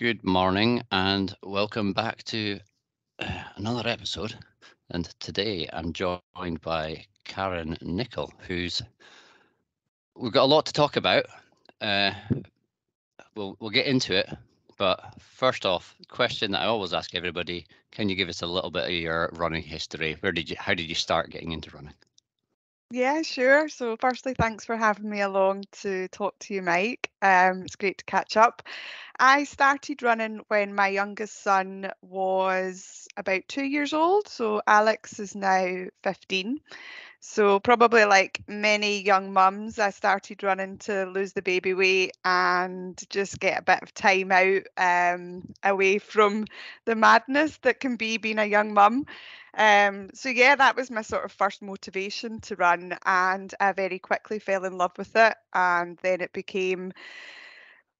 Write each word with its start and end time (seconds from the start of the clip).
Good 0.00 0.24
morning 0.24 0.82
and 0.90 1.36
welcome 1.42 1.92
back 1.92 2.22
to 2.22 2.58
uh, 3.18 3.42
another 3.56 3.86
episode. 3.86 4.34
And 4.88 5.04
today 5.20 5.68
I'm 5.70 5.92
joined 5.92 6.62
by 6.62 7.04
Karen 7.24 7.76
Nicol, 7.82 8.32
who's 8.48 8.80
we've 10.16 10.32
got 10.32 10.44
a 10.44 10.54
lot 10.54 10.64
to 10.64 10.72
talk 10.72 10.96
about. 10.96 11.26
Uh, 11.82 12.12
we'll 13.36 13.58
we'll 13.60 13.68
get 13.68 13.84
into 13.84 14.16
it, 14.16 14.26
but 14.78 15.16
first 15.18 15.66
off, 15.66 15.94
question 16.08 16.52
that 16.52 16.62
I 16.62 16.66
always 16.68 16.94
ask 16.94 17.14
everybody: 17.14 17.66
Can 17.90 18.08
you 18.08 18.16
give 18.16 18.30
us 18.30 18.40
a 18.40 18.46
little 18.46 18.70
bit 18.70 18.84
of 18.84 18.92
your 18.92 19.28
running 19.34 19.62
history? 19.62 20.16
Where 20.20 20.32
did 20.32 20.48
you? 20.48 20.56
How 20.58 20.72
did 20.72 20.88
you 20.88 20.94
start 20.94 21.28
getting 21.28 21.52
into 21.52 21.76
running? 21.76 21.92
Yeah, 22.92 23.22
sure. 23.22 23.68
So, 23.68 23.96
firstly, 24.00 24.34
thanks 24.34 24.64
for 24.64 24.76
having 24.76 25.08
me 25.08 25.20
along 25.20 25.64
to 25.82 26.08
talk 26.08 26.36
to 26.40 26.54
you, 26.54 26.62
Mike. 26.62 27.08
Um, 27.22 27.62
it's 27.62 27.76
great 27.76 27.98
to 27.98 28.04
catch 28.04 28.36
up. 28.36 28.62
I 29.18 29.44
started 29.44 30.02
running 30.02 30.40
when 30.48 30.74
my 30.74 30.88
youngest 30.88 31.42
son 31.42 31.92
was 32.02 33.08
about 33.16 33.42
two 33.48 33.64
years 33.64 33.92
old. 33.92 34.28
So, 34.28 34.62
Alex 34.66 35.20
is 35.20 35.36
now 35.36 35.86
15. 36.02 36.60
So, 37.22 37.60
probably 37.60 38.04
like 38.06 38.42
many 38.48 39.02
young 39.02 39.32
mums, 39.32 39.78
I 39.78 39.90
started 39.90 40.42
running 40.42 40.78
to 40.78 41.04
lose 41.04 41.34
the 41.34 41.42
baby 41.42 41.74
weight 41.74 42.16
and 42.24 42.98
just 43.10 43.38
get 43.38 43.58
a 43.58 43.62
bit 43.62 43.82
of 43.82 43.92
time 43.92 44.32
out 44.32 44.62
um, 44.78 45.42
away 45.62 45.98
from 45.98 46.46
the 46.86 46.94
madness 46.94 47.58
that 47.58 47.78
can 47.78 47.96
be 47.96 48.16
being 48.16 48.38
a 48.38 48.46
young 48.46 48.72
mum. 48.72 49.04
Um, 49.54 50.08
so 50.14 50.30
yeah, 50.30 50.54
that 50.56 50.76
was 50.76 50.90
my 50.90 51.02
sort 51.02 51.24
of 51.26 51.32
first 51.32 51.60
motivation 51.60 52.40
to 52.42 52.56
run, 52.56 52.96
and 53.04 53.52
I 53.60 53.72
very 53.72 53.98
quickly 53.98 54.38
fell 54.38 54.64
in 54.64 54.78
love 54.78 54.92
with 54.96 55.14
it. 55.14 55.34
And 55.52 55.98
then 56.02 56.22
it 56.22 56.32
became 56.32 56.92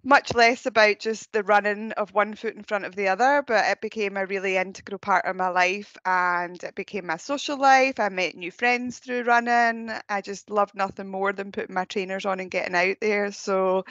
much 0.03 0.35
less 0.35 0.67
about 0.67 0.99
just 0.99 1.31
the 1.33 1.43
running 1.43 1.93
of 1.93 2.15
one 2.15 2.35
foot 2.35 2.55
in 2.57 2.63
front 2.63 2.85
of 2.85 2.97
the 2.97 3.09
other, 3.09 3.43
but 3.47 3.65
it 3.67 3.81
became 3.81 4.17
a 4.17 4.27
really 4.27 4.57
integral 4.57 4.99
part 4.99 5.27
of 5.27 5.37
my 5.37 5.49
life 5.49 5.97
and 6.05 6.63
it 6.65 6.75
became 6.75 7.07
my 7.07 7.17
social 7.17 7.59
life. 7.59 8.01
I 8.01 8.09
met 8.09 8.35
new 8.35 8.51
friends 8.51 8.99
through 8.99 9.23
running. 9.25 9.91
I 10.09 10.21
just 10.23 10.51
loved 10.51 10.75
nothing 10.75 11.09
more 11.09 11.33
than 11.33 11.53
putting 11.53 11.75
my 11.75 11.85
trainers 11.85 12.25
on 12.25 12.41
and 12.41 12.51
getting 12.51 12.75
out 12.75 12.97
there. 13.01 13.31
So, 13.33 13.85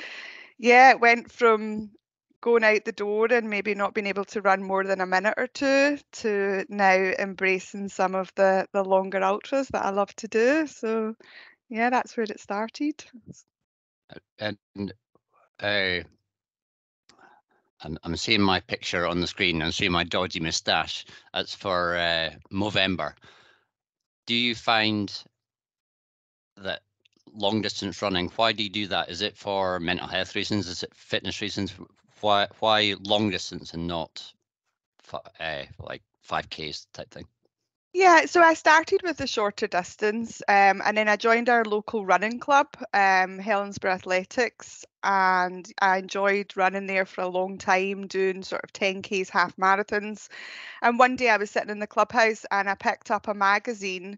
yeah, 0.58 0.92
it 0.92 1.00
went 1.00 1.32
from 1.32 1.92
going 2.42 2.64
out 2.64 2.86
the 2.86 2.92
door 2.92 3.28
and 3.32 3.50
maybe 3.50 3.76
not 3.76 3.94
being 3.94 4.08
able 4.08 4.26
to 4.26 4.42
run 4.42 4.64
more 4.64 4.84
than 4.86 5.02
a 5.02 5.06
minute 5.06 5.34
or 5.38 5.48
two 5.48 5.98
to 6.14 6.66
now 6.70 6.96
embracing 7.20 7.90
some 7.90 8.16
of 8.16 8.32
the 8.36 8.66
the 8.72 8.84
longer 8.84 9.22
ultras 9.22 9.68
that 9.70 9.86
I 9.86 9.90
love 9.90 10.16
to 10.18 10.28
do. 10.28 10.66
So 10.68 11.16
yeah, 11.70 11.90
that's 11.90 12.16
where 12.16 12.24
it 12.24 12.40
started. 12.40 13.04
And 14.40 14.58
I'm, 15.62 16.06
I'm 18.04 18.18
seeing 18.18 18.42
my 18.42 18.60
picture 18.60 19.08
on 19.08 19.22
the 19.22 19.28
screen. 19.28 19.62
I'm 19.62 19.72
seeing 19.72 19.92
my 19.92 20.04
dodgy 20.04 20.40
moustache. 20.40 21.06
That's 21.34 21.56
for 21.56 21.96
uh, 21.96 22.32
Movember. 22.52 23.14
Do 24.26 24.36
you 24.36 24.54
find 24.56 25.12
that 26.58 26.82
long 27.34 27.62
distance 27.62 28.02
running? 28.02 28.30
Why 28.36 28.52
do 28.52 28.64
you 28.64 28.70
do 28.70 28.88
that? 28.88 29.10
Is 29.10 29.22
it 29.22 29.38
for 29.38 29.80
mental 29.80 30.08
health 30.08 30.36
reasons? 30.36 30.68
Is 30.68 30.84
it 30.84 30.94
fitness 30.94 31.42
reasons? 31.42 31.74
why 32.22 32.48
why 32.60 32.96
long 33.02 33.30
distance 33.30 33.74
and 33.74 33.88
not 33.88 34.34
uh, 35.14 35.64
like 35.80 36.02
5ks 36.28 36.88
type 36.94 37.10
thing 37.12 37.26
yeah, 37.92 38.26
so 38.28 38.42
I 38.42 38.54
started 38.54 39.02
with 39.04 39.18
the 39.18 39.26
shorter 39.26 39.66
distance, 39.66 40.44
um, 40.48 40.80
and 40.86 40.96
then 40.96 41.10
I 41.10 41.16
joined 41.16 41.50
our 41.50 41.66
local 41.66 42.06
running 42.06 42.40
club, 42.40 42.68
um, 42.94 43.40
Helensburgh 43.40 43.94
Athletics, 43.94 44.86
and 45.04 45.72
I 45.82 45.98
enjoyed 45.98 46.56
running 46.56 46.88
there 46.88 47.06
for 47.06 47.22
a 47.22 47.28
long 47.28 47.58
time, 47.58 48.08
doing 48.08 48.44
sort 48.44 48.64
of 48.64 48.74
10Ks, 48.74 49.30
half 49.30 49.56
marathons. 49.58 50.30
And 50.82 51.00
one 51.00 51.16
day 51.16 51.30
I 51.30 51.38
was 51.38 51.52
sitting 51.52 51.70
in 51.70 51.80
the 51.80 51.88
clubhouse 51.88 52.46
and 52.52 52.70
I 52.70 52.76
picked 52.76 53.12
up 53.12 53.28
a 53.28 53.34
magazine 53.34 54.18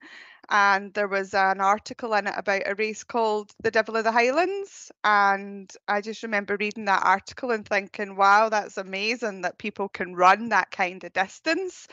and 0.50 0.94
there 0.94 1.08
was 1.08 1.34
an 1.34 1.62
article 1.62 2.14
in 2.14 2.28
it 2.28 2.34
about 2.36 2.64
a 2.66 2.76
race 2.76 3.04
called 3.04 3.54
the 3.64 3.72
Devil 3.72 3.96
of 3.96 4.04
the 4.04 4.12
Highlands. 4.12 4.92
And 5.04 5.72
I 5.88 6.02
just 6.02 6.24
remember 6.24 6.58
reading 6.60 6.86
that 6.86 7.06
article 7.06 7.52
and 7.52 7.66
thinking, 7.66 8.18
wow, 8.18 8.50
that's 8.50 8.78
amazing 8.78 9.42
that 9.42 9.60
people 9.60 9.88
can 9.88 10.14
run 10.14 10.50
that 10.50 10.72
kind 10.72 11.04
of 11.04 11.14
distance. 11.14 11.88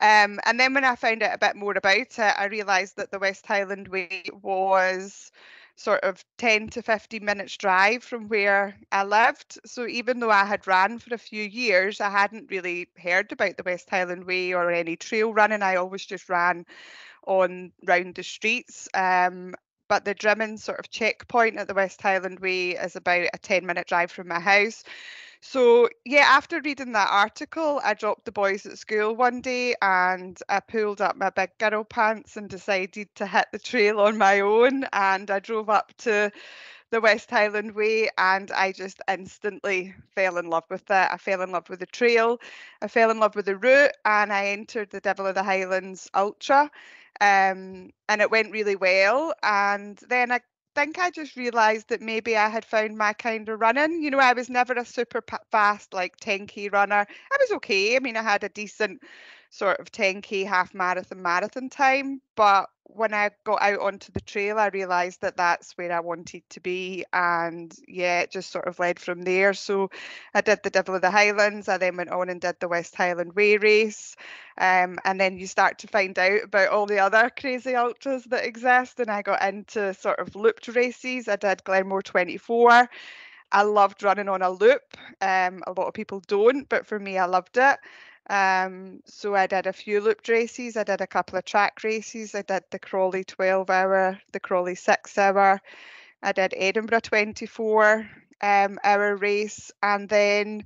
Um, 0.00 0.38
and 0.44 0.60
then 0.60 0.74
when 0.74 0.84
I 0.84 0.96
found 0.96 1.22
out 1.22 1.34
a 1.34 1.38
bit 1.38 1.56
more 1.56 1.76
about 1.76 1.96
it, 1.96 2.18
I 2.18 2.46
realised 2.46 2.96
that 2.96 3.10
the 3.10 3.18
West 3.18 3.46
Highland 3.46 3.88
Way 3.88 4.24
was 4.42 5.32
sort 5.76 6.04
of 6.04 6.24
10 6.38 6.68
to 6.70 6.82
15 6.82 7.24
minutes 7.24 7.56
drive 7.56 8.04
from 8.04 8.28
where 8.28 8.76
I 8.92 9.04
lived. 9.04 9.58
So 9.66 9.86
even 9.86 10.20
though 10.20 10.30
I 10.30 10.44
had 10.44 10.66
ran 10.66 10.98
for 10.98 11.14
a 11.14 11.18
few 11.18 11.42
years, 11.42 12.00
I 12.00 12.10
hadn't 12.10 12.50
really 12.50 12.88
heard 12.96 13.32
about 13.32 13.56
the 13.56 13.64
West 13.64 13.90
Highland 13.90 14.24
Way 14.24 14.52
or 14.54 14.70
any 14.70 14.96
trail 14.96 15.32
running. 15.34 15.62
I 15.62 15.76
always 15.76 16.06
just 16.06 16.28
ran 16.28 16.64
on 17.26 17.72
round 17.86 18.14
the 18.14 18.22
streets. 18.22 18.88
Um, 18.94 19.54
but 19.88 20.04
the 20.04 20.14
Drymen 20.14 20.58
sort 20.58 20.78
of 20.78 20.90
checkpoint 20.90 21.58
at 21.58 21.68
the 21.68 21.74
West 21.74 22.00
Highland 22.00 22.40
Way 22.40 22.70
is 22.70 22.96
about 22.96 23.28
a 23.32 23.38
10 23.38 23.66
minute 23.66 23.86
drive 23.86 24.10
from 24.10 24.28
my 24.28 24.40
house. 24.40 24.84
So, 25.46 25.90
yeah, 26.06 26.24
after 26.26 26.60
reading 26.62 26.92
that 26.92 27.08
article, 27.10 27.78
I 27.84 27.92
dropped 27.94 28.24
the 28.24 28.32
boys 28.32 28.64
at 28.64 28.78
school 28.78 29.14
one 29.14 29.42
day 29.42 29.74
and 29.82 30.38
I 30.48 30.60
pulled 30.60 31.02
up 31.02 31.16
my 31.16 31.28
big 31.30 31.50
girl 31.58 31.84
pants 31.84 32.36
and 32.38 32.48
decided 32.48 33.14
to 33.16 33.26
hit 33.26 33.48
the 33.52 33.58
trail 33.58 34.00
on 34.00 34.16
my 34.16 34.40
own. 34.40 34.84
And 34.92 35.30
I 35.30 35.40
drove 35.40 35.68
up 35.68 35.92
to 35.98 36.32
the 36.90 37.00
West 37.00 37.30
Highland 37.30 37.74
Way 37.74 38.08
and 38.18 38.50
I 38.52 38.72
just 38.72 39.02
instantly 39.08 39.94
fell 40.14 40.38
in 40.38 40.46
love 40.48 40.64
with 40.70 40.90
it. 40.90 41.08
I 41.12 41.18
fell 41.18 41.42
in 41.42 41.52
love 41.52 41.68
with 41.68 41.80
the 41.80 41.86
trail, 41.86 42.40
I 42.82 42.88
fell 42.88 43.10
in 43.10 43.20
love 43.20 43.36
with 43.36 43.46
the 43.46 43.56
route, 43.56 43.92
and 44.04 44.32
I 44.32 44.46
entered 44.46 44.90
the 44.90 45.00
Devil 45.00 45.26
of 45.26 45.34
the 45.36 45.44
Highlands 45.44 46.08
Ultra. 46.14 46.70
Um, 47.20 47.90
and 48.08 48.20
it 48.20 48.30
went 48.30 48.52
really 48.52 48.76
well. 48.76 49.34
And 49.42 49.98
then 50.08 50.32
I 50.32 50.40
think 50.74 50.98
I 50.98 51.10
just 51.10 51.36
realised 51.36 51.88
that 51.88 52.00
maybe 52.02 52.36
I 52.36 52.48
had 52.48 52.64
found 52.64 52.96
my 52.98 53.12
kind 53.12 53.48
of 53.48 53.60
running. 53.60 54.02
You 54.02 54.10
know, 54.10 54.18
I 54.18 54.32
was 54.32 54.50
never 54.50 54.74
a 54.74 54.84
super 54.84 55.22
fast, 55.50 55.92
like 55.94 56.18
10K 56.20 56.72
runner. 56.72 57.06
I 57.32 57.36
was 57.40 57.52
okay. 57.52 57.96
I 57.96 58.00
mean, 58.00 58.16
I 58.16 58.22
had 58.22 58.44
a 58.44 58.48
decent 58.48 59.02
sort 59.50 59.78
of 59.80 59.90
10k 59.92 60.44
half 60.46 60.74
marathon 60.74 61.22
marathon 61.22 61.68
time 61.70 62.20
but 62.34 62.68
when 62.86 63.14
i 63.14 63.30
got 63.44 63.60
out 63.62 63.80
onto 63.80 64.12
the 64.12 64.20
trail 64.20 64.58
i 64.58 64.68
realized 64.68 65.20
that 65.20 65.36
that's 65.36 65.72
where 65.72 65.92
i 65.92 66.00
wanted 66.00 66.42
to 66.50 66.60
be 66.60 67.04
and 67.12 67.74
yeah 67.88 68.20
it 68.20 68.30
just 68.30 68.50
sort 68.50 68.66
of 68.66 68.78
led 68.78 68.98
from 68.98 69.22
there 69.22 69.52
so 69.54 69.90
i 70.34 70.40
did 70.40 70.60
the 70.62 70.70
devil 70.70 70.94
of 70.94 71.00
the 71.02 71.10
highlands 71.10 71.68
i 71.68 71.78
then 71.78 71.96
went 71.96 72.10
on 72.10 72.28
and 72.28 72.40
did 72.40 72.54
the 72.60 72.68
west 72.68 72.94
highland 72.94 73.32
way 73.34 73.56
race 73.56 74.16
um, 74.58 74.98
and 75.04 75.20
then 75.20 75.36
you 75.36 75.46
start 75.46 75.78
to 75.78 75.88
find 75.88 76.18
out 76.18 76.44
about 76.44 76.68
all 76.68 76.86
the 76.86 76.98
other 76.98 77.30
crazy 77.38 77.74
ultras 77.74 78.24
that 78.24 78.44
exist 78.44 79.00
and 79.00 79.10
i 79.10 79.22
got 79.22 79.42
into 79.42 79.92
sort 79.94 80.18
of 80.18 80.36
looped 80.36 80.68
races 80.68 81.28
i 81.28 81.36
did 81.36 81.64
glenmore 81.64 82.02
24 82.02 82.88
I 83.52 83.62
loved 83.62 84.02
running 84.02 84.28
on 84.28 84.42
a 84.42 84.50
loop. 84.50 84.82
Um, 85.20 85.62
a 85.66 85.72
lot 85.76 85.86
of 85.86 85.94
people 85.94 86.20
don't, 86.26 86.68
but 86.68 86.86
for 86.86 86.98
me, 86.98 87.18
I 87.18 87.26
loved 87.26 87.56
it. 87.56 87.78
Um, 88.30 89.00
so 89.04 89.34
I 89.34 89.46
did 89.46 89.66
a 89.66 89.72
few 89.72 90.00
loop 90.00 90.26
races. 90.28 90.76
I 90.76 90.84
did 90.84 91.00
a 91.00 91.06
couple 91.06 91.38
of 91.38 91.44
track 91.44 91.84
races. 91.84 92.34
I 92.34 92.42
did 92.42 92.64
the 92.70 92.78
Crawley 92.78 93.24
12 93.24 93.68
hour, 93.68 94.18
the 94.32 94.40
Crawley 94.40 94.74
6 94.74 95.18
hour. 95.18 95.60
I 96.22 96.32
did 96.32 96.54
Edinburgh 96.56 97.00
24 97.00 98.08
um, 98.40 98.78
hour 98.82 99.16
race. 99.16 99.70
And 99.82 100.08
then, 100.08 100.64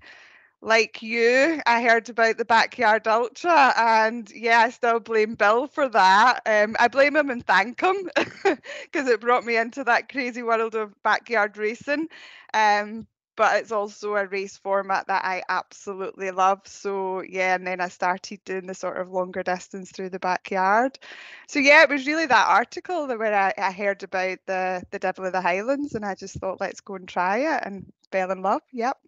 like 0.61 1.03
you, 1.03 1.61
I 1.67 1.83
heard 1.83 2.09
about 2.09 2.39
the 2.39 2.45
Backyard 2.45 3.09
Ultra. 3.09 3.75
And 3.77 4.31
yeah, 4.31 4.61
I 4.61 4.71
still 4.71 5.01
blame 5.01 5.35
Bill 5.35 5.67
for 5.67 5.89
that. 5.89 6.43
Um, 6.47 6.77
I 6.79 6.87
blame 6.89 7.17
him 7.17 7.31
and 7.31 7.45
thank 7.45 7.81
him 7.81 8.09
because 8.45 9.09
it 9.09 9.21
brought 9.21 9.45
me 9.45 9.57
into 9.57 9.83
that 9.85 10.09
crazy 10.09 10.43
world 10.45 10.77
of 10.77 11.01
backyard 11.03 11.57
racing. 11.57 12.09
Um, 12.55 13.07
but 13.39 13.61
it's 13.61 13.71
also 13.71 14.17
a 14.17 14.27
race 14.27 14.57
format 14.57 15.07
that 15.07 15.25
I 15.25 15.45
absolutely 15.49 16.33
love. 16.33 16.61
So 16.65 17.23
yeah, 17.23 17.55
and 17.55 17.65
then 17.65 17.81
I 17.81 17.87
started 17.87 18.41
doing 18.45 18.67
the 18.67 18.75
sort 18.75 18.97
of 18.97 19.13
longer 19.13 19.45
distance 19.45 19.93
through 19.93 20.11
the 20.11 20.19
backyard. 20.19 20.99
So 21.47 21.61
yeah, 21.61 21.85
it 21.85 21.89
was 21.89 22.05
really 22.05 22.27
that 22.27 22.49
article 22.49 23.07
that 23.07 23.19
where 23.19 23.33
I, 23.33 23.55
I 23.57 23.71
heard 23.71 24.03
about 24.03 24.39
the 24.47 24.83
the 24.91 24.99
Devil 24.99 25.25
of 25.25 25.33
the 25.33 25.41
Highlands, 25.41 25.95
and 25.95 26.05
I 26.05 26.17
just 26.17 26.35
thought, 26.35 26.61
let's 26.61 26.81
go 26.81 26.97
and 26.97 27.09
try 27.09 27.57
it, 27.57 27.63
and 27.65 27.93
fell 28.11 28.33
in 28.33 28.43
love. 28.43 28.63
Yep. 28.73 28.99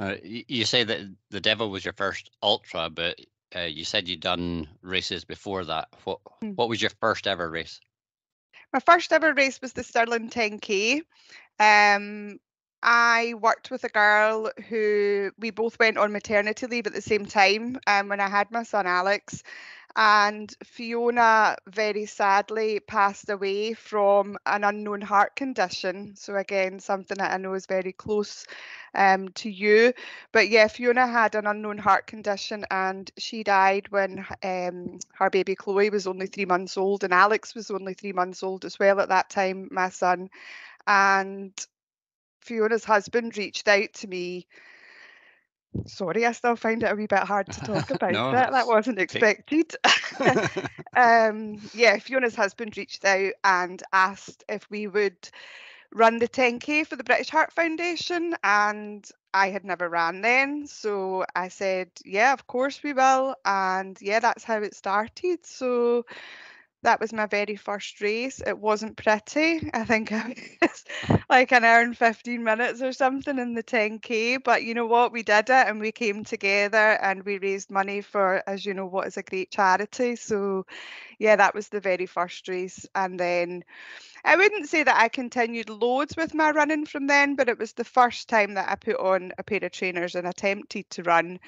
Uh, 0.00 0.16
you 0.24 0.64
say 0.64 0.82
that 0.82 1.00
the 1.30 1.40
Devil 1.40 1.70
was 1.70 1.84
your 1.84 1.94
first 1.94 2.28
ultra, 2.42 2.90
but 2.90 3.20
uh, 3.54 3.60
you 3.60 3.84
said 3.84 4.08
you'd 4.08 4.18
done 4.18 4.66
races 4.82 5.24
before 5.24 5.64
that. 5.64 5.86
What 6.02 6.18
mm. 6.42 6.56
what 6.56 6.68
was 6.68 6.82
your 6.82 6.90
first 6.98 7.28
ever 7.28 7.48
race? 7.48 7.80
My 8.72 8.80
first 8.80 9.12
ever 9.12 9.32
race 9.32 9.60
was 9.60 9.74
the 9.74 9.84
Stirling 9.84 10.28
10K. 10.28 11.02
Um, 11.60 12.40
I 12.84 13.34
worked 13.40 13.70
with 13.70 13.84
a 13.84 13.88
girl 13.88 14.50
who 14.68 15.32
we 15.38 15.50
both 15.50 15.78
went 15.80 15.98
on 15.98 16.12
maternity 16.12 16.66
leave 16.66 16.86
at 16.86 16.94
the 16.94 17.02
same 17.02 17.26
time 17.26 17.80
um, 17.86 18.08
when 18.08 18.20
I 18.20 18.28
had 18.28 18.50
my 18.52 18.62
son 18.64 18.86
Alex. 18.86 19.42
And 19.96 20.54
Fiona 20.64 21.56
very 21.68 22.06
sadly 22.06 22.80
passed 22.80 23.30
away 23.30 23.74
from 23.74 24.36
an 24.46 24.64
unknown 24.64 25.00
heart 25.02 25.36
condition. 25.36 26.16
So, 26.16 26.36
again, 26.36 26.80
something 26.80 27.18
that 27.18 27.32
I 27.32 27.38
know 27.38 27.54
is 27.54 27.66
very 27.66 27.92
close 27.92 28.46
um, 28.94 29.28
to 29.30 29.50
you. 29.50 29.92
But 30.32 30.48
yeah, 30.48 30.68
Fiona 30.68 31.06
had 31.06 31.34
an 31.36 31.46
unknown 31.46 31.78
heart 31.78 32.06
condition 32.06 32.66
and 32.70 33.10
she 33.18 33.44
died 33.44 33.88
when 33.90 34.26
um, 34.42 34.98
her 35.14 35.30
baby 35.30 35.54
Chloe 35.54 35.90
was 35.90 36.06
only 36.06 36.26
three 36.26 36.46
months 36.46 36.76
old, 36.76 37.04
and 37.04 37.12
Alex 37.14 37.54
was 37.54 37.70
only 37.70 37.94
three 37.94 38.12
months 38.12 38.42
old 38.42 38.64
as 38.64 38.78
well 38.78 39.00
at 39.00 39.08
that 39.10 39.30
time, 39.30 39.68
my 39.72 39.90
son. 39.90 40.30
And 40.86 41.52
Fiona's 42.44 42.84
husband 42.84 43.36
reached 43.36 43.68
out 43.68 43.92
to 43.94 44.06
me 44.06 44.46
Sorry, 45.86 46.24
I 46.24 46.32
still 46.32 46.56
find 46.56 46.82
it 46.82 46.92
a 46.92 46.94
wee 46.94 47.06
bit 47.06 47.18
hard 47.20 47.50
to 47.52 47.60
talk 47.60 47.90
about 47.90 48.12
no, 48.12 48.32
that. 48.32 48.52
That 48.52 48.66
wasn't 48.66 48.98
expected. 48.98 49.74
um, 50.96 51.58
yeah, 51.72 51.98
Fiona's 51.98 52.36
husband 52.36 52.76
reached 52.76 53.04
out 53.04 53.32
and 53.42 53.82
asked 53.92 54.44
if 54.48 54.68
we 54.70 54.86
would 54.86 55.28
run 55.92 56.18
the 56.18 56.28
10K 56.28 56.84
for 56.84 56.96
the 56.96 57.04
British 57.04 57.30
Heart 57.30 57.52
Foundation. 57.52 58.34
And 58.42 59.08
I 59.34 59.50
had 59.50 59.64
never 59.64 59.88
ran 59.88 60.22
then. 60.22 60.66
So 60.66 61.24
I 61.34 61.48
said, 61.48 61.90
yeah, 62.04 62.32
of 62.32 62.46
course 62.46 62.82
we 62.82 62.92
will. 62.92 63.36
And 63.44 63.98
yeah, 64.00 64.20
that's 64.20 64.44
how 64.44 64.62
it 64.62 64.74
started. 64.74 65.44
So 65.44 66.06
that 66.84 67.00
was 67.00 67.12
my 67.12 67.26
very 67.26 67.56
first 67.56 68.00
race. 68.00 68.40
It 68.46 68.58
wasn't 68.58 68.96
pretty. 68.96 69.70
I 69.74 69.84
think 69.84 70.12
I 70.12 70.36
was 70.62 70.84
like 71.30 71.52
an 71.52 71.64
hour 71.64 71.82
and 71.82 71.96
15 71.98 72.44
minutes 72.44 72.82
or 72.82 72.92
something 72.92 73.38
in 73.38 73.54
the 73.54 73.62
10K. 73.62 74.38
But 74.38 74.62
you 74.64 74.74
know 74.74 74.86
what? 74.86 75.12
We 75.12 75.22
did 75.24 75.50
it 75.50 75.68
and 75.68 75.80
we 75.80 75.92
came 75.92 76.24
together 76.24 76.98
and 77.02 77.24
we 77.24 77.38
raised 77.38 77.70
money 77.70 78.02
for, 78.02 78.42
as 78.48 78.64
you 78.66 78.74
know, 78.74 78.86
what 78.86 79.08
is 79.08 79.18
a 79.18 79.22
great 79.22 79.50
charity. 79.50 80.16
So, 80.16 80.66
yeah, 81.18 81.36
that 81.36 81.54
was 81.54 81.68
the 81.68 81.80
very 81.80 82.06
first 82.06 82.48
race. 82.48 82.86
And 82.94 83.20
then 83.20 83.64
I 84.26 84.36
wouldn't 84.36 84.68
say 84.70 84.82
that 84.82 84.96
I 84.96 85.08
continued 85.08 85.68
loads 85.68 86.16
with 86.16 86.32
my 86.32 86.50
running 86.50 86.86
from 86.86 87.06
then, 87.06 87.34
but 87.34 87.50
it 87.50 87.58
was 87.58 87.74
the 87.74 87.84
first 87.84 88.26
time 88.26 88.54
that 88.54 88.70
I 88.70 88.74
put 88.74 88.96
on 88.96 89.32
a 89.36 89.42
pair 89.42 89.62
of 89.62 89.72
trainers 89.72 90.14
and 90.14 90.26
attempted 90.26 90.88
to 90.90 91.02
run. 91.02 91.38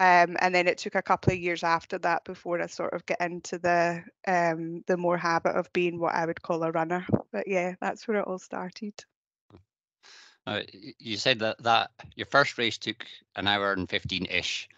Um, 0.00 0.38
and 0.40 0.54
then 0.54 0.66
it 0.66 0.78
took 0.78 0.94
a 0.94 1.02
couple 1.02 1.34
of 1.34 1.38
years 1.38 1.62
after 1.62 1.98
that 1.98 2.24
before 2.24 2.62
I 2.62 2.66
sort 2.66 2.94
of 2.94 3.04
get 3.04 3.20
into 3.20 3.58
the 3.58 4.02
um, 4.26 4.82
the 4.86 4.96
more 4.96 5.18
habit 5.18 5.56
of 5.56 5.72
being 5.74 5.98
what 5.98 6.14
I 6.14 6.24
would 6.24 6.40
call 6.40 6.62
a 6.62 6.70
runner. 6.70 7.06
But 7.32 7.46
yeah, 7.46 7.74
that's 7.80 8.08
where 8.08 8.18
it 8.18 8.26
all 8.26 8.38
started. 8.38 8.94
Uh, 10.46 10.62
you 10.98 11.18
said 11.18 11.38
that 11.40 11.62
that 11.62 11.90
your 12.16 12.26
first 12.26 12.56
race 12.56 12.78
took 12.78 13.04
an 13.36 13.46
hour 13.46 13.72
and 13.72 13.88
15 13.88 14.26
ish. 14.30 14.68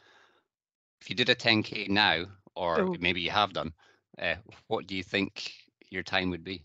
If 1.00 1.08
you 1.08 1.16
did 1.16 1.28
a 1.28 1.34
10k 1.36 1.88
now, 1.88 2.24
or 2.56 2.80
oh. 2.80 2.96
maybe 2.98 3.20
you 3.20 3.30
have 3.30 3.52
done, 3.52 3.72
uh, 4.18 4.34
what 4.66 4.86
do 4.86 4.96
you 4.96 5.02
think 5.02 5.52
your 5.90 6.02
time 6.02 6.30
would 6.30 6.44
be? 6.44 6.64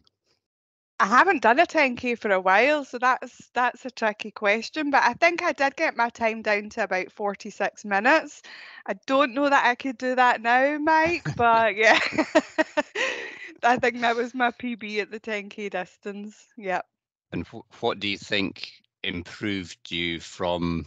I 1.01 1.05
haven't 1.05 1.43
done 1.43 1.59
a 1.59 1.65
10k 1.65 2.19
for 2.19 2.29
a 2.31 2.41
while, 2.41 2.83
so 2.83 2.97
that's 2.97 3.49
that's 3.53 3.85
a 3.85 3.91
tricky 3.91 4.31
question. 4.31 4.91
But 4.91 5.03
I 5.03 5.13
think 5.13 5.41
I 5.41 5.53
did 5.53 5.77
get 5.77 5.95
my 5.95 6.09
time 6.09 6.41
down 6.41 6.69
to 6.71 6.83
about 6.83 7.11
46 7.11 7.85
minutes. 7.85 8.41
I 8.85 8.95
don't 9.05 9.33
know 9.33 9.49
that 9.49 9.65
I 9.65 9.75
could 9.75 9.97
do 9.97 10.15
that 10.15 10.41
now, 10.41 10.77
Mike, 10.77 11.25
but 11.37 11.77
yeah, 11.77 11.99
I 13.63 13.77
think 13.77 14.01
that 14.01 14.17
was 14.17 14.35
my 14.35 14.51
PB 14.51 14.99
at 14.99 15.11
the 15.11 15.21
10k 15.21 15.71
distance. 15.71 16.47
Yep. 16.57 16.85
And 17.31 17.47
what 17.79 17.99
do 17.99 18.09
you 18.09 18.17
think 18.17 18.69
improved 19.01 19.91
you 19.91 20.19
from 20.19 20.85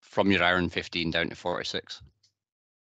from 0.00 0.30
your 0.30 0.42
iron 0.42 0.68
15 0.68 1.10
down 1.10 1.30
to 1.30 1.34
46? 1.34 2.02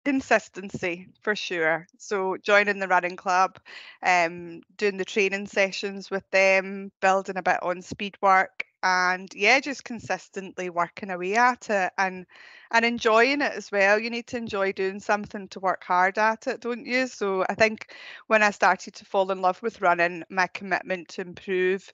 Consistency 0.03 1.07
for 1.21 1.35
sure. 1.35 1.87
So 1.97 2.37
joining 2.37 2.79
the 2.79 2.87
running 2.87 3.15
club 3.15 3.59
um 4.03 4.61
doing 4.77 4.97
the 4.97 5.05
training 5.05 5.47
sessions 5.47 6.09
with 6.09 6.29
them 6.31 6.91
building 7.01 7.37
a 7.37 7.43
bit 7.43 7.61
on 7.63 7.81
speed 7.81 8.17
work 8.21 8.65
and 8.83 9.29
yeah 9.35 9.59
just 9.59 9.83
consistently 9.83 10.69
working 10.69 11.11
away 11.11 11.35
at 11.35 11.69
it 11.69 11.91
and 11.97 12.25
and 12.71 12.85
enjoying 12.85 13.41
it 13.41 13.51
as 13.53 13.71
well. 13.71 13.99
You 13.99 14.09
need 14.09 14.27
to 14.27 14.37
enjoy 14.37 14.71
doing 14.71 14.99
something 14.99 15.47
to 15.49 15.59
work 15.59 15.83
hard 15.83 16.17
at 16.17 16.47
it 16.47 16.61
don't 16.61 16.85
you? 16.85 17.07
So 17.07 17.45
i 17.49 17.53
think 17.53 17.93
when 18.27 18.43
i 18.43 18.51
started 18.51 18.95
to 18.95 19.05
fall 19.05 19.31
in 19.31 19.41
love 19.41 19.61
with 19.61 19.81
running 19.81 20.23
my 20.29 20.47
commitment 20.47 21.09
to 21.09 21.21
improve 21.21 21.91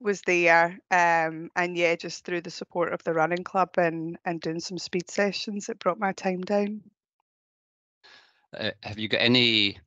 was 0.00 0.22
there 0.22 0.78
um, 0.90 1.50
and 1.56 1.76
yeah 1.76 1.94
just 1.94 2.24
through 2.24 2.40
the 2.40 2.50
support 2.50 2.92
of 2.92 3.04
the 3.04 3.12
running 3.12 3.44
club 3.44 3.70
and 3.76 4.18
and 4.24 4.40
doing 4.40 4.60
some 4.60 4.78
speed 4.78 5.10
sessions 5.10 5.68
it 5.68 5.78
brought 5.78 5.98
my 5.98 6.12
time 6.12 6.40
down 6.40 6.80
uh, 8.58 8.70
have 8.82 8.98
you 8.98 9.08
got 9.08 9.20
any 9.20 9.78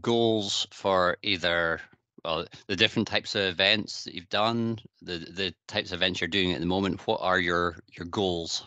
goals 0.00 0.66
for 0.72 1.18
either 1.22 1.80
well 2.24 2.46
the 2.66 2.76
different 2.76 3.08
types 3.08 3.34
of 3.34 3.42
events 3.42 4.04
that 4.04 4.14
you've 4.14 4.28
done, 4.28 4.78
the 5.00 5.18
the 5.18 5.54
types 5.66 5.92
of 5.92 5.98
events 5.98 6.20
you're 6.20 6.28
doing 6.28 6.52
at 6.52 6.60
the 6.60 6.66
moment? 6.66 7.06
What 7.06 7.20
are 7.22 7.38
your 7.38 7.76
your 7.96 8.06
goals? 8.06 8.64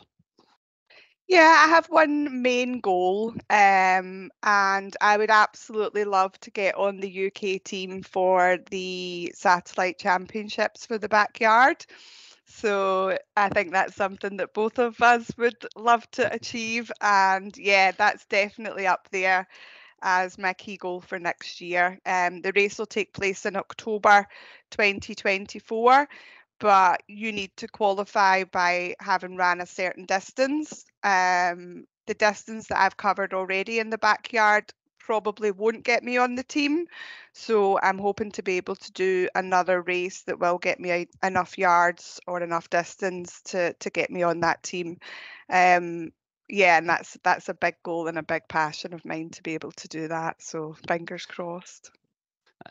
Yeah, 1.27 1.63
I 1.65 1.69
have 1.69 1.87
one 1.87 2.43
main 2.43 2.81
goal, 2.81 3.33
um, 3.49 4.29
and 4.43 4.95
I 5.01 5.17
would 5.17 5.31
absolutely 5.31 6.05
love 6.05 6.39
to 6.41 6.51
get 6.51 6.75
on 6.75 6.99
the 6.99 7.27
UK 7.27 7.63
team 7.63 8.03
for 8.03 8.59
the 8.69 9.31
satellite 9.33 9.97
championships 9.97 10.85
for 10.85 10.99
the 10.99 11.09
backyard. 11.09 11.83
So 12.47 13.17
I 13.35 13.49
think 13.49 13.71
that's 13.71 13.95
something 13.95 14.37
that 14.37 14.53
both 14.53 14.77
of 14.79 15.01
us 15.01 15.29
would 15.37 15.65
love 15.75 16.09
to 16.11 16.31
achieve. 16.33 16.91
And 17.01 17.55
yeah, 17.57 17.91
that's 17.91 18.25
definitely 18.25 18.87
up 18.87 19.07
there 19.11 19.47
as 20.01 20.37
my 20.37 20.53
key 20.53 20.77
goal 20.77 21.01
for 21.01 21.19
next 21.19 21.61
year. 21.61 21.99
Um, 22.05 22.41
the 22.41 22.53
race 22.55 22.77
will 22.79 22.85
take 22.87 23.13
place 23.13 23.45
in 23.45 23.55
October 23.55 24.27
2024, 24.71 26.07
but 26.59 27.01
you 27.07 27.31
need 27.31 27.55
to 27.57 27.67
qualify 27.67 28.43
by 28.45 28.95
having 28.99 29.37
ran 29.37 29.61
a 29.61 29.65
certain 29.67 30.05
distance. 30.05 30.85
Um, 31.03 31.85
the 32.07 32.15
distance 32.15 32.67
that 32.67 32.79
I've 32.79 32.97
covered 32.97 33.33
already 33.33 33.79
in 33.79 33.89
the 33.89 33.97
backyard 33.97 34.71
probably 35.05 35.51
won't 35.51 35.83
get 35.83 36.03
me 36.03 36.17
on 36.17 36.35
the 36.35 36.43
team. 36.43 36.87
So 37.33 37.79
I'm 37.81 37.99
hoping 37.99 38.31
to 38.31 38.43
be 38.43 38.57
able 38.57 38.75
to 38.75 38.91
do 38.91 39.29
another 39.35 39.81
race 39.81 40.23
that 40.23 40.39
will 40.39 40.57
get 40.57 40.79
me 40.79 41.07
enough 41.23 41.57
yards 41.57 42.19
or 42.27 42.41
enough 42.41 42.69
distance 42.69 43.41
to 43.43 43.73
to 43.73 43.89
get 43.89 44.09
me 44.09 44.23
on 44.23 44.39
that 44.39 44.63
team. 44.63 44.97
Um, 45.49 46.11
yeah, 46.49 46.77
and 46.77 46.89
that's 46.89 47.17
that's 47.23 47.49
a 47.49 47.53
big 47.53 47.75
goal 47.83 48.07
and 48.07 48.17
a 48.17 48.23
big 48.23 48.47
passion 48.47 48.93
of 48.93 49.05
mine 49.05 49.29
to 49.31 49.43
be 49.43 49.53
able 49.53 49.71
to 49.73 49.87
do 49.87 50.07
that. 50.07 50.41
So 50.41 50.75
fingers 50.87 51.25
crossed. 51.25 51.91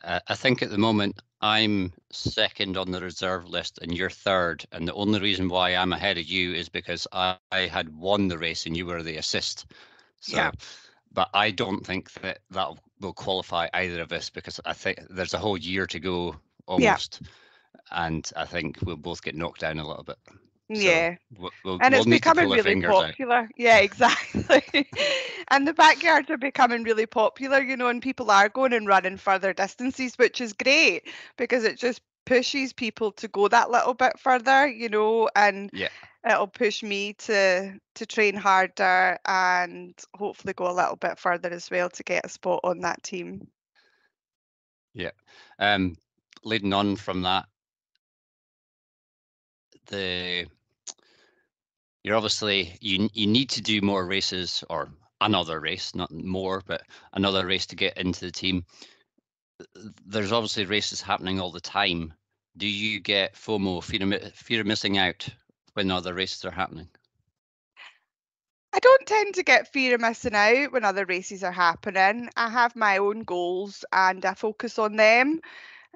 I 0.02 0.34
think 0.34 0.62
at 0.62 0.70
the 0.70 0.78
moment 0.78 1.22
I'm 1.40 1.92
second 2.10 2.76
on 2.76 2.90
the 2.90 3.00
reserve 3.00 3.48
list 3.48 3.78
and 3.80 3.96
you're 3.96 4.10
third. 4.10 4.64
And 4.72 4.88
the 4.88 4.94
only 4.94 5.20
reason 5.20 5.48
why 5.48 5.76
I'm 5.76 5.92
ahead 5.92 6.18
of 6.18 6.24
you 6.24 6.52
is 6.54 6.68
because 6.68 7.06
I, 7.12 7.36
I 7.52 7.60
had 7.60 7.94
won 7.94 8.26
the 8.26 8.38
race 8.38 8.66
and 8.66 8.76
you 8.76 8.86
were 8.86 9.02
the 9.02 9.18
assist. 9.18 9.66
So 10.20 10.36
yeah 10.36 10.50
but 11.14 11.30
I 11.32 11.50
don't 11.50 11.86
think 11.86 12.12
that 12.14 12.40
that 12.50 12.70
will 13.00 13.12
qualify 13.12 13.68
either 13.72 14.02
of 14.02 14.12
us 14.12 14.30
because 14.30 14.60
I 14.64 14.72
think 14.72 14.98
there's 15.08 15.34
a 15.34 15.38
whole 15.38 15.56
year 15.56 15.86
to 15.86 16.00
go 16.00 16.36
almost, 16.66 17.20
yeah. 17.22 18.06
and 18.06 18.30
I 18.36 18.44
think 18.44 18.78
we'll 18.82 18.96
both 18.96 19.22
get 19.22 19.36
knocked 19.36 19.60
down 19.60 19.78
a 19.78 19.86
little 19.86 20.02
bit. 20.02 20.18
So 20.72 20.80
yeah, 20.80 21.16
we'll, 21.38 21.50
we'll, 21.64 21.78
and 21.82 21.94
it's 21.94 22.06
we'll 22.06 22.16
becoming 22.16 22.48
really 22.48 22.80
popular. 22.80 23.34
Out. 23.36 23.48
Yeah, 23.56 23.78
exactly. 23.78 24.88
and 25.48 25.68
the 25.68 25.74
backyards 25.74 26.30
are 26.30 26.38
becoming 26.38 26.82
really 26.82 27.06
popular, 27.06 27.60
you 27.60 27.76
know, 27.76 27.88
and 27.88 28.02
people 28.02 28.30
are 28.30 28.48
going 28.48 28.72
and 28.72 28.86
running 28.86 29.18
further 29.18 29.52
distances, 29.52 30.16
which 30.16 30.40
is 30.40 30.54
great 30.54 31.08
because 31.36 31.64
it 31.64 31.78
just 31.78 32.00
pushes 32.24 32.72
people 32.72 33.12
to 33.12 33.28
go 33.28 33.46
that 33.48 33.70
little 33.70 33.92
bit 33.92 34.18
further, 34.18 34.66
you 34.66 34.88
know, 34.88 35.28
and 35.36 35.70
yeah 35.72 35.90
it'll 36.26 36.46
push 36.46 36.82
me 36.82 37.12
to 37.14 37.78
to 37.94 38.06
train 38.06 38.34
harder 38.34 39.18
and 39.26 39.94
hopefully 40.14 40.54
go 40.54 40.70
a 40.70 40.72
little 40.72 40.96
bit 40.96 41.18
further 41.18 41.50
as 41.50 41.70
well 41.70 41.90
to 41.90 42.02
get 42.02 42.24
a 42.24 42.28
spot 42.28 42.60
on 42.64 42.80
that 42.80 43.02
team. 43.02 43.46
Yeah. 44.94 45.10
Um, 45.58 45.96
leading 46.44 46.72
on 46.72 46.96
from 46.96 47.22
that, 47.22 47.46
the 49.86 50.46
you're 52.02 52.16
obviously 52.16 52.76
you 52.80 53.08
you 53.12 53.26
need 53.26 53.50
to 53.50 53.62
do 53.62 53.80
more 53.80 54.06
races 54.06 54.64
or 54.70 54.90
another 55.20 55.60
race, 55.60 55.94
not 55.94 56.12
more, 56.12 56.62
but 56.66 56.82
another 57.12 57.46
race 57.46 57.66
to 57.66 57.76
get 57.76 57.96
into 57.98 58.24
the 58.24 58.30
team. 58.30 58.64
There's 60.04 60.32
obviously 60.32 60.64
races 60.64 61.00
happening 61.00 61.40
all 61.40 61.50
the 61.50 61.60
time. 61.60 62.12
Do 62.56 62.68
you 62.68 63.00
get 63.00 63.34
FOMO, 63.34 63.82
fear 63.82 64.14
of, 64.14 64.34
fear 64.34 64.60
of 64.60 64.66
missing 64.66 64.98
out 64.98 65.28
when 65.74 65.90
other 65.90 66.14
races 66.14 66.44
are 66.44 66.50
happening? 66.50 66.88
I 68.72 68.80
don't 68.80 69.06
tend 69.06 69.36
to 69.36 69.44
get 69.44 69.72
fear 69.72 69.94
of 69.94 70.00
missing 70.00 70.34
out 70.34 70.72
when 70.72 70.84
other 70.84 71.04
races 71.04 71.44
are 71.44 71.52
happening. 71.52 72.28
I 72.36 72.48
have 72.48 72.74
my 72.74 72.98
own 72.98 73.22
goals 73.22 73.84
and 73.92 74.24
I 74.24 74.34
focus 74.34 74.80
on 74.80 74.96
them. 74.96 75.40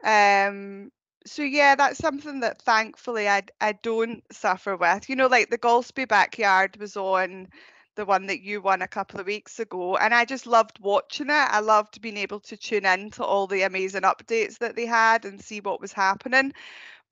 Um, 0.04 0.92
so 1.26 1.42
yeah, 1.42 1.74
that's 1.74 1.98
something 1.98 2.40
that 2.40 2.62
thankfully 2.62 3.28
I 3.28 3.42
I 3.60 3.72
don't 3.72 4.22
suffer 4.32 4.76
with. 4.76 5.08
You 5.08 5.16
know, 5.16 5.26
like 5.26 5.50
the 5.50 5.58
Golspie 5.58 6.08
backyard 6.08 6.76
was 6.76 6.96
on 6.96 7.48
the 7.96 8.04
one 8.04 8.26
that 8.26 8.42
you 8.42 8.60
won 8.60 8.80
a 8.80 8.88
couple 8.88 9.18
of 9.18 9.26
weeks 9.26 9.58
ago, 9.58 9.96
and 9.96 10.14
I 10.14 10.24
just 10.24 10.46
loved 10.46 10.78
watching 10.80 11.30
it. 11.30 11.32
I 11.32 11.58
loved 11.58 12.00
being 12.00 12.16
able 12.16 12.38
to 12.40 12.56
tune 12.56 12.86
in 12.86 13.10
to 13.12 13.24
all 13.24 13.48
the 13.48 13.62
amazing 13.62 14.02
updates 14.02 14.58
that 14.58 14.76
they 14.76 14.86
had 14.86 15.24
and 15.24 15.40
see 15.42 15.60
what 15.60 15.80
was 15.80 15.92
happening. 15.92 16.52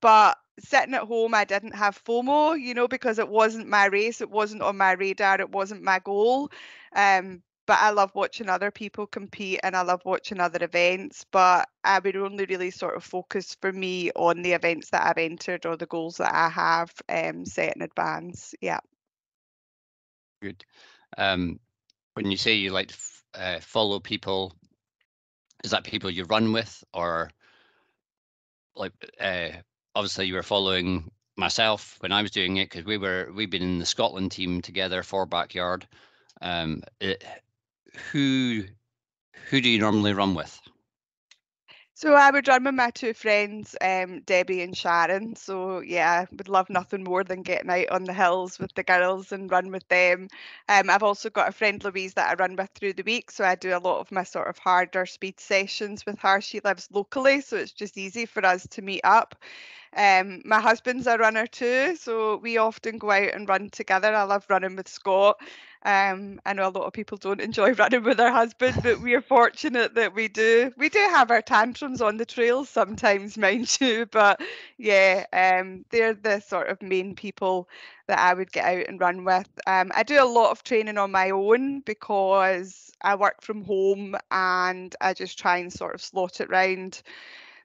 But 0.06 0.38
sitting 0.60 0.94
at 0.94 1.02
home, 1.02 1.34
I 1.34 1.44
didn't 1.44 1.74
have 1.74 2.00
FOMO, 2.04 2.60
you 2.60 2.74
know, 2.74 2.86
because 2.86 3.18
it 3.18 3.28
wasn't 3.28 3.66
my 3.66 3.86
race, 3.86 4.20
it 4.20 4.30
wasn't 4.30 4.62
on 4.62 4.76
my 4.76 4.92
radar, 4.92 5.40
it 5.40 5.50
wasn't 5.50 5.82
my 5.82 5.98
goal. 5.98 6.48
Um, 6.94 7.42
but 7.66 7.78
I 7.80 7.90
love 7.90 8.12
watching 8.14 8.48
other 8.48 8.70
people 8.70 9.08
compete 9.08 9.58
and 9.64 9.74
I 9.76 9.82
love 9.82 10.02
watching 10.04 10.38
other 10.38 10.62
events. 10.62 11.26
But 11.32 11.68
I 11.82 11.98
would 11.98 12.14
only 12.14 12.44
really 12.44 12.70
sort 12.70 12.94
of 12.94 13.02
focus 13.02 13.56
for 13.60 13.72
me 13.72 14.12
on 14.12 14.42
the 14.42 14.52
events 14.52 14.90
that 14.90 15.04
I've 15.04 15.18
entered 15.18 15.66
or 15.66 15.76
the 15.76 15.86
goals 15.86 16.18
that 16.18 16.32
I 16.32 16.50
have 16.50 16.92
um, 17.08 17.44
set 17.44 17.74
in 17.74 17.82
advance. 17.82 18.54
Yeah. 18.60 18.78
Good. 20.40 20.64
Um, 21.18 21.58
when 22.14 22.30
you 22.30 22.36
say 22.36 22.52
you 22.52 22.70
like 22.70 22.92
to 22.92 22.98
uh, 23.34 23.58
follow 23.58 23.98
people, 23.98 24.52
is 25.64 25.72
that 25.72 25.82
people 25.82 26.10
you 26.10 26.22
run 26.26 26.52
with 26.52 26.84
or 26.94 27.28
like 28.76 28.92
uh, 29.18 29.48
obviously 29.96 30.26
you 30.26 30.34
were 30.34 30.42
following 30.42 31.10
myself 31.36 31.96
when 32.00 32.12
I 32.12 32.22
was 32.22 32.30
doing 32.30 32.58
it 32.58 32.70
because 32.70 32.84
we 32.84 32.98
were 32.98 33.30
we've 33.34 33.50
been 33.50 33.62
in 33.62 33.78
the 33.78 33.86
Scotland 33.86 34.30
team 34.30 34.60
together 34.60 35.02
for 35.02 35.24
backyard. 35.26 35.88
Um, 36.42 36.82
it, 37.00 37.24
who 38.12 38.64
who 39.48 39.60
do 39.60 39.68
you 39.70 39.78
normally 39.78 40.12
run 40.12 40.34
with? 40.34 40.60
So 41.94 42.12
I 42.12 42.30
would 42.30 42.46
run 42.46 42.64
with 42.64 42.74
my 42.74 42.90
two 42.90 43.14
friends, 43.14 43.74
um, 43.80 44.20
Debbie 44.26 44.60
and 44.60 44.76
Sharon. 44.76 45.34
So 45.34 45.80
yeah, 45.80 46.26
would 46.30 46.50
love 46.50 46.68
nothing 46.68 47.02
more 47.02 47.24
than 47.24 47.40
getting 47.40 47.70
out 47.70 47.88
on 47.88 48.04
the 48.04 48.12
hills 48.12 48.58
with 48.58 48.74
the 48.74 48.82
girls 48.82 49.32
and 49.32 49.50
run 49.50 49.70
with 49.70 49.88
them. 49.88 50.28
Um, 50.68 50.90
I've 50.90 51.02
also 51.02 51.30
got 51.30 51.48
a 51.48 51.52
friend 51.52 51.82
Louise 51.82 52.12
that 52.12 52.30
I 52.30 52.34
run 52.34 52.54
with 52.54 52.68
through 52.74 52.92
the 52.92 53.02
week, 53.02 53.30
so 53.30 53.46
I 53.46 53.54
do 53.54 53.74
a 53.74 53.80
lot 53.80 54.00
of 54.00 54.12
my 54.12 54.24
sort 54.24 54.48
of 54.48 54.58
harder 54.58 55.06
speed 55.06 55.40
sessions 55.40 56.04
with 56.04 56.18
her. 56.18 56.38
She 56.42 56.60
lives 56.60 56.86
locally, 56.92 57.40
so 57.40 57.56
it's 57.56 57.72
just 57.72 57.96
easy 57.96 58.26
for 58.26 58.44
us 58.44 58.66
to 58.66 58.82
meet 58.82 59.00
up. 59.02 59.34
Um, 59.96 60.42
my 60.44 60.60
husband's 60.60 61.06
a 61.06 61.16
runner 61.18 61.46
too, 61.46 61.96
so 61.96 62.36
we 62.36 62.58
often 62.58 62.98
go 62.98 63.10
out 63.10 63.32
and 63.34 63.48
run 63.48 63.70
together. 63.70 64.14
I 64.14 64.24
love 64.24 64.44
running 64.48 64.76
with 64.76 64.88
Scott. 64.88 65.40
Um, 65.84 66.40
I 66.44 66.52
know 66.52 66.68
a 66.68 66.70
lot 66.70 66.86
of 66.86 66.92
people 66.92 67.16
don't 67.16 67.40
enjoy 67.40 67.72
running 67.74 68.02
with 68.02 68.16
their 68.18 68.32
husband, 68.32 68.80
but 68.82 69.00
we 69.00 69.14
are 69.14 69.22
fortunate 69.22 69.94
that 69.94 70.14
we 70.14 70.28
do. 70.28 70.72
We 70.76 70.88
do 70.88 70.98
have 70.98 71.30
our 71.30 71.42
tantrums 71.42 72.02
on 72.02 72.16
the 72.16 72.26
trails 72.26 72.68
sometimes, 72.68 73.38
mind 73.38 73.76
you, 73.80 74.06
but 74.06 74.40
yeah, 74.76 75.24
um, 75.32 75.84
they're 75.90 76.14
the 76.14 76.40
sort 76.40 76.68
of 76.68 76.82
main 76.82 77.14
people 77.14 77.68
that 78.08 78.18
I 78.18 78.34
would 78.34 78.52
get 78.52 78.64
out 78.64 78.86
and 78.88 79.00
run 79.00 79.24
with. 79.24 79.48
Um, 79.66 79.90
I 79.94 80.02
do 80.02 80.22
a 80.22 80.26
lot 80.26 80.50
of 80.50 80.62
training 80.62 80.98
on 80.98 81.10
my 81.12 81.30
own 81.30 81.80
because 81.80 82.92
I 83.00 83.14
work 83.14 83.42
from 83.42 83.64
home 83.64 84.16
and 84.30 84.94
I 85.00 85.14
just 85.14 85.38
try 85.38 85.58
and 85.58 85.72
sort 85.72 85.94
of 85.94 86.02
slot 86.02 86.40
it 86.40 86.50
round 86.50 87.02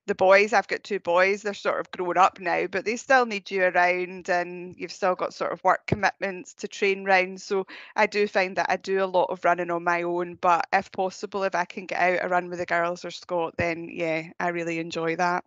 the 0.08 0.15
boys, 0.15 0.51
I've 0.51 0.67
got 0.67 0.84
two 0.84 1.00
boys, 1.00 1.41
they're 1.41 1.53
sort 1.53 1.79
of 1.79 1.91
grown 1.91 2.17
up 2.17 2.39
now, 2.39 2.67
but 2.67 2.86
they 2.86 2.96
still 2.96 3.25
need 3.25 3.51
you 3.51 3.63
around 3.63 4.29
and 4.29 4.75
you've 4.77 4.91
still 4.91 5.15
got 5.15 5.34
sort 5.34 5.51
of 5.51 5.63
work 5.63 5.86
commitments 5.86 6.55
to 6.55 6.67
train 6.67 7.05
round. 7.05 7.39
So 7.41 7.67
I 7.96 8.08
do 8.08 8.27
find 8.27 8.58
that 8.58 8.70
I 8.70 8.77
do 8.77 9.03
a 9.03 9.05
lot 9.05 9.29
of 9.29 9.46
running 9.46 9.70
on 9.70 9.84
my 9.84 10.03
own, 10.03 10.36
but 10.36 10.67
if 10.74 10.91
possible, 10.91 11.43
if 11.43 11.53
I 11.55 11.65
can 11.65 11.86
get 11.86 12.01
out 12.01 12.25
a 12.25 12.29
run 12.29 12.50
with 12.50 12.60
the 12.60 12.65
girls 12.65 13.05
or 13.05 13.12
Scott, 13.12 13.55
then 13.58 13.89
yeah, 13.91 14.31
I 14.39 14.50
really 14.50 14.79
enjoy 14.79 15.17
that. 15.17 15.43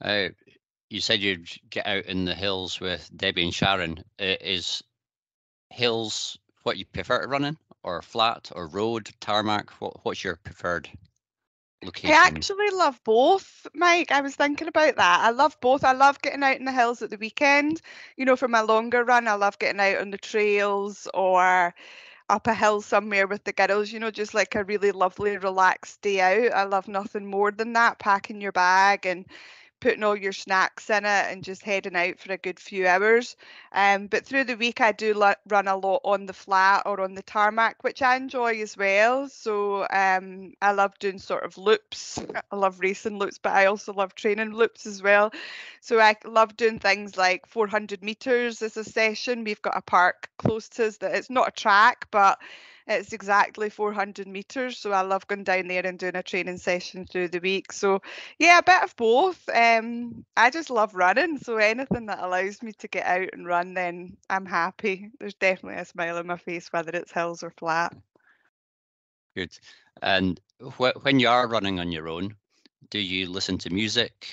Uh, 0.00 0.28
you 0.88 1.00
said 1.00 1.20
you'd 1.20 1.48
get 1.68 1.86
out 1.86 2.04
in 2.04 2.24
the 2.24 2.34
hills 2.34 2.80
with 2.80 3.10
Debbie 3.14 3.42
and 3.42 3.54
Sharon. 3.54 4.04
Is 4.18 4.82
hills 5.70 6.38
what 6.62 6.78
you 6.78 6.84
prefer 6.84 7.22
to 7.22 7.28
run 7.28 7.44
in, 7.44 7.58
or 7.82 8.00
flat, 8.02 8.52
or 8.54 8.68
road, 8.68 9.10
tarmac? 9.20 9.70
What, 9.80 10.04
what's 10.04 10.22
your 10.22 10.36
preferred 10.36 10.88
location? 11.84 12.06
I 12.06 12.26
actually 12.26 12.70
love 12.70 13.00
both, 13.04 13.66
Mike. 13.74 14.10
I 14.10 14.20
was 14.20 14.34
thinking 14.34 14.68
about 14.68 14.96
that. 14.96 15.20
I 15.20 15.30
love 15.30 15.58
both. 15.60 15.84
I 15.84 15.92
love 15.92 16.20
getting 16.22 16.42
out 16.42 16.56
in 16.56 16.64
the 16.64 16.72
hills 16.72 17.02
at 17.02 17.10
the 17.10 17.16
weekend. 17.16 17.80
You 18.16 18.24
know, 18.24 18.36
for 18.36 18.48
my 18.48 18.60
longer 18.60 19.04
run, 19.04 19.28
I 19.28 19.34
love 19.34 19.58
getting 19.58 19.80
out 19.80 20.00
on 20.00 20.10
the 20.10 20.18
trails 20.18 21.08
or 21.14 21.74
up 22.28 22.46
a 22.46 22.54
hill 22.54 22.80
somewhere 22.80 23.26
with 23.26 23.44
the 23.44 23.52
girls, 23.52 23.92
you 23.92 23.98
know, 24.00 24.10
just 24.10 24.34
like 24.34 24.54
a 24.54 24.64
really 24.64 24.92
lovely, 24.92 25.36
relaxed 25.36 26.00
day 26.02 26.20
out. 26.20 26.52
I 26.52 26.64
love 26.64 26.88
nothing 26.88 27.26
more 27.26 27.50
than 27.52 27.72
that, 27.74 27.98
packing 27.98 28.40
your 28.40 28.52
bag 28.52 29.06
and 29.06 29.26
putting 29.80 30.02
all 30.02 30.16
your 30.16 30.32
snacks 30.32 30.90
in 30.90 31.04
it 31.04 31.26
and 31.32 31.44
just 31.44 31.62
heading 31.62 31.96
out 31.96 32.18
for 32.18 32.32
a 32.32 32.36
good 32.36 32.58
few 32.58 32.86
hours. 32.86 33.36
Um, 33.72 34.06
but 34.06 34.24
through 34.24 34.44
the 34.44 34.56
week, 34.56 34.80
I 34.80 34.92
do 34.92 35.14
run 35.48 35.68
a 35.68 35.76
lot 35.76 36.00
on 36.04 36.26
the 36.26 36.32
flat 36.32 36.82
or 36.86 37.00
on 37.00 37.14
the 37.14 37.22
tarmac, 37.22 37.82
which 37.82 38.02
I 38.02 38.16
enjoy 38.16 38.60
as 38.60 38.76
well. 38.76 39.28
So 39.28 39.86
um, 39.90 40.54
I 40.60 40.72
love 40.72 40.98
doing 40.98 41.18
sort 41.18 41.44
of 41.44 41.58
loops. 41.58 42.18
I 42.50 42.56
love 42.56 42.80
racing 42.80 43.18
loops, 43.18 43.38
but 43.38 43.52
I 43.52 43.66
also 43.66 43.92
love 43.92 44.14
training 44.14 44.52
loops 44.52 44.86
as 44.86 45.02
well. 45.02 45.32
So 45.80 46.00
I 46.00 46.16
love 46.24 46.56
doing 46.56 46.78
things 46.78 47.16
like 47.16 47.46
400 47.46 48.02
meters 48.02 48.62
as 48.62 48.76
a 48.76 48.84
session. 48.84 49.44
We've 49.44 49.62
got 49.62 49.76
a 49.76 49.82
park 49.82 50.28
close 50.38 50.68
to 50.70 50.86
us 50.86 50.96
that 50.98 51.14
it's 51.14 51.30
not 51.30 51.48
a 51.48 51.52
track, 51.52 52.06
but 52.10 52.38
it's 52.88 53.12
exactly 53.12 53.68
400 53.68 54.26
meters. 54.26 54.78
So 54.78 54.92
I 54.92 55.02
love 55.02 55.26
going 55.28 55.44
down 55.44 55.68
there 55.68 55.86
and 55.86 55.98
doing 55.98 56.16
a 56.16 56.22
training 56.22 56.58
session 56.58 57.06
through 57.06 57.28
the 57.28 57.38
week. 57.40 57.72
So 57.72 58.00
yeah, 58.38 58.58
a 58.58 58.62
bit 58.62 58.82
of 58.82 58.96
both. 58.96 59.48
Um, 59.50 60.24
I 60.36 60.50
just 60.50 60.70
love 60.70 60.94
running. 60.94 61.38
So 61.38 61.58
anything 61.58 62.06
that 62.06 62.20
allows 62.20 62.62
me 62.62 62.72
to 62.72 62.88
get 62.88 63.06
out 63.06 63.28
and 63.32 63.46
run, 63.46 63.74
then 63.74 64.16
I'm 64.30 64.46
happy. 64.46 65.10
There's 65.20 65.34
definitely 65.34 65.80
a 65.80 65.84
smile 65.84 66.16
on 66.18 66.26
my 66.26 66.38
face, 66.38 66.72
whether 66.72 66.90
it's 66.92 67.12
hills 67.12 67.42
or 67.42 67.50
flat. 67.50 67.94
Good. 69.36 69.58
And 70.02 70.40
wh- 70.60 70.96
when 71.02 71.20
you 71.20 71.28
are 71.28 71.48
running 71.48 71.78
on 71.80 71.92
your 71.92 72.08
own, 72.08 72.36
do 72.90 72.98
you 72.98 73.28
listen 73.30 73.58
to 73.58 73.70
music 73.70 74.28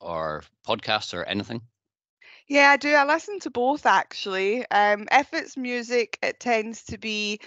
or 0.00 0.42
podcasts 0.66 1.14
or 1.14 1.24
anything? 1.24 1.62
Yeah, 2.48 2.70
I 2.70 2.76
do. 2.76 2.92
I 2.94 3.04
listen 3.04 3.40
to 3.40 3.50
both 3.50 3.86
actually. 3.86 4.68
Um, 4.70 5.08
if 5.10 5.32
it's 5.32 5.56
music, 5.56 6.18
it 6.22 6.40
tends 6.40 6.84
to 6.84 6.98
be. 6.98 7.40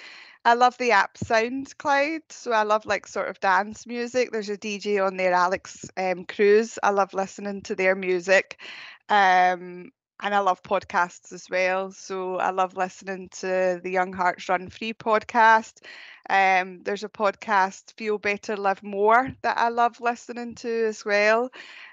I 0.45 0.53
love 0.53 0.77
the 0.77 0.91
app 0.91 1.17
SoundCloud, 1.17 2.21
so 2.29 2.51
I 2.51 2.63
love 2.63 2.85
like 2.85 3.07
sort 3.07 3.27
of 3.29 3.39
dance 3.41 3.85
music. 3.85 4.31
There's 4.31 4.49
a 4.49 4.57
DJ 4.57 4.99
on 4.99 5.17
there, 5.17 5.33
Alex 5.33 5.85
um, 5.97 6.25
Cruz. 6.25 6.79
I 6.81 6.91
love 6.91 7.13
listening 7.13 7.61
to 7.63 7.75
their 7.75 7.95
music. 7.95 8.59
Um, 9.09 9.91
and 10.21 10.35
I 10.35 10.39
love 10.39 10.63
podcasts 10.63 11.31
as 11.33 11.49
well. 11.49 11.91
So 11.91 12.37
I 12.37 12.51
love 12.51 12.75
listening 12.75 13.29
to 13.39 13.79
the 13.83 13.91
Young 13.91 14.11
Hearts 14.13 14.47
Run 14.49 14.69
Free 14.69 14.93
podcast. 14.93 15.81
Um, 16.29 16.83
there's 16.83 17.03
a 17.03 17.09
podcast, 17.09 17.93
Feel 17.97 18.19
Better, 18.19 18.55
Live 18.55 18.83
More, 18.83 19.33
that 19.41 19.57
I 19.57 19.69
love 19.69 19.99
listening 19.99 20.55
to 20.55 20.85
as 20.87 21.03
well. 21.03 21.49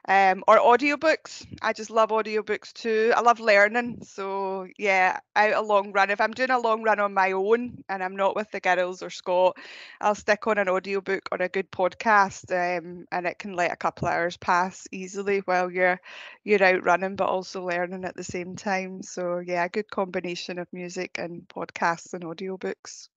Um, 0.09 0.45
or 0.47 0.59
audiobooks. 0.59 1.47
I 1.63 1.73
just 1.73 1.91
love 1.91 2.11
audiobooks 2.11 2.73
too. 2.73 3.13
I 3.17 3.23
love 3.23 3.41
learning. 3.41 4.03
So 4.05 4.69
yeah, 4.79 5.19
out 5.35 5.55
a 5.55 5.61
long 5.63 5.93
run. 5.93 6.11
If 6.11 6.21
I'm 6.21 6.33
doing 6.33 6.51
a 6.51 6.59
long 6.59 6.83
run 6.83 7.01
on 7.01 7.15
my 7.15 7.33
own 7.33 7.83
and 7.89 8.03
I'm 8.03 8.15
not 8.17 8.37
with 8.37 8.51
the 8.51 8.61
girls 8.61 9.03
or 9.03 9.11
Scott, 9.11 9.57
I'll 10.01 10.15
stick 10.15 10.47
on 10.47 10.59
an 10.59 10.69
audiobook 10.69 11.29
or 11.33 11.39
a 11.41 11.49
good 11.49 11.71
podcast, 11.71 12.51
um, 12.53 13.07
and 13.11 13.27
it 13.27 13.39
can 13.39 13.55
let 13.55 13.73
a 13.73 13.77
couple 13.77 14.09
hours 14.09 14.37
pass 14.37 14.87
easily 14.93 15.39
while 15.41 15.71
you're 15.71 16.01
you're 16.45 16.63
out 16.63 16.85
running, 16.85 17.17
but 17.17 17.29
also 17.29 17.67
learning 17.67 18.05
at 18.05 18.17
the 18.17 18.25
same 18.25 18.57
time. 18.57 19.03
So 19.03 19.39
yeah, 19.39 19.65
a 19.65 19.69
good 19.69 19.91
combination 19.91 20.59
of 20.59 20.73
music 20.73 21.19
and 21.19 21.49
podcasts 21.49 22.15
and 22.15 22.25
audiobooks. 22.25 23.09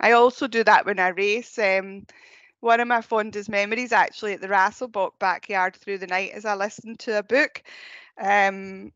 I 0.00 0.12
also 0.12 0.46
do 0.46 0.64
that 0.64 0.86
when 0.86 0.98
I 0.98 1.08
race. 1.08 1.58
Um, 1.58 2.06
one 2.60 2.80
of 2.80 2.88
my 2.88 3.02
fondest 3.02 3.48
memories 3.48 3.92
actually 3.92 4.34
at 4.34 4.40
the 4.40 4.48
Rasselbach 4.48 5.18
backyard 5.18 5.76
through 5.76 5.98
the 5.98 6.06
night 6.06 6.32
is 6.34 6.44
I 6.44 6.54
listened 6.54 6.98
to 7.00 7.18
a 7.18 7.22
book. 7.22 7.62
Um, 8.20 8.92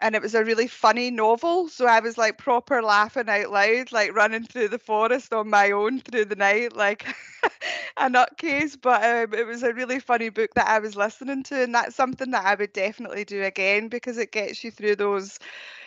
and 0.00 0.14
it 0.14 0.22
was 0.22 0.34
a 0.34 0.44
really 0.44 0.66
funny 0.66 1.10
novel. 1.10 1.68
So 1.68 1.86
I 1.86 2.00
was 2.00 2.18
like 2.18 2.38
proper 2.38 2.82
laughing 2.82 3.28
out 3.28 3.50
loud, 3.50 3.92
like 3.92 4.14
running 4.14 4.44
through 4.44 4.68
the 4.68 4.78
forest 4.78 5.32
on 5.32 5.48
my 5.50 5.70
own 5.72 6.00
through 6.00 6.26
the 6.26 6.36
night, 6.36 6.76
like 6.76 7.06
a 7.96 8.08
nutcase. 8.10 8.76
But 8.80 9.02
um, 9.04 9.34
it 9.38 9.46
was 9.46 9.62
a 9.62 9.72
really 9.72 10.00
funny 10.00 10.28
book 10.28 10.54
that 10.54 10.68
I 10.68 10.80
was 10.80 10.96
listening 10.96 11.44
to, 11.44 11.62
and 11.62 11.74
that's 11.74 11.96
something 11.96 12.30
that 12.32 12.44
I 12.44 12.54
would 12.56 12.72
definitely 12.74 13.24
do 13.24 13.42
again 13.44 13.88
because 13.88 14.18
it 14.18 14.32
gets 14.32 14.62
you 14.64 14.70
through 14.70 14.96
those 14.96 15.38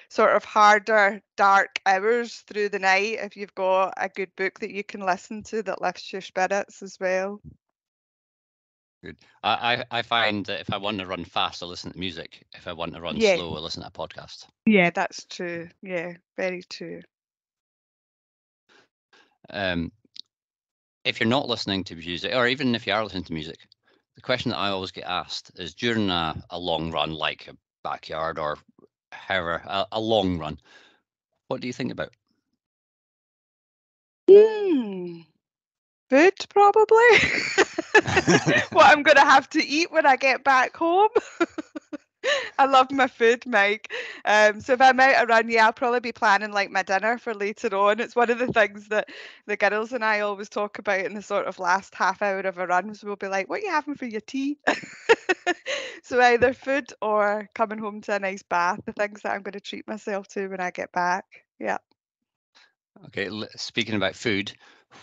sort 0.10 0.36
of 0.36 0.44
harder, 0.44 1.22
dark 1.38 1.80
hours 1.86 2.44
through 2.48 2.70
the 2.70 2.80
night 2.80 3.20
if 3.22 3.38
you've 3.38 3.56
got 3.56 3.94
a 3.98 4.10
good 4.10 4.36
book 4.36 4.60
that 4.60 4.72
you 4.72 4.84
can 4.84 5.02
listen 5.02 5.44
to 5.44 5.64
that 5.64 5.82
lifts 5.82 6.12
your 6.12 6.22
spirits 6.22 6.82
as 6.82 6.98
well. 7.00 7.40
Good. 9.04 9.18
I, 9.44 9.86
I 9.90 10.02
find 10.02 10.46
that 10.48 10.60
if 10.60 10.74
I 10.74 10.78
want 10.78 11.00
to 11.00 11.06
run 11.06 11.24
fast, 11.24 11.64
I 11.64 11.68
listen 11.68 11.94
to 11.94 12.00
music. 12.00 12.46
If 12.54 12.68
I 12.68 12.74
want 12.74 12.94
to 12.96 13.02
run 13.02 13.18
Yeah. 13.18 13.38
slow, 13.38 13.56
I 13.56 13.60
listen 13.60 13.82
to 13.84 13.88
a 13.88 13.92
podcast. 13.92 14.46
Yeah, 14.66 14.90
that's 14.90 15.26
true. 15.26 15.70
Yeah, 15.82 16.14
very 16.36 16.64
true. 16.64 17.02
Um, 19.50 19.92
if 21.06 21.20
you're 21.20 21.30
not 21.30 21.48
listening 21.48 21.84
to 21.86 21.96
music, 21.96 22.36
or 22.36 22.48
even 22.48 22.76
if 22.76 22.86
you 22.86 22.94
are 22.94 23.04
listening 23.04 23.24
to 23.24 23.34
music, 23.34 23.58
the 24.16 24.22
question 24.22 24.52
that 24.52 24.58
I 24.58 24.70
always 24.70 24.92
get 24.92 25.06
asked 25.06 25.52
is 25.56 25.74
during 25.74 26.10
a, 26.10 26.36
a 26.50 26.60
long 26.60 26.92
run, 26.92 27.14
like 27.14 27.48
a 27.48 27.56
backyard 27.84 28.38
or 28.38 28.58
however, 29.12 29.62
a, 29.66 29.86
a 29.94 30.00
long 30.00 30.38
run, 30.38 30.60
what 31.48 31.62
do 31.62 31.68
you 31.68 31.74
think 31.74 31.92
about? 31.92 32.14
Mm, 34.30 35.26
food, 36.10 36.34
probably. 36.50 37.18
what 38.72 38.86
I'm 38.86 39.04
going 39.04 39.18
to 39.18 39.26
have 39.26 39.50
to 39.52 39.66
eat 39.66 39.92
when 39.92 40.06
I 40.06 40.16
get 40.16 40.44
back 40.44 40.76
home. 40.76 41.10
I 42.60 42.66
love 42.66 42.92
my 42.92 43.08
food, 43.08 43.46
Mike. 43.46 43.92
Um, 44.26 44.62
so 44.62 44.74
if 44.74 44.82
I'm 44.82 45.00
out 45.00 45.30
around, 45.30 45.50
yeah, 45.50 45.66
I'll 45.66 45.74
probably 45.74 46.00
be 46.00 46.12
planning 46.12 46.52
like 46.52 46.72
my 46.72 46.84
dinner 46.84 47.18
for 47.18 47.34
later 47.34 47.76
on. 47.76 48.00
It's 48.00 48.16
one 48.16 48.30
of 48.30 48.40
the 48.40 48.52
things 48.52 48.88
that 48.90 49.10
the 49.46 49.58
girls 49.58 49.94
and 49.94 50.04
I 50.04 50.22
always 50.22 50.50
talk 50.50 50.80
about 50.80 51.06
in 51.06 51.14
the 51.14 51.22
sort 51.22 51.48
of 51.48 51.60
last 51.60 51.96
half 51.96 52.22
hour 52.22 52.40
of 52.42 52.58
a 52.58 52.68
run. 52.68 52.94
So 52.94 53.08
we'll 53.08 53.16
be 53.16 53.28
like, 53.28 53.50
"What 53.50 53.60
are 53.60 53.66
you 53.66 53.72
having 53.72 53.96
for 53.96 54.06
your 54.06 54.22
tea?" 54.22 54.58
so 56.04 56.22
either 56.22 56.54
food 56.54 56.92
or 57.02 57.50
coming 57.54 57.80
home 57.80 58.02
to 58.02 58.16
a 58.16 58.20
nice 58.20 58.44
bath. 58.44 58.80
The 58.86 58.94
things 58.94 59.22
that 59.22 59.34
I'm 59.34 59.42
going 59.42 59.54
to 59.54 59.60
treat 59.60 59.88
myself 59.88 60.28
to 60.30 60.48
when 60.48 60.60
I 60.60 60.72
get 60.72 60.92
back. 60.92 61.46
Yeah. 61.60 61.78
Okay. 63.06 63.30
Speaking 63.56 63.96
about 63.96 64.16
food, 64.16 64.54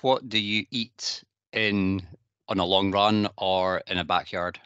what 0.03 0.29
do 0.29 0.39
you 0.39 0.67
eat 0.71 1.25
in 1.53 2.07
on 2.49 2.59
a 2.59 2.65
long 2.65 2.93
run 2.93 3.29
or 3.37 3.83
in 3.87 3.99
a 3.99 4.05
backyard? 4.05 4.61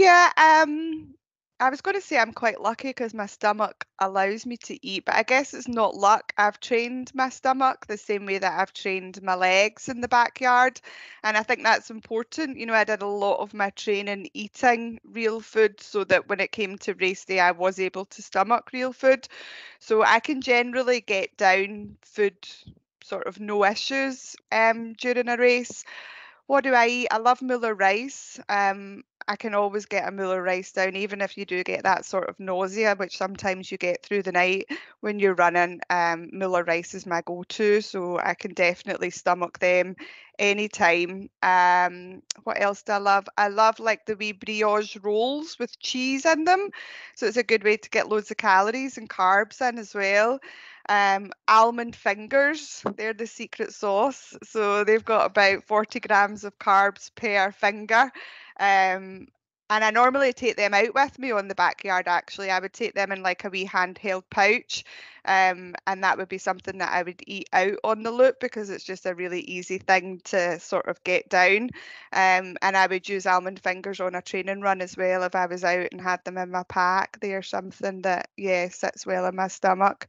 Yeah, 0.00 0.32
um, 0.38 1.14
I 1.60 1.68
was 1.68 1.82
going 1.82 1.94
to 1.94 2.00
say 2.00 2.16
I'm 2.18 2.32
quite 2.32 2.60
lucky 2.62 2.88
because 2.88 3.12
my 3.12 3.26
stomach 3.26 3.86
allows 3.98 4.46
me 4.46 4.56
to 4.58 4.86
eat, 4.86 5.04
but 5.04 5.14
I 5.14 5.22
guess 5.24 5.52
it's 5.52 5.68
not 5.68 5.94
luck. 5.94 6.32
I've 6.38 6.58
trained 6.58 7.14
my 7.14 7.28
stomach 7.28 7.86
the 7.86 7.98
same 7.98 8.24
way 8.24 8.38
that 8.38 8.58
I've 8.58 8.72
trained 8.72 9.22
my 9.22 9.34
legs 9.34 9.88
in 9.90 10.00
the 10.00 10.08
backyard. 10.08 10.80
And 11.22 11.36
I 11.36 11.42
think 11.42 11.62
that's 11.62 11.90
important. 11.90 12.56
You 12.56 12.64
know, 12.66 12.72
I 12.74 12.84
did 12.84 13.02
a 13.02 13.06
lot 13.06 13.40
of 13.40 13.52
my 13.52 13.68
training 13.70 14.30
eating 14.32 15.00
real 15.04 15.40
food 15.40 15.80
so 15.82 16.04
that 16.04 16.28
when 16.28 16.40
it 16.40 16.52
came 16.52 16.78
to 16.78 16.94
race 16.94 17.24
day, 17.26 17.40
I 17.40 17.50
was 17.50 17.78
able 17.78 18.06
to 18.06 18.22
stomach 18.22 18.70
real 18.72 18.92
food. 18.94 19.28
So 19.80 20.02
I 20.02 20.20
can 20.20 20.40
generally 20.40 21.00
get 21.02 21.36
down 21.36 21.98
food 22.02 22.36
sort 23.04 23.26
of 23.26 23.38
no 23.40 23.64
issues 23.66 24.36
um, 24.52 24.94
during 24.94 25.28
a 25.28 25.36
race. 25.36 25.84
What 26.46 26.64
do 26.64 26.74
I 26.74 26.86
eat? 26.88 27.08
I 27.10 27.18
love 27.18 27.42
Muller 27.42 27.74
rice. 27.74 28.38
Um, 28.48 29.04
I 29.30 29.36
can 29.36 29.54
always 29.54 29.86
get 29.86 30.08
a 30.08 30.10
Muller 30.10 30.42
rice 30.42 30.72
down, 30.72 30.96
even 30.96 31.20
if 31.20 31.38
you 31.38 31.44
do 31.44 31.62
get 31.62 31.84
that 31.84 32.04
sort 32.04 32.28
of 32.28 32.40
nausea, 32.40 32.96
which 32.96 33.16
sometimes 33.16 33.70
you 33.70 33.78
get 33.78 34.02
through 34.02 34.24
the 34.24 34.32
night 34.32 34.66
when 35.02 35.20
you're 35.20 35.36
running. 35.36 35.80
Um, 35.88 36.30
Muller 36.32 36.64
rice 36.64 36.94
is 36.94 37.06
my 37.06 37.22
go-to, 37.22 37.80
so 37.80 38.18
I 38.18 38.34
can 38.34 38.54
definitely 38.54 39.10
stomach 39.10 39.60
them 39.60 39.94
anytime. 40.36 41.30
Um, 41.44 42.22
what 42.42 42.60
else 42.60 42.82
do 42.82 42.90
I 42.90 42.98
love? 42.98 43.28
I 43.38 43.46
love 43.46 43.78
like 43.78 44.04
the 44.04 44.16
wee 44.16 44.32
brioche 44.32 44.96
rolls 45.00 45.56
with 45.60 45.78
cheese 45.78 46.26
in 46.26 46.42
them, 46.42 46.70
so 47.14 47.26
it's 47.26 47.36
a 47.36 47.44
good 47.44 47.62
way 47.62 47.76
to 47.76 47.90
get 47.90 48.08
loads 48.08 48.32
of 48.32 48.36
calories 48.36 48.98
and 48.98 49.08
carbs 49.08 49.60
in 49.60 49.78
as 49.78 49.94
well. 49.94 50.40
Um, 50.90 51.32
almond 51.48 51.96
fingers, 51.96 52.82
they're 52.96 53.14
the 53.14 53.26
secret 53.26 53.72
sauce. 53.72 54.36
So 54.44 54.84
they've 54.84 55.04
got 55.04 55.26
about 55.26 55.64
40 55.64 56.00
grams 56.00 56.44
of 56.44 56.58
carbs 56.58 57.10
per 57.14 57.52
finger. 57.52 58.12
Um, 58.58 59.28
and 59.70 59.84
I 59.84 59.90
normally 59.90 60.32
take 60.34 60.56
them 60.56 60.74
out 60.74 60.94
with 60.94 61.18
me 61.18 61.32
on 61.32 61.48
the 61.48 61.54
backyard. 61.54 62.08
Actually, 62.08 62.50
I 62.50 62.58
would 62.60 62.74
take 62.74 62.94
them 62.94 63.12
in 63.12 63.22
like 63.22 63.44
a 63.44 63.50
wee 63.50 63.66
handheld 63.66 64.24
pouch, 64.30 64.84
um, 65.24 65.74
and 65.86 66.04
that 66.04 66.18
would 66.18 66.28
be 66.28 66.38
something 66.38 66.78
that 66.78 66.92
I 66.92 67.02
would 67.02 67.22
eat 67.26 67.48
out 67.52 67.78
on 67.84 68.02
the 68.02 68.10
loop 68.10 68.40
because 68.40 68.70
it's 68.70 68.84
just 68.84 69.06
a 69.06 69.14
really 69.14 69.40
easy 69.42 69.78
thing 69.78 70.20
to 70.26 70.60
sort 70.60 70.88
of 70.88 71.02
get 71.04 71.28
down. 71.30 71.70
Um, 72.12 72.56
and 72.62 72.76
I 72.76 72.86
would 72.88 73.08
use 73.08 73.26
almond 73.26 73.60
fingers 73.60 74.00
on 74.00 74.14
a 74.14 74.22
training 74.22 74.60
run 74.60 74.82
as 74.82 74.96
well 74.96 75.22
if 75.22 75.34
I 75.34 75.46
was 75.46 75.64
out 75.64 75.88
and 75.92 76.00
had 76.00 76.24
them 76.24 76.38
in 76.38 76.50
my 76.50 76.64
pack. 76.64 77.18
They're 77.20 77.42
something 77.42 78.02
that 78.02 78.28
yeah 78.36 78.68
sits 78.68 79.06
well 79.06 79.26
in 79.26 79.36
my 79.36 79.48
stomach. 79.48 80.08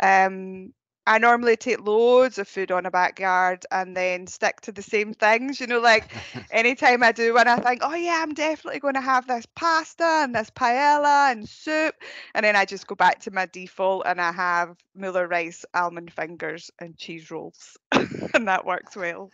Um, 0.00 0.72
I 1.10 1.18
normally 1.18 1.56
take 1.56 1.84
loads 1.84 2.38
of 2.38 2.48
food 2.48 2.72
on 2.72 2.86
a 2.86 2.90
backyard 2.92 3.66
and 3.72 3.96
then 3.96 4.28
stick 4.28 4.60
to 4.62 4.72
the 4.72 4.82
same 4.82 5.14
things. 5.14 5.60
You 5.60 5.66
know, 5.66 5.80
like 5.80 6.12
anytime 6.52 7.02
I 7.02 7.12
do 7.12 7.34
one, 7.34 7.48
I 7.48 7.56
think, 7.58 7.80
oh 7.84 7.94
yeah, 7.94 8.20
I'm 8.22 8.34
definitely 8.34 8.80
going 8.80 8.94
to 8.94 9.02
have 9.02 9.26
this 9.26 9.46
pasta 9.56 10.04
and 10.04 10.34
this 10.34 10.50
paella 10.50 11.32
and 11.32 11.48
soup. 11.48 11.96
And 12.34 12.44
then 12.44 12.56
I 12.56 12.66
just 12.66 12.86
go 12.86 12.96
back 12.96 13.20
to 13.22 13.32
my 13.32 13.46
default 13.46 14.04
and 14.06 14.20
I 14.20 14.32
have 14.32 14.76
Muller 14.94 15.28
rice, 15.28 15.64
almond 15.74 16.12
fingers, 16.14 16.70
and 16.80 16.96
cheese 16.96 17.30
rolls. 17.30 17.79
and 18.34 18.48
that 18.48 18.64
works 18.64 18.96
well. 18.96 19.30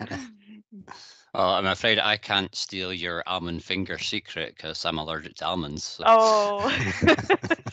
Oh, 1.34 1.50
I'm 1.54 1.66
afraid 1.66 1.98
I 1.98 2.16
can't 2.16 2.54
steal 2.54 2.92
your 2.92 3.22
almond 3.26 3.62
finger 3.62 3.98
secret 3.98 4.54
because 4.56 4.84
I'm 4.84 4.98
allergic 4.98 5.34
to 5.36 5.46
almonds. 5.46 5.84
So. 5.84 6.04
Oh, 6.06 6.70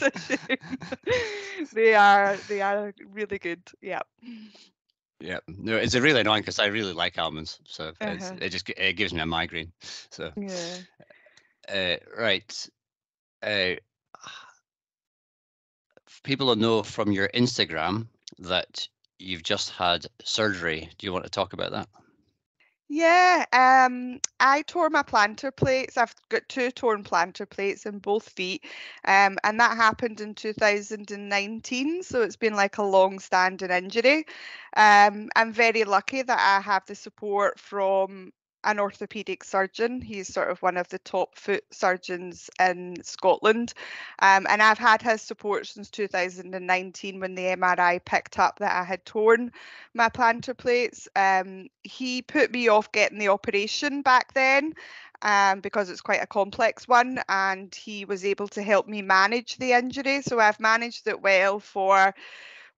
they 1.73 1.95
are 1.95 2.37
they 2.47 2.61
are 2.61 2.93
really 3.11 3.39
good. 3.39 3.61
Yeah. 3.81 4.01
Yeah, 5.19 5.39
no, 5.47 5.77
it's 5.77 5.95
really 5.95 6.19
annoying 6.19 6.41
because 6.41 6.59
I 6.59 6.65
really 6.65 6.91
like 6.91 7.17
almonds, 7.17 7.59
so 7.65 7.93
uh-huh. 8.01 8.35
it 8.41 8.49
just 8.49 8.69
it 8.69 8.97
gives 8.97 9.13
me 9.13 9.21
a 9.21 9.25
migraine. 9.25 9.71
So 10.09 10.33
yeah, 10.35 10.77
uh, 11.73 11.95
right. 12.17 12.69
Uh, 13.41 13.75
people 16.23 16.47
will 16.47 16.57
know 16.57 16.83
from 16.83 17.11
your 17.13 17.29
Instagram 17.29 18.07
that 18.39 18.87
you've 19.23 19.43
just 19.43 19.71
had 19.71 20.05
surgery. 20.23 20.89
Do 20.97 21.07
you 21.07 21.13
want 21.13 21.25
to 21.25 21.31
talk 21.31 21.53
about 21.53 21.71
that? 21.71 21.87
Yeah, 22.89 23.45
um, 23.53 24.19
I 24.39 24.61
tore 24.63 24.89
my 24.89 25.01
plantar 25.03 25.55
plates. 25.55 25.97
I've 25.97 26.13
got 26.29 26.47
two 26.47 26.69
torn 26.69 27.03
plantar 27.03 27.49
plates 27.49 27.85
in 27.85 27.97
both 27.99 28.29
feet, 28.29 28.65
um, 29.05 29.37
and 29.43 29.59
that 29.59 29.75
happened 29.77 30.21
in 30.21 30.35
2019. 30.35 32.03
So 32.03 32.21
it's 32.21 32.35
been 32.35 32.53
like 32.53 32.77
a 32.77 32.83
long-standing 32.83 33.71
injury. 33.71 34.25
Um, 34.77 35.29
I'm 35.35 35.51
very 35.53 35.85
lucky 35.85 36.21
that 36.21 36.39
I 36.39 36.61
have 36.61 36.85
the 36.85 36.95
support 36.95 37.59
from 37.59 38.31
an 38.63 38.79
orthopedic 38.79 39.43
surgeon. 39.43 40.01
He's 40.01 40.33
sort 40.33 40.49
of 40.49 40.61
one 40.61 40.77
of 40.77 40.87
the 40.89 40.99
top 40.99 41.35
foot 41.35 41.63
surgeons 41.71 42.49
in 42.59 42.95
Scotland. 43.03 43.73
Um, 44.19 44.45
and 44.49 44.61
I've 44.61 44.77
had 44.77 45.01
his 45.01 45.21
support 45.21 45.67
since 45.67 45.89
2019 45.89 47.19
when 47.19 47.35
the 47.35 47.55
MRI 47.55 48.03
picked 48.03 48.39
up 48.39 48.59
that 48.59 48.75
I 48.75 48.83
had 48.83 49.05
torn 49.05 49.51
my 49.93 50.09
plantar 50.09 50.57
plates. 50.57 51.07
Um, 51.15 51.67
he 51.83 52.21
put 52.21 52.51
me 52.51 52.67
off 52.67 52.91
getting 52.91 53.19
the 53.19 53.29
operation 53.29 54.01
back 54.01 54.33
then. 54.33 54.73
Um, 55.21 55.61
because 55.61 55.89
it's 55.89 56.01
quite 56.01 56.21
a 56.21 56.27
complex 56.27 56.85
one, 56.85 57.17
and 57.29 57.73
he 57.73 58.03
was 58.03 58.25
able 58.25 58.49
to 58.49 58.61
help 58.61 58.89
me 58.89 59.01
manage 59.01 59.55
the 59.55 59.71
injury. 59.71 60.21
So 60.21 60.37
I've 60.37 60.59
managed 60.59 61.07
it 61.07 61.21
well 61.21 61.61
for 61.61 62.13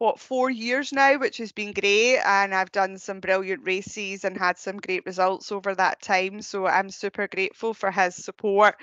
what 0.05 0.19
four 0.19 0.49
years 0.49 0.93
now, 0.93 1.17
which 1.17 1.37
has 1.37 1.51
been 1.51 1.73
great. 1.73 2.19
And 2.19 2.53
I've 2.53 2.71
done 2.71 2.97
some 2.97 3.19
brilliant 3.19 3.65
races 3.65 4.23
and 4.23 4.37
had 4.37 4.57
some 4.57 4.77
great 4.77 5.05
results 5.05 5.51
over 5.51 5.73
that 5.75 6.01
time. 6.01 6.41
So 6.41 6.67
I'm 6.67 6.89
super 6.91 7.27
grateful 7.27 7.73
for 7.73 7.89
his 7.91 8.15
support. 8.15 8.75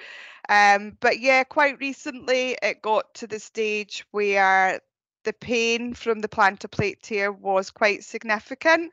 Um, 0.49 0.97
but 1.01 1.21
yeah, 1.21 1.45
quite 1.45 1.79
recently 1.79 2.59
it 2.61 2.83
got 2.83 3.15
to 3.15 3.29
the 3.29 3.39
stage 3.39 4.05
where 4.11 4.81
the 5.25 5.33
pain 5.33 5.95
from 5.95 6.19
the 6.19 6.29
plantar 6.29 6.69
plate 6.69 7.01
tear 7.01 7.31
was 7.31 7.71
quite 7.71 8.03
significant. 8.03 8.93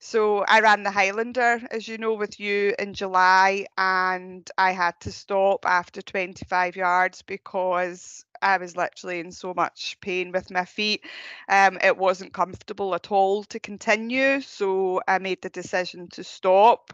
So 0.00 0.44
I 0.44 0.60
ran 0.60 0.82
the 0.84 0.90
Highlander, 0.90 1.60
as 1.70 1.88
you 1.88 1.98
know, 1.98 2.14
with 2.14 2.38
you 2.40 2.74
in 2.78 2.94
July, 2.94 3.66
and 3.76 4.48
I 4.56 4.72
had 4.72 4.98
to 5.00 5.12
stop 5.12 5.64
after 5.66 6.02
25 6.02 6.76
yards 6.76 7.22
because 7.22 8.24
I 8.40 8.56
was 8.58 8.76
literally 8.76 9.20
in 9.20 9.32
so 9.32 9.54
much 9.54 9.98
pain 10.00 10.30
with 10.32 10.50
my 10.50 10.64
feet. 10.64 11.04
Um, 11.48 11.78
it 11.82 11.96
wasn't 11.96 12.32
comfortable 12.32 12.94
at 12.94 13.10
all 13.12 13.44
to 13.44 13.58
continue, 13.60 14.40
so 14.40 15.00
I 15.08 15.18
made 15.18 15.42
the 15.42 15.50
decision 15.50 16.08
to 16.10 16.24
stop. 16.24 16.92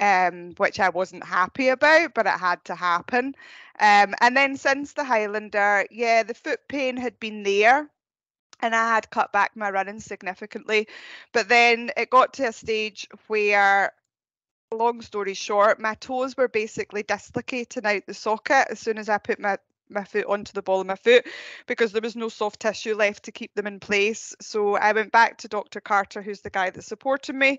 Um, 0.00 0.54
which 0.56 0.80
I 0.80 0.88
wasn't 0.88 1.24
happy 1.24 1.68
about, 1.68 2.14
but 2.14 2.26
it 2.26 2.30
had 2.30 2.64
to 2.64 2.74
happen. 2.74 3.34
Um, 3.78 4.14
and 4.22 4.34
then 4.34 4.56
since 4.56 4.94
the 4.94 5.04
Highlander, 5.04 5.86
yeah, 5.90 6.22
the 6.22 6.32
foot 6.32 6.60
pain 6.68 6.96
had 6.96 7.20
been 7.20 7.42
there 7.42 7.90
and 8.62 8.74
I 8.74 8.94
had 8.94 9.10
cut 9.10 9.32
back 9.32 9.52
my 9.56 9.70
running 9.70 10.00
significantly. 10.00 10.88
But 11.32 11.48
then 11.48 11.90
it 11.96 12.10
got 12.10 12.34
to 12.34 12.48
a 12.48 12.52
stage 12.52 13.08
where, 13.28 13.92
long 14.72 15.02
story 15.02 15.34
short, 15.34 15.80
my 15.80 15.94
toes 15.94 16.36
were 16.36 16.48
basically 16.48 17.02
dislocating 17.02 17.86
out 17.86 18.02
the 18.06 18.14
socket 18.14 18.68
as 18.70 18.80
soon 18.80 18.98
as 18.98 19.08
I 19.08 19.18
put 19.18 19.40
my 19.40 19.58
my 19.90 20.04
foot 20.04 20.26
onto 20.26 20.52
the 20.52 20.62
ball 20.62 20.80
of 20.80 20.86
my 20.86 20.96
foot 20.96 21.26
because 21.66 21.92
there 21.92 22.02
was 22.02 22.16
no 22.16 22.28
soft 22.28 22.60
tissue 22.60 22.94
left 22.94 23.24
to 23.24 23.32
keep 23.32 23.54
them 23.54 23.66
in 23.66 23.80
place. 23.80 24.34
So 24.40 24.76
I 24.76 24.92
went 24.92 25.12
back 25.12 25.38
to 25.38 25.48
Dr. 25.48 25.80
Carter, 25.80 26.22
who's 26.22 26.40
the 26.40 26.50
guy 26.50 26.70
that 26.70 26.82
supported 26.84 27.34
me, 27.34 27.58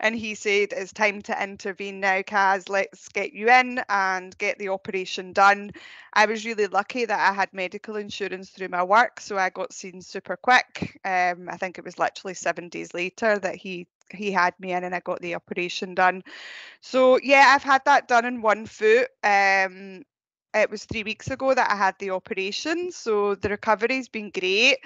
and 0.00 0.14
he 0.14 0.34
said, 0.34 0.72
It's 0.72 0.92
time 0.92 1.22
to 1.22 1.42
intervene 1.42 2.00
now, 2.00 2.22
Kaz. 2.22 2.68
Let's 2.68 3.08
get 3.08 3.32
you 3.32 3.50
in 3.50 3.80
and 3.88 4.36
get 4.38 4.58
the 4.58 4.68
operation 4.68 5.32
done. 5.32 5.70
I 6.12 6.26
was 6.26 6.44
really 6.44 6.66
lucky 6.66 7.04
that 7.04 7.30
I 7.30 7.32
had 7.32 7.52
medical 7.52 7.96
insurance 7.96 8.50
through 8.50 8.68
my 8.68 8.82
work, 8.82 9.20
so 9.20 9.38
I 9.38 9.50
got 9.50 9.72
seen 9.72 10.02
super 10.02 10.36
quick. 10.36 11.00
Um, 11.04 11.48
I 11.48 11.56
think 11.56 11.78
it 11.78 11.84
was 11.84 11.98
literally 11.98 12.34
seven 12.34 12.68
days 12.68 12.94
later 12.94 13.38
that 13.38 13.56
he 13.56 13.86
he 14.10 14.30
had 14.30 14.52
me 14.60 14.72
in 14.72 14.84
and 14.84 14.94
I 14.94 15.00
got 15.00 15.20
the 15.22 15.34
operation 15.34 15.94
done. 15.94 16.22
So 16.80 17.18
yeah, 17.22 17.52
I've 17.54 17.62
had 17.62 17.84
that 17.86 18.08
done 18.08 18.24
in 18.24 18.42
one 18.42 18.66
foot. 18.66 19.08
Um, 19.24 20.04
it 20.54 20.70
was 20.70 20.84
three 20.84 21.02
weeks 21.02 21.30
ago 21.30 21.54
that 21.54 21.70
I 21.70 21.76
had 21.76 21.94
the 21.98 22.10
operation, 22.10 22.92
so 22.92 23.34
the 23.34 23.48
recovery's 23.48 24.08
been 24.08 24.30
great. 24.30 24.78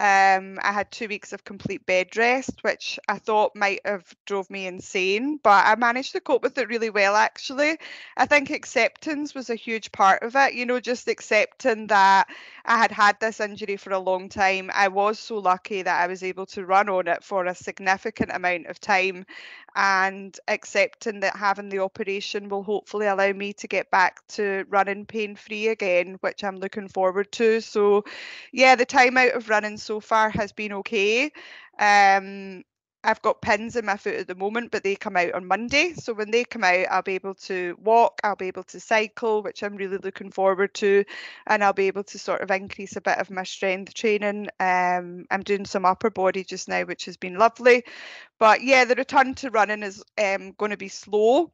Um, 0.00 0.58
I 0.62 0.72
had 0.72 0.90
two 0.90 1.06
weeks 1.06 1.32
of 1.32 1.44
complete 1.44 1.86
bed 1.86 2.16
rest, 2.16 2.62
which 2.62 2.98
I 3.08 3.18
thought 3.18 3.54
might 3.54 3.80
have 3.84 4.12
drove 4.26 4.50
me 4.50 4.66
insane, 4.66 5.38
but 5.42 5.64
I 5.64 5.76
managed 5.76 6.12
to 6.12 6.20
cope 6.20 6.42
with 6.42 6.58
it 6.58 6.68
really 6.68 6.90
well. 6.90 7.14
Actually, 7.14 7.78
I 8.16 8.26
think 8.26 8.50
acceptance 8.50 9.32
was 9.32 9.48
a 9.48 9.54
huge 9.54 9.92
part 9.92 10.22
of 10.24 10.34
it. 10.34 10.54
You 10.54 10.66
know, 10.66 10.80
just 10.80 11.06
accepting 11.06 11.86
that 11.88 12.26
I 12.64 12.78
had 12.78 12.90
had 12.90 13.20
this 13.20 13.38
injury 13.38 13.76
for 13.76 13.92
a 13.92 13.98
long 13.98 14.28
time. 14.28 14.70
I 14.74 14.88
was 14.88 15.20
so 15.20 15.38
lucky 15.38 15.82
that 15.82 16.00
I 16.02 16.08
was 16.08 16.24
able 16.24 16.46
to 16.46 16.66
run 16.66 16.88
on 16.88 17.06
it 17.06 17.22
for 17.22 17.44
a 17.44 17.54
significant 17.54 18.32
amount 18.32 18.66
of 18.66 18.80
time, 18.80 19.24
and 19.76 20.36
accepting 20.48 21.20
that 21.20 21.36
having 21.36 21.68
the 21.68 21.78
operation 21.78 22.48
will 22.48 22.62
hopefully 22.64 23.06
allow 23.06 23.32
me 23.32 23.52
to 23.54 23.68
get 23.68 23.90
back 23.90 24.26
to 24.28 24.64
running 24.68 25.06
pain 25.12 25.36
free 25.36 25.68
again, 25.68 26.16
which 26.20 26.42
I'm 26.42 26.56
looking 26.56 26.88
forward 26.88 27.30
to. 27.32 27.60
So, 27.60 28.04
yeah, 28.52 28.74
the 28.76 28.86
time 28.86 29.16
out 29.18 29.34
of 29.34 29.48
running 29.50 29.76
so 29.76 30.00
far 30.00 30.30
has 30.30 30.52
been 30.52 30.72
okay. 30.72 31.30
Um, 31.78 32.64
I've 33.04 33.22
got 33.22 33.42
pins 33.42 33.74
in 33.74 33.84
my 33.84 33.96
foot 33.96 34.14
at 34.14 34.28
the 34.28 34.36
moment, 34.36 34.70
but 34.70 34.84
they 34.84 34.94
come 34.94 35.16
out 35.16 35.34
on 35.34 35.46
Monday. 35.46 35.94
So 35.94 36.12
when 36.12 36.30
they 36.30 36.44
come 36.44 36.62
out, 36.62 36.86
I'll 36.88 37.02
be 37.02 37.16
able 37.16 37.34
to 37.34 37.76
walk, 37.82 38.20
I'll 38.22 38.36
be 38.36 38.46
able 38.46 38.62
to 38.64 38.78
cycle, 38.78 39.42
which 39.42 39.62
I'm 39.62 39.74
really 39.74 39.98
looking 39.98 40.30
forward 40.30 40.72
to, 40.74 41.04
and 41.48 41.64
I'll 41.64 41.72
be 41.72 41.88
able 41.88 42.04
to 42.04 42.18
sort 42.18 42.42
of 42.42 42.50
increase 42.52 42.94
a 42.94 43.00
bit 43.00 43.18
of 43.18 43.30
my 43.30 43.42
strength 43.42 43.94
training. 43.94 44.48
Um, 44.60 45.26
I'm 45.30 45.42
doing 45.42 45.64
some 45.64 45.84
upper 45.84 46.10
body 46.10 46.44
just 46.44 46.68
now, 46.68 46.84
which 46.84 47.06
has 47.06 47.16
been 47.16 47.34
lovely. 47.34 47.82
But 48.38 48.62
yeah, 48.62 48.84
the 48.84 48.94
return 48.94 49.34
to 49.36 49.50
running 49.50 49.82
is 49.82 50.04
um, 50.22 50.52
going 50.52 50.70
to 50.70 50.76
be 50.76 50.88
slow 50.88 51.52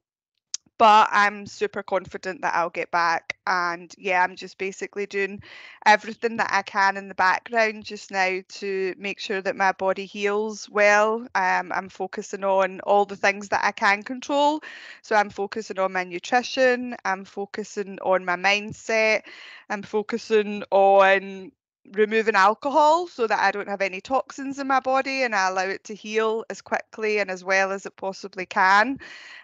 but 0.79 1.09
I'm 1.13 1.47
super 1.47 1.83
confident 1.83 2.43
that 2.43 2.55
I'll 2.55 2.71
get 2.71 2.91
back. 2.91 3.37
And 3.47 3.93
yeah, 3.99 4.23
I'm 4.23 4.37
just 4.37 4.59
basically 4.59 5.07
doing 5.07 5.43
everything 5.87 6.37
that 6.37 6.51
I 6.53 6.63
can 6.63 6.97
in 6.97 7.09
the 7.09 7.15
background 7.15 7.85
just 7.85 8.11
now 8.11 8.41
to 8.49 8.95
make 8.99 9.19
sure 9.19 9.41
that 9.43 9.57
my 9.57 9.73
body 9.73 10.07
heals 10.07 10.69
well. 10.71 11.27
Um, 11.35 11.73
I'm 11.75 11.89
focusing 11.89 12.45
on 12.45 12.81
all 12.81 13.05
the 13.05 13.17
things 13.17 13.49
that 13.49 13.65
I 13.65 13.73
can 13.73 14.03
control. 14.03 14.63
So 15.03 15.17
I'm 15.17 15.31
focusing 15.31 15.79
on 15.79 15.93
my 15.93 16.05
nutrition, 16.05 16.97
I'm 17.05 17.25
focusing 17.25 17.99
on 18.03 18.25
my 18.25 18.37
mindset, 18.37 19.23
I'm 19.69 19.83
focusing 19.83 20.63
on 20.71 21.53
removing 21.93 22.35
alcohol 22.35 23.07
so 23.09 23.27
that 23.27 23.41
I 23.41 23.51
don't 23.51 23.69
have 23.69 23.81
any 23.81 24.01
toxins 24.01 24.59
in 24.59 24.67
my 24.67 24.81
body 24.81 25.23
and 25.23 25.35
I 25.35 25.49
allow 25.49 25.65
it 25.65 25.85
to 25.85 25.95
heal 25.95 26.45
as 26.51 26.61
quickly 26.61 27.19
and 27.19 27.31
as 27.31 27.45
well 27.45 27.73
as 27.73 27.87
it 27.87 27.97
possibly 27.97 28.47
can. 28.47 28.99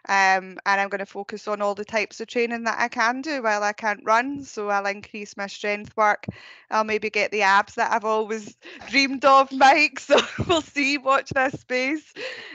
Um, 0.07 0.59
and 0.66 0.80
I'm 0.80 0.88
going 0.90 0.98
to 0.98 1.07
focus 1.07 1.48
on 1.48 1.62
all 1.62 1.74
the 1.74 1.85
types 1.85 2.20
of 2.20 2.26
training 2.26 2.64
that 2.64 2.78
I 2.78 2.88
can 2.88 3.22
do 3.22 3.42
while 3.42 3.62
I 3.62 3.72
can't 3.72 4.02
run. 4.04 4.42
So 4.44 4.68
I'll 4.68 4.87
increase 4.87 5.37
my 5.37 5.46
strength 5.46 5.96
work. 5.96 6.26
I'll 6.70 6.85
maybe 6.85 7.09
get 7.09 7.30
the 7.30 7.42
abs 7.42 7.76
that 7.76 7.92
I've 7.92 8.04
always 8.04 8.57
dreamed 8.90 9.24
of, 9.24 9.50
Mike. 9.52 10.00
So 10.04 10.20
we'll 10.46 10.61
see, 10.61 10.98
watch 10.98 11.30
this 11.30 11.61
space. 11.61 12.12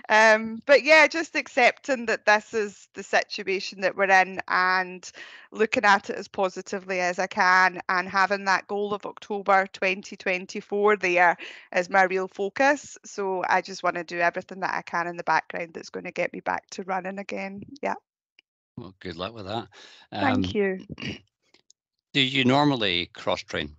Um, 0.08 0.62
but 0.68 0.84
yeah, 0.84 1.08
just 1.08 1.36
accepting 1.36 2.06
that 2.06 2.26
this 2.26 2.54
is 2.54 2.88
the 2.94 3.02
situation 3.02 3.82
that 3.82 3.96
we're 3.96 4.12
in 4.12 4.40
and 4.48 5.10
looking 5.52 5.84
at 5.86 6.10
it 6.10 6.16
as 6.16 6.28
positively 6.28 7.00
as 7.00 7.18
I 7.18 7.28
can 7.28 7.82
and 7.90 8.08
having 8.08 8.46
that 8.46 8.68
goal 8.68 8.94
of 8.94 9.06
October 9.06 9.68
2024 9.80 10.98
there 10.98 11.38
is 11.76 11.90
my 11.90 12.04
real 12.04 12.28
focus. 12.28 12.98
So 13.06 13.44
I 13.48 13.62
just 13.62 13.84
want 13.84 13.96
to 13.96 14.04
do 14.04 14.20
everything 14.20 14.60
that 14.62 14.74
I 14.74 14.82
can 14.82 15.08
in 15.08 15.18
the 15.18 15.24
background 15.24 15.72
that's 15.74 15.90
going 15.90 16.06
to 16.06 16.12
get 16.12 16.34
me 16.34 16.42
back 16.42 16.70
to 16.72 16.84
running 16.84 17.20
again. 17.20 17.64
Yeah. 17.82 17.96
Well, 18.78 18.94
good 19.00 19.16
luck 19.16 19.34
with 19.34 19.46
that. 19.46 19.68
Um, 20.12 20.22
Thank 20.22 20.56
you. 20.56 20.80
Do 22.14 22.22
you 22.22 22.44
normally 22.46 23.08
cross 23.08 23.42
train? 23.44 23.76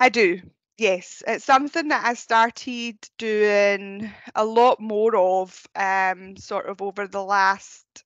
I 0.00 0.08
do. 0.08 0.40
Yes, 0.76 1.22
it's 1.26 1.44
something 1.44 1.88
that 1.88 2.04
I 2.04 2.14
started 2.14 2.98
doing 3.18 4.12
a 4.34 4.44
lot 4.44 4.80
more 4.80 5.16
of, 5.16 5.66
um, 5.74 6.36
sort 6.36 6.66
of 6.66 6.80
over 6.82 7.06
the 7.08 7.22
last 7.22 8.04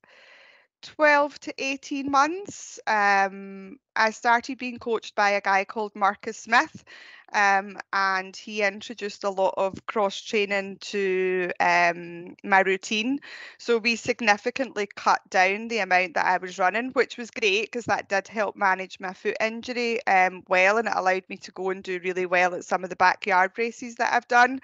12 0.82 1.38
to 1.40 1.54
18 1.58 2.10
months. 2.10 2.80
Um, 2.86 3.78
I 3.96 4.10
started 4.10 4.58
being 4.58 4.78
coached 4.78 5.14
by 5.14 5.30
a 5.30 5.40
guy 5.40 5.64
called 5.64 5.94
Marcus 5.94 6.38
Smith, 6.38 6.84
um, 7.32 7.78
and 7.92 8.36
he 8.36 8.62
introduced 8.62 9.24
a 9.24 9.30
lot 9.30 9.54
of 9.56 9.84
cross 9.86 10.20
training 10.20 10.78
to 10.80 11.50
um, 11.60 12.36
my 12.44 12.60
routine. 12.60 13.20
So 13.58 13.78
we 13.78 13.96
significantly 13.96 14.88
cut 14.94 15.20
down 15.30 15.68
the 15.68 15.78
amount 15.78 16.14
that 16.14 16.26
I 16.26 16.38
was 16.38 16.58
running, 16.58 16.90
which 16.90 17.16
was 17.16 17.30
great 17.30 17.66
because 17.66 17.86
that 17.86 18.08
did 18.08 18.28
help 18.28 18.56
manage 18.56 19.00
my 19.00 19.12
foot 19.12 19.36
injury 19.40 20.04
um, 20.06 20.42
well, 20.48 20.78
and 20.78 20.88
it 20.88 20.94
allowed 20.96 21.24
me 21.28 21.36
to 21.38 21.52
go 21.52 21.70
and 21.70 21.82
do 21.82 22.00
really 22.02 22.26
well 22.26 22.54
at 22.54 22.64
some 22.64 22.84
of 22.84 22.90
the 22.90 22.96
backyard 22.96 23.52
races 23.58 23.96
that 23.96 24.12
I've 24.12 24.28
done. 24.28 24.60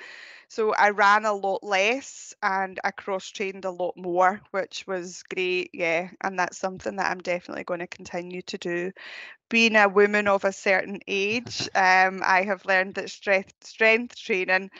So 0.48 0.72
I 0.74 0.90
ran 0.90 1.24
a 1.26 1.33
lot 1.33 1.62
less 1.62 2.35
and 2.42 2.81
I 2.83 2.90
cross 2.90 3.28
trained 3.28 3.64
a 3.66 3.70
lot 3.70 3.96
more, 3.96 4.40
which 4.50 4.87
was 4.87 5.22
great. 5.22 5.70
Yeah. 5.74 6.11
And 6.22 6.38
that's 6.38 6.59
something 6.59 6.96
that 6.96 7.11
I'm 7.11 7.20
definitely 7.20 7.64
going 7.64 7.81
to 7.81 7.87
continue 7.87 8.42
to 8.42 8.59
do. 8.59 8.92
Being 9.50 9.76
a 9.76 9.88
woman 9.88 10.28
of 10.28 10.44
a 10.44 10.52
certain 10.52 11.00
age, 11.06 11.68
um, 11.74 12.22
I 12.24 12.42
have 12.44 12.64
learned 12.66 12.94
that 12.94 13.11
strength 13.11 13.54
strength 13.64 14.16
training 14.16 14.70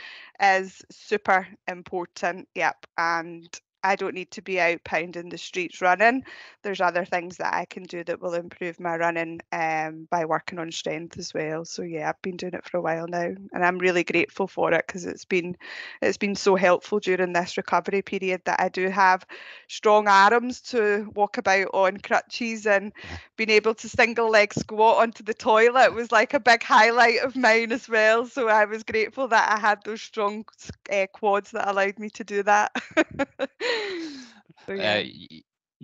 is 0.41 0.83
super 0.91 1.49
important. 1.67 2.49
Yep. 2.55 2.87
And 2.97 3.49
I 3.83 3.97
don't 3.97 4.15
need 4.15 4.31
to 4.33 4.43
be 4.43 4.61
out 4.61 4.85
pounding 4.85 5.29
the 5.29 5.39
streets 5.39 5.81
running. 5.81 6.25
There's 6.63 6.81
other 6.81 7.05
things 7.05 7.37
that 7.39 7.55
I 7.55 7.65
can 7.65 7.85
do 7.85 8.05
that 8.05 8.21
will 8.21 8.35
improve 8.35 8.81
my 8.81 8.97
running 8.97 9.41
um, 9.53 10.07
by 10.11 10.25
working 10.25 10.59
on 10.59 10.71
strength 10.73 11.19
as 11.19 11.33
well. 11.33 11.65
So 11.65 11.83
yeah, 11.83 12.09
I've 12.09 12.23
been 12.23 12.37
doing 12.37 12.55
it 12.55 12.65
for 12.65 12.79
a 12.79 12.83
while 12.83 13.07
now, 13.07 13.33
and 13.53 13.65
I'm 13.65 13.79
really 13.79 14.05
grateful 14.05 14.47
for 14.47 14.73
it 14.73 14.85
because 14.87 15.07
it's 15.07 15.25
been 15.25 15.57
it's 16.03 16.19
been 16.19 16.35
so 16.35 16.57
helpful 16.57 16.99
during 17.01 17.33
this 17.33 17.57
recovery 17.57 18.03
period 18.03 18.43
that 18.45 18.61
I 18.61 18.69
do 18.69 18.89
have 18.89 19.25
strong 19.69 20.09
arms 20.09 20.61
to 20.63 21.11
walk 21.15 21.39
about 21.39 21.69
on 21.73 21.99
crutches 21.99 22.67
and 22.67 22.93
being 23.37 23.51
able 23.51 23.75
to 23.75 23.89
single 23.89 24.31
leg 24.31 24.53
squat 24.55 24.99
onto 24.99 25.23
the 25.23 25.35
toilet 25.35 25.95
was 25.95 26.13
like 26.13 26.35
a 26.35 26.41
big 26.41 26.63
highlight 26.63 27.21
of 27.21 27.37
mine 27.37 27.73
as 27.73 27.89
well. 27.89 28.27
So 28.27 28.49
I 28.49 28.65
was 28.65 28.83
grateful 28.83 29.29
that 29.29 29.53
I 29.57 29.59
had 29.61 29.83
those 29.85 30.03
strong 30.03 30.45
uh, 30.93 31.07
quads 31.13 31.51
that 31.53 31.69
allowed 31.69 31.99
me 31.99 32.11
to 32.11 32.25
do 32.25 32.43
that. 32.45 32.73
yeah. 34.69 35.03
uh, 35.03 35.37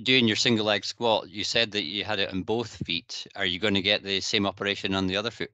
doing 0.03 0.27
your 0.27 0.37
single 0.37 0.67
leg 0.67 0.85
squat, 0.85 1.29
you 1.29 1.45
said 1.45 1.73
that 1.73 1.85
you 1.85 2.05
had 2.05 2.19
it 2.19 2.31
on 2.31 2.43
both 2.43 2.77
feet. 2.87 3.27
Are 3.37 3.47
you 3.47 3.59
going 3.59 3.75
to 3.75 3.83
get 3.83 4.03
the 4.03 4.21
same 4.21 4.47
operation 4.47 4.95
on 4.95 5.07
the 5.07 5.17
other 5.17 5.31
foot? 5.31 5.51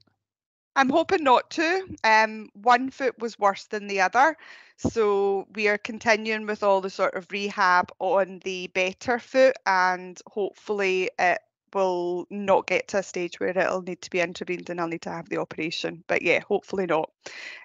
I'm 0.77 0.89
hoping 0.89 1.25
not 1.25 1.51
to. 1.51 1.97
Um, 2.05 2.49
one 2.55 2.91
foot 2.91 3.19
was 3.19 3.39
worse 3.39 3.65
than 3.67 3.87
the 3.87 4.01
other. 4.01 4.37
So 4.77 5.47
we 5.55 5.69
are 5.69 5.79
continuing 5.79 6.47
with 6.47 6.63
all 6.63 6.81
the 6.81 6.91
sort 6.91 7.15
of 7.15 7.31
rehab 7.31 7.91
on 7.99 8.41
the 8.45 8.69
better 8.69 9.19
foot 9.19 9.57
and 9.67 10.19
hopefully 10.27 11.11
it 11.19 11.41
will 11.75 12.27
not 12.31 12.67
get 12.67 12.89
to 12.89 12.99
a 12.99 13.03
stage 13.03 13.39
where 13.41 13.57
it'll 13.57 13.83
need 13.83 14.03
to 14.03 14.11
be 14.11 14.21
intervened 14.21 14.71
and 14.71 14.81
I'll 14.81 14.89
need 14.89 15.03
to 15.03 15.11
have 15.11 15.29
the 15.29 15.39
operation. 15.39 16.03
But 16.07 16.23
yeah, 16.23 16.41
hopefully 16.41 16.87
not. 16.87 17.11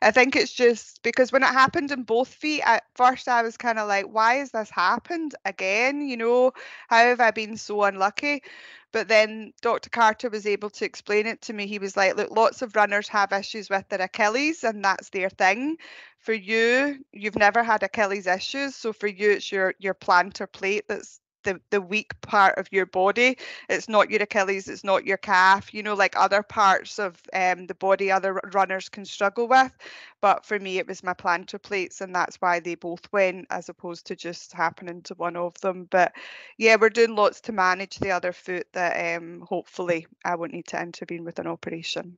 I 0.01 0.11
think 0.11 0.35
it's 0.35 0.53
just 0.53 1.01
because 1.03 1.31
when 1.31 1.43
it 1.43 1.47
happened 1.47 1.91
in 1.91 2.03
both 2.03 2.27
feet, 2.27 2.61
at 2.65 2.83
first 2.95 3.27
I 3.27 3.41
was 3.41 3.57
kind 3.57 3.79
of 3.79 3.87
like, 3.87 4.05
why 4.05 4.35
has 4.35 4.51
this 4.51 4.69
happened 4.69 5.35
again? 5.45 6.07
You 6.07 6.17
know, 6.17 6.51
how 6.89 6.97
have 6.97 7.21
I 7.21 7.31
been 7.31 7.57
so 7.57 7.83
unlucky? 7.83 8.43
But 8.91 9.09
then 9.09 9.51
Dr. 9.61 9.89
Carter 9.89 10.29
was 10.29 10.45
able 10.45 10.69
to 10.69 10.85
explain 10.85 11.27
it 11.27 11.41
to 11.41 11.53
me. 11.53 11.67
He 11.67 11.79
was 11.79 11.97
like, 11.97 12.15
look, 12.15 12.31
lots 12.31 12.61
of 12.61 12.75
runners 12.77 13.09
have 13.09 13.33
issues 13.33 13.69
with 13.69 13.87
their 13.89 14.01
Achilles 14.01 14.63
and 14.63 14.83
that's 14.83 15.09
their 15.09 15.29
thing. 15.29 15.77
For 16.19 16.33
you, 16.33 17.03
you've 17.11 17.35
never 17.35 17.61
had 17.61 17.83
Achilles 17.83 18.25
issues. 18.25 18.75
So 18.75 18.93
for 18.93 19.07
you, 19.07 19.31
it's 19.31 19.51
your 19.51 19.73
your 19.79 19.93
plantar 19.93 20.49
plate 20.49 20.85
that's 20.87 21.19
the 21.45 21.61
the 21.69 21.79
weak 21.79 22.19
part 22.21 22.57
of 22.57 22.67
your 22.71 22.85
body. 22.85 23.37
It's 23.69 23.87
not 23.87 24.09
your 24.09 24.21
Achilles, 24.21 24.67
it's 24.67 24.83
not 24.83 25.05
your 25.05 25.17
calf, 25.17 25.73
you 25.73 25.81
know, 25.81 25.93
like 25.93 26.17
other 26.17 26.43
parts 26.43 26.99
of 26.99 27.21
um, 27.33 27.67
the 27.67 27.75
body 27.75 28.11
other 28.11 28.33
runners 28.53 28.89
can 28.89 29.05
struggle 29.05 29.47
with. 29.47 29.71
But 30.21 30.45
for 30.45 30.59
me, 30.59 30.77
it 30.77 30.87
was 30.87 31.03
my 31.03 31.13
plantar 31.13 31.61
plates, 31.61 32.01
and 32.01 32.13
that's 32.13 32.35
why 32.37 32.59
they 32.59 32.75
both 32.75 33.11
went 33.13 33.47
as 33.49 33.69
opposed 33.69 34.07
to 34.07 34.15
just 34.15 34.51
happening 34.51 35.01
to 35.03 35.13
one 35.15 35.37
of 35.37 35.53
them. 35.61 35.87
But 35.89 36.13
yeah, 36.57 36.75
we're 36.79 36.89
doing 36.89 37.15
lots 37.15 37.41
to 37.41 37.53
manage 37.53 37.97
the 37.97 38.11
other 38.11 38.33
foot 38.33 38.67
that 38.73 39.17
um, 39.17 39.41
hopefully 39.41 40.07
I 40.25 40.35
won't 40.35 40.53
need 40.53 40.67
to 40.67 40.81
intervene 40.81 41.23
with 41.23 41.39
an 41.39 41.47
operation. 41.47 42.17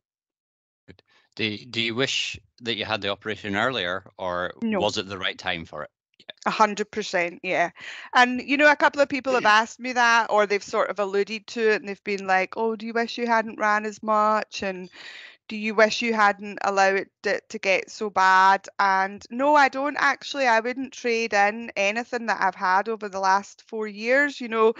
Do, 1.36 1.56
do 1.56 1.82
you 1.82 1.94
wish 1.94 2.40
that 2.62 2.78
you 2.78 2.86
had 2.86 3.02
the 3.02 3.10
operation 3.10 3.56
earlier, 3.56 4.10
or 4.18 4.54
no. 4.64 4.80
was 4.80 4.98
it 4.98 5.08
the 5.08 5.20
right 5.20 5.38
time 5.38 5.66
for 5.66 5.84
it? 5.84 5.92
A 6.46 6.50
hundred 6.50 6.92
percent, 6.92 7.40
yeah. 7.44 7.72
And 8.14 8.42
you 8.42 8.58
know, 8.58 8.72
a 8.72 8.76
couple 8.76 9.02
of 9.02 9.10
people 9.10 9.34
have 9.34 9.46
asked 9.46 9.80
me 9.80 9.94
that, 9.94 10.28
or 10.30 10.46
they've 10.46 10.64
sort 10.64 10.90
of 10.90 11.00
alluded 11.00 11.46
to 11.48 11.72
it, 11.72 11.76
and 11.82 11.90
they've 11.90 12.04
been 12.04 12.26
like, 12.26 12.56
"Oh, 12.58 12.76
do 12.76 12.86
you 12.86 12.94
wish 12.94 13.18
you 13.18 13.28
hadn't 13.28 13.60
ran 13.60 13.86
as 13.86 14.02
much?" 14.02 14.64
And 14.64 14.90
do 15.48 15.58
you 15.58 15.76
wish 15.76 16.02
you 16.02 16.14
hadn't 16.14 16.60
allowed 16.64 17.08
it 17.26 17.50
to 17.50 17.60
get 17.60 17.90
so 17.92 18.10
bad? 18.10 18.68
And 18.80 19.26
no, 19.30 19.56
I 19.56 19.70
don't 19.70 19.98
actually. 20.00 20.48
I 20.48 20.60
wouldn't 20.62 20.94
trade 20.94 21.34
in 21.34 21.72
anything 21.76 22.28
that 22.28 22.42
I've 22.42 22.56
had 22.56 22.88
over 22.90 23.10
the 23.10 23.20
last 23.20 23.64
four 23.68 23.88
years. 23.88 24.40
You 24.42 24.48
know, 24.50 24.74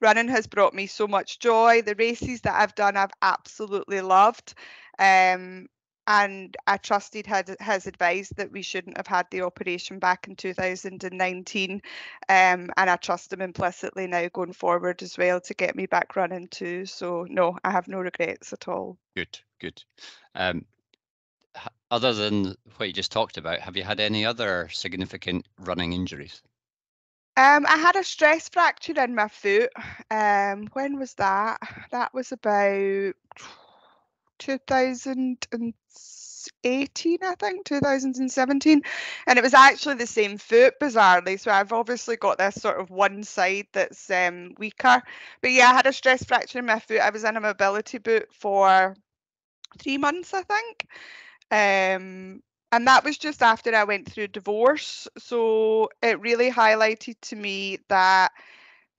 running 0.00 0.28
has 0.28 0.46
brought 0.46 0.74
me 0.74 0.86
so 0.86 1.06
much 1.08 1.38
joy. 1.38 1.82
The 1.82 1.94
races 1.96 2.42
that 2.42 2.54
I've 2.60 2.74
done, 2.74 2.96
I've 2.96 3.12
absolutely 3.22 4.00
loved. 4.02 4.54
Um, 4.98 5.68
and 6.06 6.56
I 6.66 6.76
trusted 6.76 7.26
his, 7.26 7.56
his 7.60 7.86
advice 7.86 8.28
that 8.36 8.52
we 8.52 8.62
shouldn't 8.62 8.96
have 8.96 9.06
had 9.06 9.26
the 9.30 9.42
operation 9.42 9.98
back 9.98 10.28
in 10.28 10.36
2019. 10.36 11.72
Um, 11.72 11.80
and 12.28 12.70
I 12.76 12.96
trust 12.96 13.32
him 13.32 13.40
implicitly 13.40 14.06
now 14.06 14.28
going 14.32 14.52
forward 14.52 15.02
as 15.02 15.16
well 15.16 15.40
to 15.42 15.54
get 15.54 15.76
me 15.76 15.86
back 15.86 16.16
running 16.16 16.48
too. 16.48 16.86
So, 16.86 17.26
no, 17.28 17.58
I 17.64 17.70
have 17.70 17.88
no 17.88 17.98
regrets 17.98 18.52
at 18.52 18.68
all. 18.68 18.98
Good, 19.16 19.38
good. 19.60 19.82
Um, 20.34 20.66
other 21.90 22.12
than 22.12 22.54
what 22.76 22.86
you 22.86 22.92
just 22.92 23.12
talked 23.12 23.36
about, 23.36 23.60
have 23.60 23.76
you 23.76 23.84
had 23.84 24.00
any 24.00 24.26
other 24.26 24.68
significant 24.72 25.46
running 25.58 25.92
injuries? 25.92 26.42
Um, 27.36 27.66
I 27.66 27.76
had 27.78 27.96
a 27.96 28.04
stress 28.04 28.48
fracture 28.48 29.00
in 29.02 29.14
my 29.14 29.28
foot. 29.28 29.70
Um, 30.10 30.68
when 30.74 30.98
was 30.98 31.14
that? 31.14 31.58
That 31.90 32.14
was 32.14 32.30
about 32.30 33.14
2018, 34.38 37.18
I 37.22 37.34
think, 37.36 37.64
2017. 37.64 38.82
And 39.26 39.38
it 39.38 39.42
was 39.42 39.54
actually 39.54 39.94
the 39.96 40.06
same 40.06 40.38
foot, 40.38 40.74
bizarrely. 40.80 41.40
So 41.40 41.50
I've 41.50 41.72
obviously 41.72 42.16
got 42.16 42.38
this 42.38 42.56
sort 42.56 42.80
of 42.80 42.90
one 42.90 43.22
side 43.24 43.66
that's 43.72 44.10
um, 44.10 44.54
weaker. 44.58 45.02
But 45.40 45.52
yeah, 45.52 45.70
I 45.70 45.74
had 45.74 45.86
a 45.86 45.92
stress 45.92 46.24
fracture 46.24 46.58
in 46.58 46.66
my 46.66 46.78
foot. 46.78 47.00
I 47.00 47.10
was 47.10 47.24
in 47.24 47.36
a 47.36 47.40
mobility 47.40 47.98
boot 47.98 48.28
for 48.32 48.96
three 49.78 49.98
months, 49.98 50.34
I 50.34 50.42
think. 50.42 50.86
Um, 51.50 52.42
and 52.72 52.86
that 52.88 53.04
was 53.04 53.18
just 53.18 53.42
after 53.42 53.74
I 53.74 53.84
went 53.84 54.10
through 54.10 54.28
divorce. 54.28 55.06
So 55.18 55.90
it 56.02 56.20
really 56.20 56.50
highlighted 56.50 57.16
to 57.22 57.36
me 57.36 57.78
that 57.88 58.32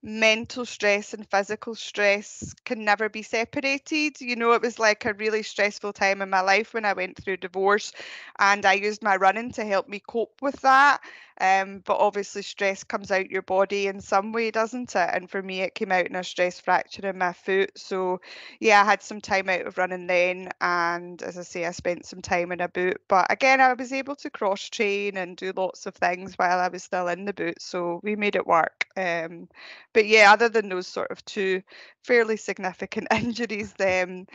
mental 0.06 0.64
stress 0.64 1.12
and 1.12 1.28
physical 1.28 1.74
stress 1.74 2.54
can 2.64 2.84
never 2.84 3.08
be 3.10 3.22
separated. 3.22 4.20
You 4.20 4.36
know, 4.36 4.52
it 4.52 4.62
was 4.62 4.78
like 4.78 5.04
a 5.04 5.14
really 5.14 5.42
stressful 5.42 5.92
time 5.92 6.22
in 6.22 6.30
my 6.30 6.40
life 6.40 6.72
when 6.74 6.86
I 6.86 6.94
went 6.94 7.16
through 7.18 7.38
divorce, 7.38 7.92
and 8.38 8.64
I 8.64 8.74
used 8.74 9.02
my 9.02 9.16
running 9.16 9.52
to 9.52 9.64
help 9.64 9.88
me 9.88 10.00
cope 10.06 10.40
with 10.40 10.60
that. 10.62 11.00
Um, 11.38 11.82
but 11.84 11.98
obviously, 11.98 12.42
stress 12.42 12.82
comes 12.84 13.10
out 13.10 13.30
your 13.30 13.42
body 13.42 13.88
in 13.88 14.00
some 14.00 14.32
way, 14.32 14.50
doesn't 14.50 14.96
it? 14.96 15.10
And 15.12 15.28
for 15.28 15.42
me, 15.42 15.60
it 15.60 15.74
came 15.74 15.92
out 15.92 16.06
in 16.06 16.16
a 16.16 16.24
stress 16.24 16.60
fracture 16.60 17.06
in 17.08 17.18
my 17.18 17.34
foot. 17.34 17.72
So, 17.76 18.20
yeah, 18.60 18.80
I 18.80 18.84
had 18.86 19.02
some 19.02 19.20
time 19.20 19.50
out 19.50 19.66
of 19.66 19.76
running 19.76 20.06
then. 20.06 20.48
And 20.62 21.22
as 21.22 21.36
I 21.36 21.42
say, 21.42 21.66
I 21.66 21.72
spent 21.72 22.06
some 22.06 22.22
time 22.22 22.52
in 22.52 22.60
a 22.62 22.68
boot. 22.68 23.02
But 23.08 23.26
again, 23.30 23.60
I 23.60 23.74
was 23.74 23.92
able 23.92 24.16
to 24.16 24.30
cross 24.30 24.68
train 24.70 25.18
and 25.18 25.36
do 25.36 25.52
lots 25.54 25.84
of 25.86 25.94
things 25.94 26.34
while 26.36 26.58
I 26.58 26.68
was 26.68 26.84
still 26.84 27.08
in 27.08 27.26
the 27.26 27.34
boot. 27.34 27.60
So, 27.60 28.00
we 28.02 28.16
made 28.16 28.36
it 28.36 28.46
work. 28.46 28.86
Um, 28.96 29.48
but 29.96 30.06
yeah, 30.06 30.30
other 30.30 30.50
than 30.50 30.68
those 30.68 30.86
sort 30.86 31.10
of 31.10 31.24
two 31.24 31.62
fairly 32.04 32.36
significant 32.36 33.08
injuries, 33.14 33.72
then 33.78 34.26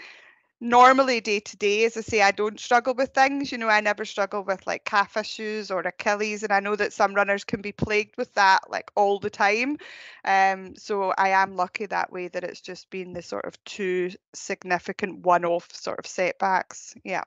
normally 0.60 1.21
day 1.21 1.39
to 1.39 1.56
day, 1.56 1.86
as 1.86 1.95
I 1.95 2.02
say, 2.02 2.24
I 2.24 2.32
don't 2.32 2.60
struggle 2.60 2.95
with 2.95 3.12
things. 3.12 3.52
You 3.52 3.60
know, 3.60 3.69
I 3.69 3.80
never 3.80 4.04
struggle 4.04 4.43
with 4.43 4.65
like 4.65 4.86
calf 4.86 5.15
issues 5.17 5.69
or 5.69 5.82
Achilles, 5.82 6.41
and 6.41 6.52
I 6.52 6.62
know 6.62 6.76
that 6.76 6.93
some 6.93 7.13
runners 7.13 7.43
can 7.43 7.62
be 7.62 7.71
plagued 7.71 8.17
with 8.17 8.34
that 8.34 8.71
like 8.71 8.89
all 8.95 9.19
the 9.19 9.30
time. 9.30 9.78
Um, 10.26 10.76
so 10.78 11.13
I 11.15 11.30
am 11.30 11.56
lucky 11.56 11.86
that 11.86 12.12
way 12.12 12.28
that 12.30 12.43
it's 12.43 12.62
just 12.62 12.89
been 12.89 13.13
the 13.13 13.21
sort 13.21 13.45
of 13.45 13.63
two 13.63 14.10
significant 14.34 15.19
one-off 15.19 15.71
sort 15.71 16.00
of 16.00 16.08
setbacks. 16.08 16.95
Yeah. 17.04 17.26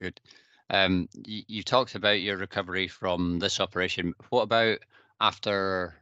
Good. 0.00 0.22
Um, 0.70 1.06
you, 1.26 1.42
you 1.48 1.62
talked 1.62 1.96
about 1.96 2.22
your 2.22 2.38
recovery 2.38 2.88
from 2.88 3.40
this 3.40 3.60
operation. 3.60 4.14
What 4.30 4.44
about 4.44 4.78
after 5.20 6.01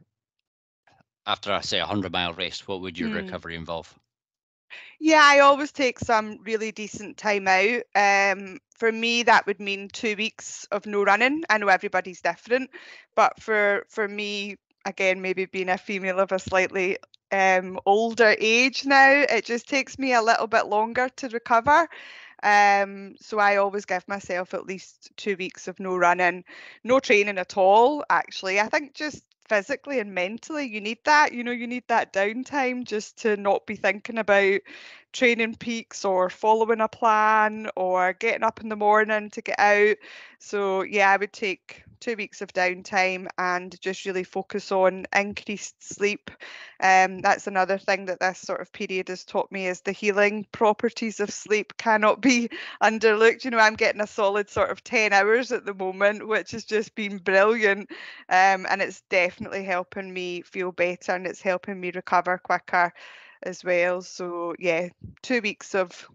after 1.31 1.53
I 1.53 1.61
say 1.61 1.79
a 1.79 1.85
hundred 1.85 2.11
mile 2.11 2.33
race? 2.33 2.67
What 2.67 2.81
would 2.81 2.99
your 2.99 3.09
mm. 3.09 3.15
recovery 3.15 3.55
involve? 3.55 3.97
Yeah, 4.99 5.21
I 5.23 5.39
always 5.39 5.71
take 5.71 5.99
some 5.99 6.39
really 6.43 6.71
decent 6.71 7.17
time 7.17 7.47
out. 7.47 7.83
Um, 7.95 8.59
for 8.77 8.91
me, 8.91 9.23
that 9.23 9.47
would 9.47 9.59
mean 9.59 9.87
two 9.87 10.15
weeks 10.17 10.65
of 10.71 10.85
no 10.85 11.03
running. 11.03 11.43
I 11.49 11.57
know 11.57 11.69
everybody's 11.69 12.21
different, 12.21 12.69
but 13.15 13.41
for 13.41 13.85
for 13.89 14.07
me, 14.07 14.57
again, 14.85 15.21
maybe 15.21 15.45
being 15.45 15.69
a 15.69 15.77
female 15.77 16.19
of 16.19 16.31
a 16.33 16.39
slightly 16.39 16.97
um, 17.31 17.79
older 17.85 18.35
age 18.37 18.85
now, 18.85 19.23
it 19.29 19.45
just 19.45 19.69
takes 19.69 19.97
me 19.97 20.13
a 20.13 20.21
little 20.21 20.47
bit 20.47 20.67
longer 20.67 21.07
to 21.17 21.29
recover. 21.29 21.87
Um, 22.43 23.15
so 23.21 23.39
I 23.39 23.57
always 23.57 23.85
give 23.85 24.07
myself 24.07 24.53
at 24.53 24.65
least 24.65 25.11
two 25.15 25.37
weeks 25.37 25.67
of 25.67 25.79
no 25.79 25.95
running, 25.95 26.43
no 26.83 26.99
training 26.99 27.37
at 27.37 27.55
all. 27.55 28.03
Actually, 28.09 28.59
I 28.59 28.67
think 28.67 28.93
just 28.95 29.23
physically 29.51 29.99
and 29.99 30.15
mentally 30.15 30.65
you 30.65 30.81
need 30.81 30.99
that 31.05 31.33
you 31.33 31.43
know 31.43 31.51
you 31.51 31.67
need 31.67 31.83
that 31.87 32.13
downtime 32.13 32.85
just 32.85 33.17
to 33.21 33.37
not 33.37 33.65
be 33.67 33.75
thinking 33.75 34.17
about 34.17 34.61
training 35.13 35.55
peaks 35.55 36.05
or 36.05 36.29
following 36.29 36.81
a 36.81 36.87
plan 36.87 37.69
or 37.75 38.13
getting 38.13 38.43
up 38.43 38.61
in 38.61 38.69
the 38.69 38.75
morning 38.77 39.29
to 39.29 39.41
get 39.41 39.59
out. 39.59 39.97
So 40.39 40.83
yeah 40.83 41.11
i 41.11 41.17
would 41.17 41.33
take 41.33 41.83
two 42.01 42.15
weeks 42.17 42.41
of 42.41 42.51
downtime 42.51 43.27
and 43.37 43.79
just 43.79 44.05
really 44.05 44.23
focus 44.23 44.71
on 44.71 45.05
increased 45.15 45.81
sleep. 45.81 46.31
Um, 46.81 47.19
that's 47.19 47.47
another 47.47 47.77
thing 47.77 48.05
that 48.05 48.19
this 48.19 48.39
sort 48.39 48.59
of 48.59 48.73
period 48.73 49.07
has 49.07 49.23
taught 49.23 49.51
me 49.51 49.67
is 49.67 49.81
the 49.81 49.91
healing 49.91 50.45
properties 50.51 51.19
of 51.19 51.31
sleep 51.31 51.77
cannot 51.77 52.19
be 52.19 52.49
underlooked. 52.83 53.45
You 53.45 53.51
know, 53.51 53.59
I'm 53.59 53.75
getting 53.75 54.01
a 54.01 54.07
solid 54.07 54.49
sort 54.49 54.71
of 54.71 54.83
10 54.83 55.13
hours 55.13 55.51
at 55.51 55.63
the 55.63 55.73
moment, 55.73 56.27
which 56.27 56.51
has 56.51 56.65
just 56.65 56.95
been 56.95 57.19
brilliant. 57.19 57.89
Um, 58.27 58.65
and 58.69 58.81
it's 58.81 59.01
definitely 59.09 59.63
helping 59.63 60.11
me 60.11 60.41
feel 60.41 60.71
better 60.71 61.13
and 61.13 61.27
it's 61.27 61.41
helping 61.41 61.79
me 61.79 61.91
recover 61.93 62.37
quicker 62.37 62.91
as 63.43 63.63
well. 63.63 64.01
So 64.01 64.55
yeah, 64.59 64.89
two 65.21 65.41
weeks 65.41 65.75
of 65.75 66.07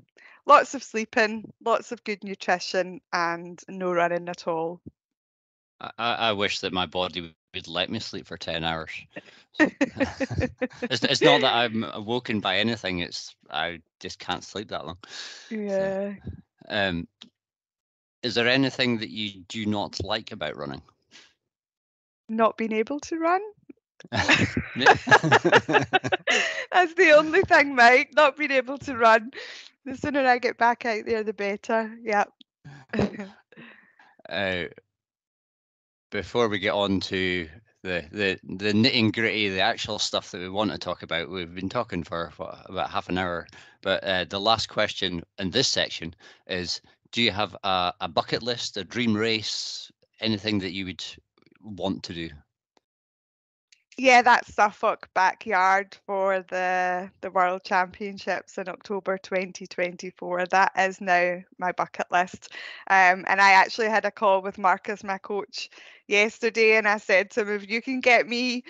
lots 0.47 0.75
of 0.75 0.83
sleeping, 0.83 1.53
lots 1.65 1.93
of 1.93 2.05
good 2.05 2.25
nutrition, 2.25 3.01
and 3.13 3.61
no 3.69 3.93
running 3.93 4.29
at 4.29 4.47
all. 4.47 4.81
I, 5.81 5.93
I 5.99 6.33
wish 6.33 6.61
that 6.61 6.73
my 6.73 6.87
body 6.87 7.35
would 7.55 7.69
let 7.69 7.91
me 7.91 7.99
sleep 7.99 8.27
for 8.27 8.37
10 8.37 8.65
hours. 8.65 8.91
it's, 9.59 11.05
it's 11.05 11.23
not 11.23 11.41
that 11.43 11.55
I'm 11.55 11.85
awoken 11.85 12.41
by 12.41 12.59
anything, 12.59 13.01
it's 13.01 13.35
I 13.51 13.81
just 14.01 14.19
can't 14.19 14.45
sleep 14.45 14.69
that 14.69 14.87
long. 14.87 14.99
Yeah. 15.51 16.05
So, 16.11 16.33
um, 16.69 17.09
is 18.23 18.35
there 18.35 18.49
anything 18.49 18.99
that 18.99 19.11
you 19.11 19.43
do 19.49 19.67
not 19.67 20.03
like 20.03 20.33
about 20.33 20.57
running? 20.57 20.83
Not 22.29 22.57
being 22.57 22.73
able 22.73 23.01
to 23.01 23.19
run. 23.19 23.41
That's 24.11 24.45
the 26.95 27.13
only 27.17 27.43
thing, 27.43 27.75
Mike. 27.75 28.11
Not 28.15 28.37
being 28.37 28.51
able 28.51 28.79
to 28.79 28.97
run. 28.97 29.31
The 29.85 29.97
sooner 29.97 30.27
I 30.27 30.39
get 30.39 30.59
back 30.59 30.85
out 30.85 31.05
there, 31.07 31.23
the 31.23 31.33
better. 31.33 31.97
Yeah. 32.03 32.25
uh, 34.29 34.65
before 36.11 36.49
we 36.49 36.59
get 36.59 36.75
on 36.75 37.01
to 37.01 37.49
the 37.83 38.05
the 38.11 38.39
the 38.57 38.73
nitty 38.73 39.13
gritty, 39.13 39.49
the 39.49 39.61
actual 39.61 39.99
stuff 39.99 40.31
that 40.31 40.41
we 40.41 40.49
want 40.49 40.73
to 40.73 40.79
talk 40.79 41.03
about, 41.03 41.31
we've 41.31 41.55
been 41.55 41.69
talking 41.69 42.03
for 42.03 42.33
what, 42.37 42.67
about 42.69 42.91
half 42.91 43.09
an 43.09 43.19
hour. 43.19 43.47
But 43.83 44.03
uh, 44.05 44.25
the 44.25 44.41
last 44.41 44.69
question 44.69 45.23
in 45.39 45.51
this 45.51 45.69
section 45.69 46.15
is: 46.47 46.81
Do 47.13 47.23
you 47.23 47.31
have 47.31 47.57
a, 47.63 47.93
a 48.01 48.09
bucket 48.09 48.43
list, 48.43 48.77
a 48.77 48.85
dream 48.85 49.15
race, 49.15 49.91
anything 50.21 50.59
that 50.61 50.73
you 50.73 50.87
would 50.87 51.05
want 51.63 52.03
to 52.05 52.15
do? 52.15 52.31
Yeah, 53.99 54.21
that 54.23 54.45
Suffolk 54.47 55.09
backyard 55.15 55.97
for 56.07 56.41
the 56.43 57.11
the 57.23 57.31
World 57.31 57.63
Championships 57.65 58.59
in 58.59 58.69
October 58.69 59.17
2024. 59.19 60.47
That 60.47 60.73
is 60.79 61.01
now 61.01 61.39
my 61.59 61.73
bucket 61.73 62.07
list. 62.11 62.51
Um, 62.89 63.25
and 63.27 63.41
I 63.41 63.53
actually 63.53 63.89
had 63.89 64.05
a 64.05 64.11
call 64.11 64.43
with 64.43 64.59
Marcus, 64.59 65.03
my 65.03 65.17
coach, 65.19 65.71
yesterday, 66.09 66.77
and 66.77 66.87
I 66.87 66.99
said 66.99 67.31
to 67.33 67.41
him, 67.43 67.49
if 67.51 67.71
you 67.71 67.81
can 67.81 68.01
get 68.01 68.29
me 68.29 68.65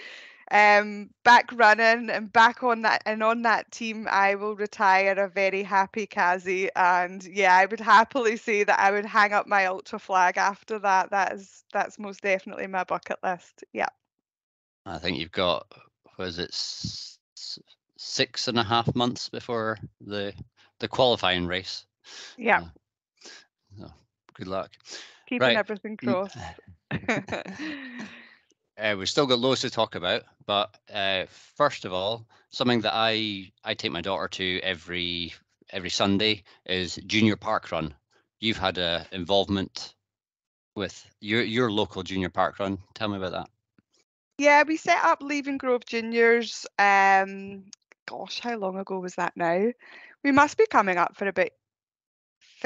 um, 0.52 1.10
back 1.24 1.50
running 1.54 2.10
and 2.10 2.32
back 2.32 2.62
on 2.64 2.82
that 2.82 3.02
and 3.06 3.22
on 3.22 3.42
that 3.42 3.70
team, 3.72 4.08
I 4.10 4.36
will 4.36 4.56
retire 4.56 5.12
a 5.14 5.28
very 5.28 5.62
happy 5.64 6.06
Kazi. 6.06 6.70
And 6.76 7.24
yeah, 7.24 7.56
I 7.56 7.66
would 7.66 7.80
happily 7.80 8.36
say 8.36 8.64
that 8.64 8.78
I 8.80 8.92
would 8.92 9.06
hang 9.06 9.32
up 9.32 9.46
my 9.48 9.66
ultra 9.66 9.98
flag 10.00 10.36
after 10.38 10.78
that. 10.80 11.10
That 11.10 11.34
is 11.34 11.64
that's 11.72 11.98
most 11.98 12.22
definitely 12.22 12.66
my 12.68 12.84
bucket 12.84 13.18
list. 13.24 13.64
Yeah. 13.72 13.88
I 14.86 14.98
think 14.98 15.18
you've 15.18 15.32
got 15.32 15.66
was 16.16 16.38
it 16.38 16.54
six 17.96 18.48
and 18.48 18.58
a 18.58 18.62
half 18.62 18.94
months 18.94 19.28
before 19.28 19.78
the 20.00 20.32
the 20.78 20.88
qualifying 20.88 21.46
race. 21.46 21.84
Yeah. 22.38 22.60
Uh, 22.60 22.68
so 23.78 23.92
good 24.34 24.46
luck. 24.46 24.70
Keeping 25.26 25.48
right. 25.48 25.56
everything 25.56 25.96
crossed. 25.96 26.36
uh, 28.78 28.94
we've 28.96 29.08
still 29.08 29.26
got 29.26 29.40
loads 29.40 29.62
to 29.62 29.70
talk 29.70 29.96
about, 29.96 30.22
but 30.46 30.72
uh, 30.92 31.24
first 31.56 31.84
of 31.84 31.92
all, 31.92 32.26
something 32.50 32.82
that 32.82 32.94
I 32.94 33.50
I 33.64 33.74
take 33.74 33.90
my 33.92 34.02
daughter 34.02 34.28
to 34.28 34.60
every 34.62 35.34
every 35.70 35.90
Sunday 35.90 36.44
is 36.64 36.96
Junior 37.06 37.36
parkrun. 37.36 37.92
You've 38.38 38.58
had 38.58 38.78
a 38.78 39.04
involvement 39.10 39.94
with 40.76 41.04
your 41.20 41.42
your 41.42 41.72
local 41.72 42.04
Junior 42.04 42.30
parkrun. 42.30 42.78
Tell 42.94 43.08
me 43.08 43.16
about 43.16 43.32
that. 43.32 43.50
Yeah, 44.38 44.64
we 44.66 44.76
set 44.76 45.02
up 45.04 45.20
Levengrove 45.20 45.84
Juniors. 45.86 46.66
Um, 46.78 47.64
gosh, 48.06 48.40
how 48.40 48.56
long 48.56 48.78
ago 48.78 48.98
was 49.00 49.14
that 49.16 49.36
now? 49.36 49.72
We 50.22 50.32
must 50.32 50.58
be 50.58 50.66
coming 50.66 50.98
up 50.98 51.16
for 51.16 51.26
about 51.26 51.50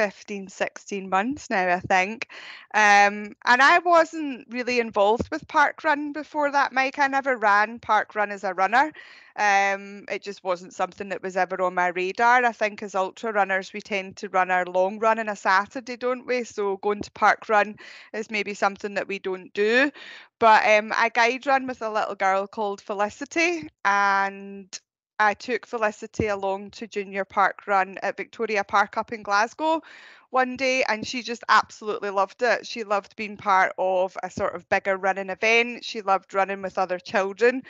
15, 0.00 0.48
16 0.48 1.10
months 1.10 1.50
now, 1.50 1.68
I 1.68 1.80
think. 1.80 2.26
Um, 2.72 3.36
and 3.44 3.60
I 3.60 3.80
wasn't 3.80 4.46
really 4.48 4.80
involved 4.80 5.28
with 5.30 5.46
parkrun 5.46 6.14
before 6.14 6.50
that, 6.52 6.72
Mike. 6.72 6.98
I 6.98 7.06
never 7.06 7.36
ran 7.36 7.80
parkrun 7.80 8.30
as 8.30 8.42
a 8.42 8.54
runner. 8.54 8.92
Um, 9.36 10.06
it 10.10 10.22
just 10.22 10.42
wasn't 10.42 10.72
something 10.72 11.10
that 11.10 11.22
was 11.22 11.36
ever 11.36 11.60
on 11.60 11.74
my 11.74 11.88
radar. 11.88 12.42
I 12.46 12.52
think 12.52 12.82
as 12.82 12.94
ultra 12.94 13.30
runners, 13.30 13.74
we 13.74 13.82
tend 13.82 14.16
to 14.18 14.30
run 14.30 14.50
our 14.50 14.64
long 14.64 14.98
run 14.98 15.18
on 15.18 15.28
a 15.28 15.36
Saturday, 15.36 15.98
don't 15.98 16.26
we? 16.26 16.44
So 16.44 16.78
going 16.78 17.02
to 17.02 17.10
parkrun 17.10 17.78
is 18.14 18.30
maybe 18.30 18.54
something 18.54 18.94
that 18.94 19.06
we 19.06 19.18
don't 19.18 19.52
do. 19.52 19.90
But 20.38 20.66
um, 20.66 20.94
I 20.96 21.10
guide 21.10 21.46
run 21.46 21.66
with 21.66 21.82
a 21.82 21.90
little 21.90 22.14
girl 22.14 22.46
called 22.46 22.80
Felicity, 22.80 23.68
and 23.84 24.80
I 25.20 25.34
took 25.34 25.66
Felicity 25.66 26.28
along 26.28 26.70
to 26.72 26.86
Junior 26.86 27.26
parkrun 27.26 27.98
at 28.02 28.16
Victoria 28.16 28.64
Park 28.64 28.96
up 28.96 29.12
in 29.12 29.22
Glasgow 29.22 29.82
one 30.30 30.56
day 30.56 30.84
and 30.88 31.06
she 31.06 31.22
just 31.22 31.42
absolutely 31.48 32.10
loved 32.10 32.42
it. 32.42 32.66
She 32.66 32.84
loved 32.84 33.16
being 33.16 33.36
part 33.36 33.72
of 33.78 34.16
a 34.22 34.30
sort 34.30 34.54
of 34.54 34.68
bigger 34.68 34.96
running 34.96 35.28
event. 35.28 35.84
She 35.84 36.02
loved 36.02 36.34
running 36.34 36.62
with 36.62 36.78
other 36.78 36.98
children. 36.98 37.62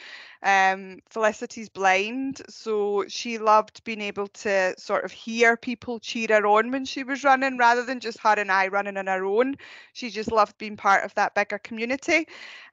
Um, 0.43 1.01
Felicity's 1.09 1.69
blind, 1.69 2.41
so 2.49 3.05
she 3.09 3.39
loved 3.39 3.85
being 3.85 4.01
able 4.01 4.29
to 4.29 4.75
sort 4.79 5.05
of 5.05 5.13
hear 5.13 5.57
people 5.57 5.99
cheer 5.99 6.29
her 6.29 6.47
on 6.47 6.71
when 6.71 6.85
she 6.85 7.03
was 7.03 7.25
running 7.25 7.59
rather 7.59 7.85
than 7.85 8.01
just 8.01 8.19
her 8.21 8.35
and 8.39 8.53
I 8.53 8.69
running 8.69 8.97
on 8.97 9.09
our 9.09 9.25
own. 9.25 9.57
She 9.93 10.11
just 10.11 10.33
loved 10.33 10.57
being 10.59 10.77
part 10.77 11.05
of 11.05 11.15
that 11.15 11.35
bigger 11.35 11.59
community. 11.59 12.27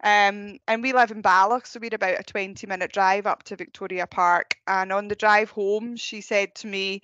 Um, 0.04 0.60
and 0.68 0.82
we 0.82 0.94
live 0.94 1.12
in 1.12 1.22
Balloch, 1.22 1.66
so 1.66 1.80
we 1.80 1.88
had 1.88 1.94
about 1.94 2.20
a 2.20 2.24
20 2.24 2.68
minute 2.68 2.92
drive 2.92 3.26
up 3.26 3.44
to 3.44 3.56
Victoria 3.56 4.08
Park. 4.08 4.58
And 4.68 4.92
on 4.92 5.08
the 5.08 5.16
drive 5.16 5.50
home, 5.50 5.96
she 5.96 6.22
said 6.22 6.56
to 6.56 6.68
me, 6.68 7.02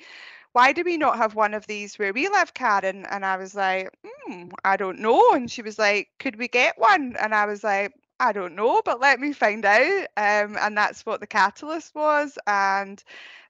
why 0.54 0.74
do 0.74 0.84
we 0.86 0.98
not 0.98 1.18
have 1.18 1.36
one 1.36 1.54
of 1.54 1.68
these 1.68 1.98
where 2.00 2.14
we 2.14 2.30
live, 2.30 2.54
Karen? 2.54 3.06
And 3.08 3.26
I 3.26 3.38
was 3.38 3.56
like, 3.56 3.90
hmm, 4.06 4.50
I 4.64 4.78
don't 4.78 5.00
know. 5.00 5.34
And 5.34 5.52
she 5.52 5.62
was 5.62 5.80
like, 5.80 6.10
could 6.20 6.38
we 6.38 6.48
get 6.48 6.78
one? 6.80 7.16
And 7.20 7.36
I 7.36 7.46
was 7.46 7.64
like, 7.64 7.94
I 8.20 8.32
don't 8.34 8.56
know, 8.56 8.82
but 8.86 9.00
let 9.02 9.20
me 9.20 9.34
find 9.34 9.66
out. 9.66 10.08
Um, 10.18 10.58
and 10.60 10.78
that's 10.78 11.06
what 11.06 11.20
the 11.20 11.28
catalyst 11.28 11.96
was. 11.96 12.38
And 12.48 13.04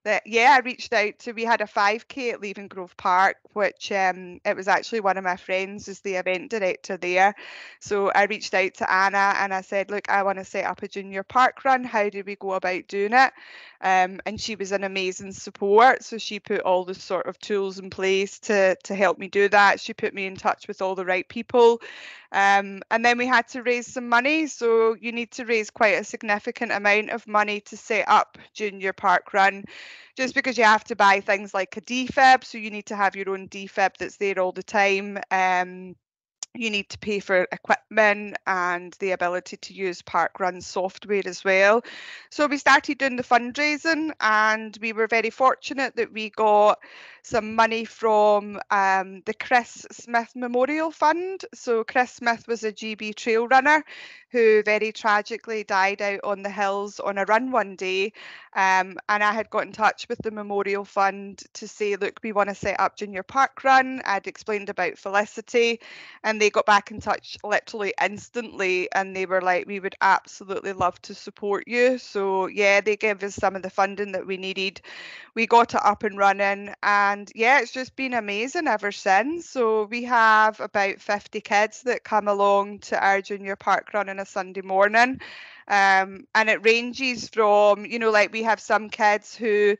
that 0.04 0.24
yeah, 0.26 0.56
I 0.58 0.60
reached 0.60 0.94
out 0.94 1.20
to. 1.20 1.32
We 1.32 1.46
had 1.46 1.62
a 1.62 1.66
5k 1.66 2.34
at 2.34 2.42
Levengrove 2.42 2.96
Park, 2.98 3.38
which 3.54 3.92
um, 3.92 4.42
it 4.46 4.56
was 4.56 4.68
actually 4.68 5.00
one 5.00 5.18
of 5.18 5.24
my 5.24 5.38
friends 5.38 5.88
is 5.88 6.02
the 6.02 6.16
event 6.16 6.52
director 6.52 6.98
there. 6.98 7.36
So 7.80 8.10
I 8.12 8.26
reached 8.26 8.54
out 8.54 8.74
to 8.76 8.92
Anna 8.92 9.34
and 9.38 9.54
I 9.54 9.62
said, 9.62 9.89
look, 9.89 10.10
I 10.10 10.24
want 10.24 10.39
to 10.39 10.46
set 10.46 10.66
up 10.66 10.84
a 10.84 10.88
junior 10.88 11.24
parkrun. 11.24 11.86
How 11.86 12.10
do 12.10 12.24
we 12.26 12.36
go 12.36 12.54
about 12.54 12.88
doing 12.88 13.13
it? 13.13 13.34
Um, 13.82 14.22
and 14.26 14.39
she 14.39 14.56
was 14.56 14.72
an 14.72 14.84
amazing 14.84 15.34
support. 15.34 16.04
So 16.04 16.18
she 16.18 16.39
put 16.39 16.62
all 16.62 16.86
the 16.86 16.94
sort 16.94 17.28
of 17.28 17.39
tools 17.39 17.80
in 17.80 17.89
place 17.89 18.39
to 18.39 18.76
to 18.84 18.96
help 18.96 19.18
me 19.18 19.28
do 19.28 19.50
that. 19.50 19.80
She 19.80 19.94
put 19.94 20.13
me 20.13 20.26
in 20.26 20.36
touch 20.36 20.68
with 20.68 20.82
all 20.82 20.96
the 20.96 21.06
right 21.06 21.28
people. 21.28 21.82
Um, 22.34 22.82
and 22.89 23.06
then 23.06 23.20
we 23.20 23.28
had 23.28 23.48
to 23.50 23.62
raise 23.62 23.86
some 23.86 24.10
money. 24.10 24.48
So 24.48 24.96
you 25.00 25.12
need 25.12 25.32
to 25.34 25.46
raise 25.46 25.70
quite 25.70 26.00
a 26.00 26.04
significant 26.04 26.72
amount 26.72 27.12
of 27.12 27.28
money 27.28 27.60
to 27.62 27.78
set 27.78 28.10
up 28.10 28.39
Junior 28.54 28.92
parkrun, 28.92 29.66
just 30.15 30.36
because 30.36 30.58
you 30.58 30.63
have 30.63 30.84
to 30.86 30.95
buy 30.95 31.19
things 31.19 31.53
like 31.53 31.75
a 31.77 31.82
defib. 31.82 32.43
So 32.43 32.58
you 32.58 32.71
need 32.71 32.86
to 32.88 32.95
have 32.95 33.15
your 33.15 33.29
own 33.32 33.47
defib 33.49 33.97
that's 33.97 34.17
there 34.17 34.39
all 34.39 34.51
the 34.51 34.63
time. 34.63 35.19
Um, 35.32 35.95
you 36.56 36.69
need 36.69 36.89
to 36.89 36.99
pay 36.99 37.19
for 37.19 37.47
equipment 37.51 38.38
and 38.45 38.95
the 38.99 39.12
ability 39.12 39.58
to 39.58 39.73
use 39.73 40.01
parkrun 40.03 40.62
software 40.62 41.23
as 41.25 41.43
well. 41.43 41.84
So 42.29 42.45
we 42.45 42.58
started 42.58 42.99
doing 42.99 43.15
the 43.15 43.23
fundraising 43.23 44.12
and 44.19 44.77
we 44.79 44.93
were 44.93 45.08
very 45.08 45.32
fortunate 45.32 45.95
that 45.95 46.13
we 46.13 46.29
got 46.29 46.79
some 47.24 47.56
money 47.56 47.86
from 47.86 48.60
um, 48.70 49.22
the 49.26 49.34
Chris 49.34 49.86
Smith 49.92 50.32
Memorial 50.36 50.92
Fund. 50.92 51.46
So 51.54 51.84
Chris 51.84 52.12
Smith 52.12 52.48
was 52.48 52.64
a 52.64 52.72
GB 52.72 53.16
trail 53.16 53.48
runner 53.48 53.84
who 54.34 54.64
very 54.64 54.92
tragically 54.92 55.64
died 55.64 56.02
out 56.02 56.20
on 56.24 56.42
the 56.42 56.50
hills 56.50 57.00
on 57.00 57.20
a 57.20 57.26
run 57.26 57.52
one 57.52 57.76
day. 57.76 58.12
Um, 58.56 58.98
and 59.08 59.24
I 59.24 59.32
had 59.32 59.50
got 59.52 59.66
in 59.66 59.72
touch 59.72 60.08
with 60.10 60.20
the 60.24 60.32
Memorial 60.32 60.84
Fund 60.84 61.44
to 61.54 61.68
say, 61.68 61.96
look, 61.96 62.20
we 62.24 62.32
want 62.32 62.50
to 62.50 62.56
set 62.56 62.80
up 62.80 62.98
Junior 62.98 63.24
parkrun. 63.24 64.02
I'd 64.06 64.28
explained 64.28 64.70
about 64.70 64.98
Felicity 64.98 65.80
and 66.24 66.42
they 66.42 66.50
got 66.50 66.66
back 66.66 66.90
in 66.90 67.00
touch 67.00 67.38
literally 67.44 67.94
instantly 68.04 68.92
and 68.92 69.16
they 69.16 69.28
were 69.28 69.42
like, 69.42 69.68
we 69.68 69.80
would 69.80 69.96
absolutely 70.02 70.74
love 70.74 71.00
to 71.04 71.14
support 71.14 71.68
you. 71.68 72.00
So 72.00 72.48
yeah, 72.48 72.82
they 72.82 72.98
gave 72.98 73.24
us 73.24 73.36
some 73.36 73.56
of 73.56 73.62
the 73.62 73.70
funding 73.70 74.12
that 74.14 74.26
we 74.26 74.38
needed. 74.38 74.82
We 75.36 75.46
got 75.46 75.76
it 75.76 75.82
up 75.84 76.04
and 76.04 76.18
running 76.18 76.74
and 76.82 77.12
yeah, 77.36 77.60
it's 77.60 77.71
just 77.71 77.95
been 77.95 78.13
amazing 78.13 78.67
ever 78.67 78.91
since. 78.91 79.49
So 79.49 79.86
we 79.86 80.04
have 80.04 80.60
about 80.60 81.02
50 81.02 81.41
kids 81.41 81.84
that 81.84 82.04
come 82.04 82.28
along 82.28 82.80
to 82.80 83.04
our 83.04 83.21
junior 83.21 83.56
parkrun 83.56 84.10
on 84.10 84.19
a 84.19 84.26
Sunday 84.26 84.62
morning. 84.62 85.19
Um, 85.67 86.28
and 86.36 86.49
it 86.49 86.65
ranges 86.65 87.30
from, 87.30 87.86
you 87.86 87.99
know, 87.99 88.12
like 88.12 88.32
we 88.32 88.43
have 88.43 88.60
some 88.60 88.89
kids 88.89 89.36
who 89.36 89.78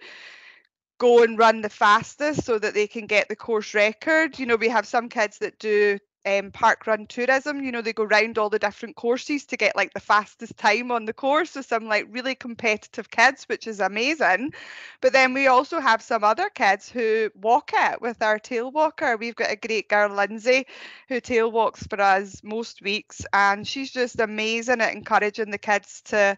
go 0.98 1.24
and 1.24 1.38
run 1.38 1.62
the 1.62 1.70
fastest 1.70 2.44
so 2.44 2.58
that 2.60 2.74
they 2.74 2.88
can 2.88 3.08
get 3.08 3.28
the 3.28 3.36
course 3.36 3.74
record. 3.74 4.40
You 4.40 4.46
know, 4.46 4.56
we 4.56 4.70
have 4.70 4.88
some 4.88 5.10
kids 5.10 5.40
that 5.40 5.60
do 5.60 6.00
um, 6.26 6.52
parkrun 6.52 7.08
tourism. 7.08 7.64
You 7.64 7.72
know, 7.72 7.82
they 7.82 7.94
go 7.94 8.04
round 8.04 8.38
all 8.38 8.50
the 8.50 8.60
different 8.60 8.96
courses 8.96 9.46
to 9.46 9.58
get 9.58 9.76
like 9.76 9.94
the 9.94 10.00
fastest 10.00 10.58
time 10.58 10.92
on 10.92 11.06
the 11.06 11.14
course. 11.14 11.52
So 11.52 11.62
some 11.62 11.86
like 11.88 12.08
really 12.10 12.36
competitive 12.36 13.10
kids, 13.10 13.44
which 13.46 13.68
is 13.68 13.80
amazing. 13.80 14.54
But 15.02 15.14
then 15.14 15.34
we 15.34 15.48
also 15.48 15.80
have 15.80 16.02
some 16.02 16.24
other 16.24 16.50
kids 16.50 16.90
who 16.90 17.30
walk 17.36 17.72
it 17.74 18.02
with 18.02 18.22
our 18.22 18.40
tail 18.40 18.72
walker. 18.72 19.18
We've 19.18 19.36
got 19.36 19.52
a 19.52 19.56
great 19.56 19.90
girl, 19.90 20.10
Lindsay, 20.10 20.66
who 21.10 21.20
tail 21.20 21.52
walks 21.52 21.86
for 21.88 22.00
us 22.02 22.42
most 22.44 22.82
weeks, 22.82 23.26
and 23.34 23.68
she's 23.68 23.92
just 23.92 24.20
amazing 24.20 24.82
at 24.82 24.94
encouraging 24.94 25.52
the 25.52 25.58
kids 25.58 26.02
to 26.06 26.38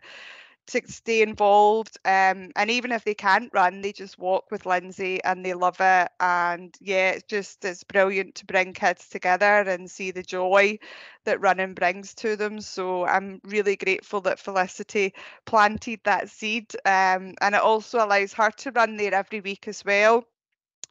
to 0.67 0.82
stay 0.88 1.21
involved. 1.21 1.97
Um, 2.06 2.51
and 2.56 2.69
even 2.69 2.91
if 2.91 3.04
they 3.04 3.13
can't 3.13 3.51
run, 3.54 3.82
they 3.82 3.91
just 3.91 4.17
walk 4.17 4.51
with 4.51 4.65
Lindsay 4.65 5.23
and 5.23 5.45
they 5.45 5.54
love 5.54 5.78
it. 5.80 6.10
And 6.19 6.75
yeah, 6.80 7.12
it's 7.12 7.23
just 7.23 7.63
it's 7.65 7.84
brilliant 7.84 8.36
to 8.36 8.45
bring 8.45 8.73
kids 8.73 9.10
together 9.10 9.62
and 9.62 9.89
see 9.89 10.12
the 10.12 10.23
joy 10.23 10.80
that 11.25 11.41
running 11.41 11.73
brings 11.73 12.13
to 12.15 12.36
them. 12.36 12.62
So 12.62 13.06
I'm 13.06 13.41
really 13.43 13.75
grateful 13.75 14.21
that 14.21 14.39
Felicity 14.39 15.13
planted 15.45 15.99
that 16.04 16.30
seed. 16.30 16.75
Um, 16.86 17.36
and 17.41 17.56
it 17.56 17.62
also 17.62 18.04
allows 18.04 18.34
her 18.34 18.51
to 18.51 18.71
run 18.71 18.97
there 18.97 19.13
every 19.13 19.41
week 19.41 19.67
as 19.67 19.84
well. 19.86 20.25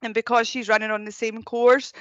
And 0.02 0.14
because 0.14 0.46
she's 0.46 0.68
running 0.68 0.90
on 0.90 1.04
the 1.04 1.12
same 1.12 1.42
course, 1.42 1.92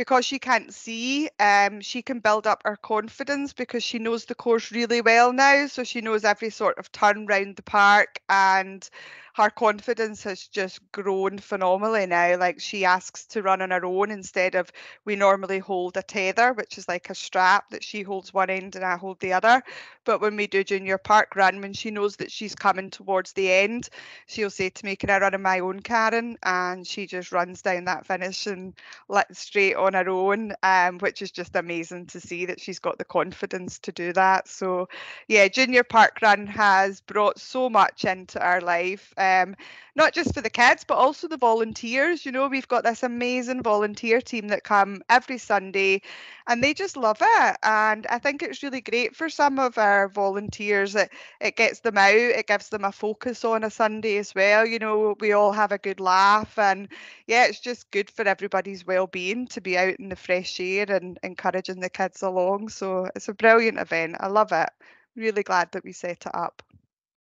because 0.00 0.24
she 0.24 0.38
can't 0.38 0.72
see, 0.72 1.28
um, 1.38 1.82
she 1.82 2.00
can 2.00 2.20
build 2.20 2.46
up 2.46 2.62
her 2.64 2.74
confidence 2.74 3.52
because 3.52 3.84
she 3.84 3.98
knows 3.98 4.24
the 4.24 4.34
course 4.34 4.72
really 4.72 5.02
well 5.02 5.30
now. 5.30 5.66
So 5.66 5.84
she 5.84 6.00
knows 6.00 6.24
every 6.24 6.48
sort 6.48 6.78
of 6.78 6.90
turn 6.90 7.26
round 7.26 7.56
the 7.56 7.62
park 7.62 8.18
and 8.26 8.88
her 9.34 9.50
confidence 9.50 10.22
has 10.24 10.46
just 10.48 10.80
grown 10.92 11.38
phenomenally 11.38 12.06
now. 12.06 12.36
Like 12.38 12.60
she 12.60 12.84
asks 12.84 13.26
to 13.26 13.42
run 13.42 13.62
on 13.62 13.70
her 13.70 13.84
own 13.84 14.10
instead 14.10 14.54
of 14.54 14.70
we 15.04 15.16
normally 15.16 15.58
hold 15.58 15.96
a 15.96 16.02
tether, 16.02 16.52
which 16.52 16.78
is 16.78 16.88
like 16.88 17.10
a 17.10 17.14
strap 17.14 17.70
that 17.70 17.84
she 17.84 18.02
holds 18.02 18.32
one 18.34 18.50
end 18.50 18.76
and 18.76 18.84
I 18.84 18.96
hold 18.96 19.20
the 19.20 19.32
other. 19.32 19.62
But 20.04 20.20
when 20.20 20.36
we 20.36 20.46
do 20.46 20.64
junior 20.64 20.98
parkrun, 20.98 21.60
when 21.60 21.72
she 21.72 21.90
knows 21.90 22.16
that 22.16 22.32
she's 22.32 22.54
coming 22.54 22.90
towards 22.90 23.32
the 23.32 23.50
end, 23.52 23.88
she'll 24.26 24.50
say 24.50 24.70
to 24.70 24.84
me, 24.84 24.96
Can 24.96 25.10
I 25.10 25.18
run 25.18 25.34
on 25.34 25.42
my 25.42 25.60
own, 25.60 25.80
Karen? 25.80 26.36
And 26.42 26.86
she 26.86 27.06
just 27.06 27.32
runs 27.32 27.62
down 27.62 27.84
that 27.84 28.06
finish 28.06 28.46
and 28.46 28.74
let 29.08 29.34
straight 29.36 29.74
on 29.74 29.94
her 29.94 30.08
own, 30.08 30.52
um, 30.62 30.98
which 30.98 31.22
is 31.22 31.30
just 31.30 31.56
amazing 31.56 32.06
to 32.06 32.20
see 32.20 32.46
that 32.46 32.60
she's 32.60 32.78
got 32.78 32.98
the 32.98 33.04
confidence 33.04 33.78
to 33.80 33.92
do 33.92 34.12
that. 34.14 34.48
So 34.48 34.88
yeah, 35.28 35.48
junior 35.48 35.84
parkrun 35.84 36.46
has 36.48 37.00
brought 37.00 37.38
so 37.38 37.68
much 37.68 38.04
into 38.04 38.42
our 38.42 38.60
life 38.60 39.12
um, 39.20 39.54
not 39.94 40.14
just 40.14 40.34
for 40.34 40.40
the 40.40 40.50
kids, 40.50 40.84
but 40.84 40.96
also 40.96 41.28
the 41.28 41.36
volunteers. 41.36 42.24
You 42.24 42.32
know, 42.32 42.48
we've 42.48 42.68
got 42.68 42.84
this 42.84 43.02
amazing 43.02 43.62
volunteer 43.62 44.20
team 44.20 44.48
that 44.48 44.64
come 44.64 45.02
every 45.08 45.38
Sunday 45.38 46.02
and 46.46 46.64
they 46.64 46.72
just 46.74 46.96
love 46.96 47.18
it. 47.20 47.56
And 47.62 48.06
I 48.08 48.18
think 48.18 48.42
it's 48.42 48.62
really 48.62 48.80
great 48.80 49.14
for 49.14 49.28
some 49.28 49.58
of 49.58 49.78
our 49.78 50.08
volunteers. 50.08 50.94
It, 50.96 51.10
it 51.40 51.56
gets 51.56 51.80
them 51.80 51.98
out, 51.98 52.14
it 52.14 52.46
gives 52.46 52.70
them 52.70 52.84
a 52.84 52.92
focus 52.92 53.44
on 53.44 53.64
a 53.64 53.70
Sunday 53.70 54.16
as 54.16 54.34
well. 54.34 54.66
You 54.66 54.78
know, 54.78 55.14
we 55.20 55.32
all 55.32 55.52
have 55.52 55.72
a 55.72 55.78
good 55.78 56.00
laugh. 56.00 56.58
And 56.58 56.88
yeah, 57.26 57.44
it's 57.46 57.60
just 57.60 57.90
good 57.90 58.10
for 58.10 58.26
everybody's 58.26 58.86
well-being 58.86 59.46
to 59.48 59.60
be 59.60 59.76
out 59.76 59.96
in 60.00 60.08
the 60.08 60.16
fresh 60.16 60.58
air 60.60 60.86
and 60.88 61.18
encouraging 61.22 61.80
the 61.80 61.90
kids 61.90 62.22
along. 62.22 62.70
So 62.70 63.08
it's 63.14 63.28
a 63.28 63.34
brilliant 63.34 63.78
event. 63.78 64.16
I 64.20 64.28
love 64.28 64.52
it. 64.52 64.70
Really 65.16 65.42
glad 65.42 65.72
that 65.72 65.84
we 65.84 65.92
set 65.92 66.26
it 66.26 66.34
up. 66.34 66.62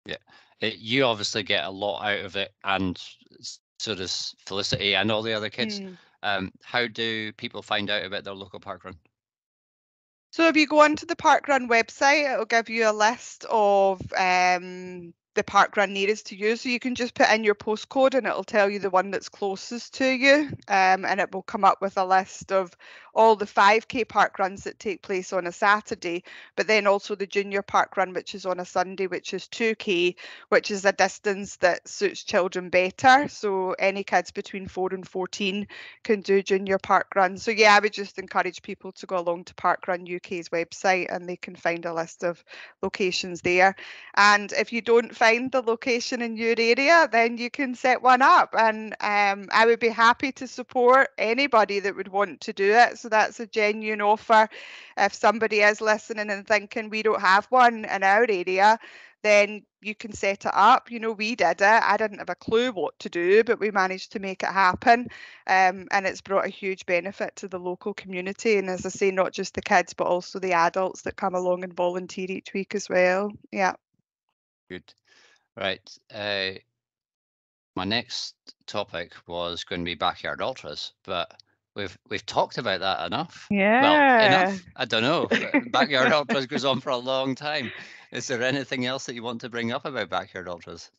Yeah, 0.06 0.16
it, 0.60 0.76
you 0.76 1.04
obviously 1.04 1.42
get 1.42 1.64
a 1.64 1.70
lot 1.70 2.02
out 2.02 2.24
of 2.24 2.36
it, 2.36 2.52
and 2.64 3.00
so 3.78 3.94
does 3.94 4.34
Felicity 4.46 4.94
and 4.94 5.10
all 5.10 5.22
the 5.22 5.34
other 5.34 5.50
kids. 5.50 5.80
Mm. 5.80 5.96
Um, 6.22 6.52
how 6.62 6.86
do 6.86 7.32
people 7.32 7.62
find 7.62 7.90
out 7.90 8.04
about 8.04 8.24
their 8.24 8.34
local 8.34 8.60
parkrun? 8.60 8.96
So 10.34 10.48
if 10.48 10.56
you 10.56 10.66
go 10.66 10.80
onto 10.80 11.06
the 11.06 11.14
Parkrun 11.14 11.68
website, 11.68 12.32
it'll 12.32 12.44
give 12.44 12.68
you 12.68 12.90
a 12.90 12.92
list 12.92 13.44
of 13.48 14.00
um, 14.18 15.14
the 15.34 15.44
parkrun 15.44 15.90
nearest 15.92 16.26
to 16.26 16.36
you. 16.36 16.56
So 16.56 16.68
you 16.70 16.80
can 16.80 16.96
just 16.96 17.14
put 17.14 17.30
in 17.30 17.44
your 17.44 17.54
postcode 17.54 18.14
and 18.14 18.26
it'll 18.26 18.42
tell 18.42 18.68
you 18.68 18.80
the 18.80 18.90
one 18.90 19.12
that's 19.12 19.28
closest 19.28 19.94
to 19.94 20.08
you. 20.08 20.48
Um, 20.66 21.04
and 21.04 21.20
it 21.20 21.32
will 21.32 21.42
come 21.42 21.64
up 21.64 21.80
with 21.80 21.96
a 21.96 22.04
list 22.04 22.50
of 22.50 22.72
all 23.14 23.36
the 23.36 23.46
5k 23.46 24.04
parkruns 24.06 24.62
that 24.64 24.78
take 24.78 25.02
place 25.02 25.32
on 25.32 25.46
a 25.46 25.52
Saturday, 25.52 26.24
but 26.56 26.66
then 26.66 26.86
also 26.86 27.14
the 27.14 27.26
junior 27.26 27.62
parkrun, 27.62 28.14
which 28.14 28.34
is 28.34 28.46
on 28.46 28.60
a 28.60 28.64
Sunday, 28.64 29.06
which 29.06 29.34
is 29.34 29.44
2k, 29.48 30.16
which 30.48 30.70
is 30.70 30.84
a 30.84 30.92
distance 30.92 31.56
that 31.56 31.86
suits 31.88 32.24
children 32.24 32.68
better. 32.68 33.28
So 33.28 33.72
any 33.78 34.04
kids 34.04 34.30
between 34.30 34.68
4 34.68 34.94
and 34.94 35.06
14 35.06 35.66
can 36.02 36.20
do 36.20 36.42
junior 36.42 36.78
park 36.78 37.08
run. 37.14 37.36
So 37.36 37.50
yeah, 37.50 37.76
I 37.76 37.80
would 37.80 37.92
just 37.92 38.18
encourage 38.18 38.62
people 38.62 38.92
to 38.92 39.06
go 39.06 39.18
along 39.18 39.44
to 39.44 39.54
Parkrun 39.54 40.08
UK's 40.16 40.48
website 40.48 41.06
and 41.14 41.28
they 41.28 41.36
can 41.36 41.56
find 41.56 41.84
a 41.84 41.94
list 41.94 42.24
of 42.24 42.42
locations 42.82 43.40
there. 43.40 43.74
And 44.16 44.52
if 44.52 44.72
you 44.72 44.80
don't 44.80 45.14
find 45.14 45.50
the 45.50 45.62
location 45.62 46.22
in 46.22 46.36
your 46.36 46.54
area, 46.58 47.08
then 47.10 47.38
you 47.38 47.50
can 47.50 47.74
set 47.74 48.02
one 48.02 48.22
up. 48.22 48.54
And 48.56 48.94
um, 49.00 49.48
I 49.52 49.66
would 49.66 49.80
be 49.80 49.88
happy 49.88 50.32
to 50.32 50.46
support 50.46 51.08
anybody 51.18 51.80
that 51.80 51.96
would 51.96 52.08
want 52.08 52.40
to 52.42 52.52
do 52.52 52.72
it. 52.72 52.98
So 53.04 53.10
that's 53.10 53.38
a 53.38 53.46
genuine 53.46 54.00
offer. 54.00 54.48
If 54.96 55.12
somebody 55.12 55.60
is 55.60 55.82
listening 55.82 56.30
and 56.30 56.48
thinking 56.48 56.88
we 56.88 57.02
don't 57.02 57.20
have 57.20 57.44
one 57.50 57.84
in 57.84 58.02
our 58.02 58.24
area, 58.26 58.78
then 59.22 59.62
you 59.82 59.94
can 59.94 60.14
set 60.14 60.46
it 60.46 60.52
up. 60.54 60.90
You 60.90 61.00
know, 61.00 61.12
we 61.12 61.34
did 61.34 61.60
it. 61.60 61.62
I 61.62 61.98
didn't 61.98 62.20
have 62.20 62.30
a 62.30 62.34
clue 62.34 62.72
what 62.72 62.98
to 63.00 63.10
do, 63.10 63.44
but 63.44 63.60
we 63.60 63.70
managed 63.70 64.12
to 64.12 64.20
make 64.20 64.42
it 64.42 64.48
happen. 64.48 65.08
Um, 65.46 65.86
and 65.90 66.06
it's 66.06 66.22
brought 66.22 66.46
a 66.46 66.48
huge 66.48 66.86
benefit 66.86 67.36
to 67.36 67.46
the 67.46 67.58
local 67.58 67.92
community. 67.92 68.56
And 68.56 68.70
as 68.70 68.86
I 68.86 68.88
say, 68.88 69.10
not 69.10 69.34
just 69.34 69.52
the 69.52 69.60
kids, 69.60 69.92
but 69.92 70.06
also 70.06 70.38
the 70.38 70.54
adults 70.54 71.02
that 71.02 71.16
come 71.16 71.34
along 71.34 71.62
and 71.62 71.74
volunteer 71.74 72.30
each 72.30 72.54
week 72.54 72.74
as 72.74 72.88
well. 72.88 73.30
Yeah. 73.52 73.74
Good. 74.70 74.94
Right. 75.58 75.86
Uh, 76.10 76.52
my 77.76 77.84
next 77.84 78.34
topic 78.66 79.12
was 79.26 79.62
going 79.62 79.82
to 79.82 79.84
be 79.84 79.94
backyard 79.94 80.40
ultras, 80.40 80.94
but 81.04 81.30
we've 81.74 81.96
we've 82.08 82.24
talked 82.26 82.58
about 82.58 82.80
that 82.80 83.06
enough. 83.06 83.46
Yeah. 83.50 83.80
Well, 83.82 84.26
enough. 84.26 84.62
I 84.76 84.84
don't 84.84 85.02
know. 85.02 85.28
backyard 85.70 86.12
ultras 86.12 86.46
goes 86.46 86.64
on 86.64 86.80
for 86.80 86.90
a 86.90 86.96
long 86.96 87.34
time. 87.34 87.72
Is 88.12 88.28
there 88.28 88.42
anything 88.42 88.86
else 88.86 89.06
that 89.06 89.14
you 89.14 89.22
want 89.22 89.40
to 89.42 89.48
bring 89.48 89.72
up 89.72 89.84
about 89.84 90.08
backyard 90.08 90.48
ultras? 90.48 90.90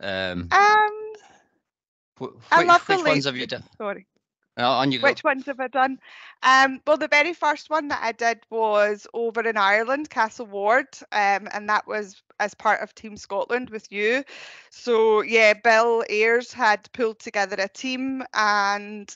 Um, 0.00 0.48
Um, 0.50 1.12
wh- 2.20 2.24
I 2.50 2.58
which, 2.58 2.68
love 2.68 2.86
the 2.86 2.96
ones 2.98 3.24
have 3.24 3.36
you 3.36 3.46
done? 3.46 3.64
sorry. 3.78 4.06
Oh, 4.56 4.64
on 4.64 4.90
you 4.92 4.98
go. 4.98 5.06
Which 5.06 5.22
ones 5.24 5.46
have 5.46 5.60
I 5.60 5.68
done? 5.68 5.98
Um, 6.42 6.80
well, 6.86 6.96
the 6.96 7.08
very 7.08 7.32
first 7.32 7.70
one 7.70 7.88
that 7.88 8.00
I 8.02 8.12
did 8.12 8.40
was 8.50 9.06
over 9.14 9.40
in 9.48 9.56
Ireland, 9.56 10.10
Castle 10.10 10.46
Ward, 10.46 10.88
um, 11.12 11.48
and 11.52 11.68
that 11.68 11.86
was 11.86 12.20
as 12.40 12.52
part 12.54 12.80
of 12.82 12.94
Team 12.94 13.16
Scotland 13.16 13.70
with 13.70 13.90
you. 13.92 14.24
So 14.70 15.22
yeah, 15.22 15.54
Bill 15.54 16.04
Ayres 16.10 16.52
had 16.52 16.90
pulled 16.92 17.20
together 17.20 17.56
a 17.58 17.68
team, 17.68 18.24
and 18.34 19.14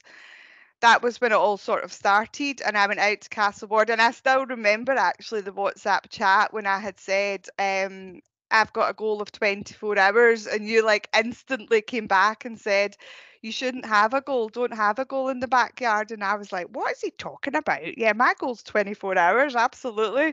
that 0.81 1.03
was 1.03 1.21
when 1.21 1.33
it 1.33 1.37
all 1.37 1.57
sort 1.57 1.85
of 1.85 1.93
started. 1.93 2.61
And 2.63 2.77
I 2.77 2.87
went 2.87 3.01
out 3.01 3.21
to 3.23 3.29
Castle 3.29 3.69
Ward, 3.69 3.91
and 3.91 4.01
I 4.03 4.11
still 4.11 4.47
remember 4.47 4.93
actually 4.93 5.41
the 5.43 5.53
WhatsApp 5.53 6.09
chat 6.11 6.53
when 6.53 6.67
I 6.67 6.79
had 6.79 7.01
said. 7.01 7.47
Um, 7.59 8.21
I've 8.51 8.73
got 8.73 8.91
a 8.91 8.95
goal 8.95 9.21
of 9.21 9.33
24 9.33 9.99
hours, 9.99 10.47
and 10.47 10.69
you 10.69 10.85
like 10.85 11.09
instantly 11.17 11.83
came 11.83 12.07
back 12.07 12.45
and 12.45 12.59
said, 12.59 12.97
you 13.45 13.53
shouldn't 13.53 13.85
have 13.87 14.15
a 14.15 14.23
goal. 14.23 14.49
Don't 14.49 14.75
have 14.75 14.99
a 14.99 15.05
goal 15.05 15.29
in 15.29 15.41
the 15.41 15.49
backyard. 15.49 16.11
And 16.13 16.25
I 16.25 16.35
was 16.37 16.53
like, 16.53 16.67
what 16.69 16.93
is 16.93 17.01
he 17.03 17.11
talking 17.11 17.55
about? 17.57 17.99
Yeah, 17.99 18.13
my 18.15 18.35
goal's 18.39 18.63
24 18.63 19.19
hours, 19.19 19.55
absolutely. 19.55 20.29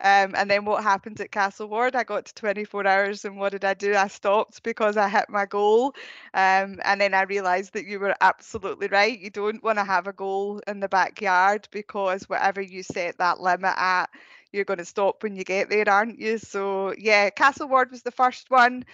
Um, 0.00 0.34
and 0.36 0.50
then 0.50 0.64
what 0.64 0.82
happened 0.82 1.20
at 1.20 1.32
Castle 1.32 1.68
Ward? 1.68 1.96
I 1.96 2.04
got 2.04 2.26
to 2.26 2.34
24 2.34 2.86
hours, 2.86 3.24
and 3.24 3.36
what 3.36 3.52
did 3.52 3.64
I 3.64 3.74
do? 3.74 3.94
I 3.94 4.08
stopped 4.08 4.62
because 4.62 4.96
I 4.96 5.08
hit 5.08 5.28
my 5.28 5.46
goal. 5.46 5.94
Um, 6.34 6.80
and 6.84 7.00
then 7.00 7.14
I 7.14 7.22
realised 7.22 7.72
that 7.74 7.86
you 7.86 7.98
were 8.00 8.14
absolutely 8.20 8.88
right. 8.88 9.18
You 9.18 9.30
don't 9.30 9.62
want 9.62 9.78
to 9.78 9.84
have 9.84 10.06
a 10.06 10.12
goal 10.12 10.60
in 10.66 10.80
the 10.80 10.88
backyard 10.88 11.68
because 11.72 12.28
whatever 12.28 12.60
you 12.60 12.82
set 12.82 13.18
that 13.18 13.40
limit 13.40 13.74
at, 13.76 14.06
you're 14.52 14.64
going 14.64 14.78
to 14.78 14.84
stop 14.84 15.22
when 15.22 15.36
you 15.36 15.44
get 15.44 15.70
there, 15.70 15.88
aren't 15.88 16.18
you? 16.18 16.38
So 16.38 16.94
yeah, 16.98 17.30
Castle 17.30 17.68
Ward 17.68 17.90
was 17.90 18.02
the 18.02 18.10
first 18.10 18.50
one. 18.50 18.84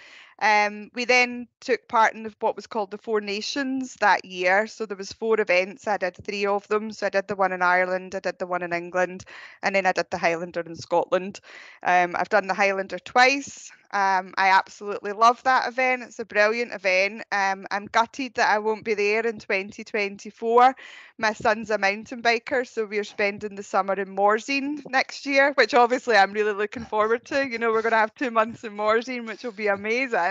Um, 0.41 0.89
we 0.93 1.05
then 1.05 1.47
took 1.59 1.87
part 1.87 2.13
in 2.13 2.33
what 2.39 2.55
was 2.55 2.67
called 2.67 2.91
the 2.91 2.97
Four 2.97 3.21
Nations 3.21 3.95
that 3.95 4.23
year. 4.25 4.67
So 4.67 4.85
there 4.85 4.97
was 4.97 5.11
four 5.11 5.39
events. 5.39 5.87
I 5.87 5.97
did 5.97 6.15
three 6.15 6.45
of 6.45 6.67
them. 6.67 6.91
So 6.91 7.07
I 7.07 7.09
did 7.09 7.27
the 7.27 7.35
one 7.35 7.51
in 7.51 7.61
Ireland, 7.61 8.15
I 8.15 8.19
did 8.19 8.39
the 8.39 8.47
one 8.47 8.61
in 8.61 8.73
England, 8.73 9.25
and 9.63 9.75
then 9.75 9.85
I 9.85 9.91
did 9.91 10.07
the 10.09 10.17
Highlander 10.17 10.61
in 10.61 10.75
Scotland. 10.75 11.39
Um, 11.83 12.15
I've 12.15 12.29
done 12.29 12.47
the 12.47 12.53
Highlander 12.53 12.99
twice. 12.99 13.71
Um, 13.91 14.35
I 14.37 14.49
absolutely 14.49 15.13
love 15.13 15.41
that 15.43 15.67
event. 15.67 16.03
It's 16.03 16.19
a 16.19 16.25
brilliant 16.25 16.73
event. 16.73 17.23
Um, 17.31 17.65
I'm 17.71 17.87
gutted 17.87 18.35
that 18.35 18.49
I 18.49 18.59
won't 18.59 18.85
be 18.85 18.93
there 18.93 19.25
in 19.25 19.39
2024. 19.39 20.75
My 21.17 21.33
son's 21.33 21.71
a 21.71 21.77
mountain 21.77 22.21
biker, 22.21 22.67
so 22.67 22.85
we're 22.85 23.03
spending 23.03 23.55
the 23.55 23.63
summer 23.63 23.95
in 23.95 24.15
Morzine 24.15 24.83
next 24.87 25.25
year, 25.25 25.53
which 25.53 25.73
obviously 25.73 26.15
I'm 26.15 26.33
really 26.33 26.53
looking 26.53 26.85
forward 26.85 27.25
to. 27.25 27.47
You 27.47 27.57
know, 27.57 27.71
we're 27.71 27.81
going 27.81 27.91
to 27.91 27.97
have 27.97 28.13
two 28.13 28.29
months 28.29 28.63
in 28.63 28.77
Morzine, 28.77 29.25
which 29.25 29.43
will 29.43 29.51
be 29.51 29.67
amazing. 29.67 30.28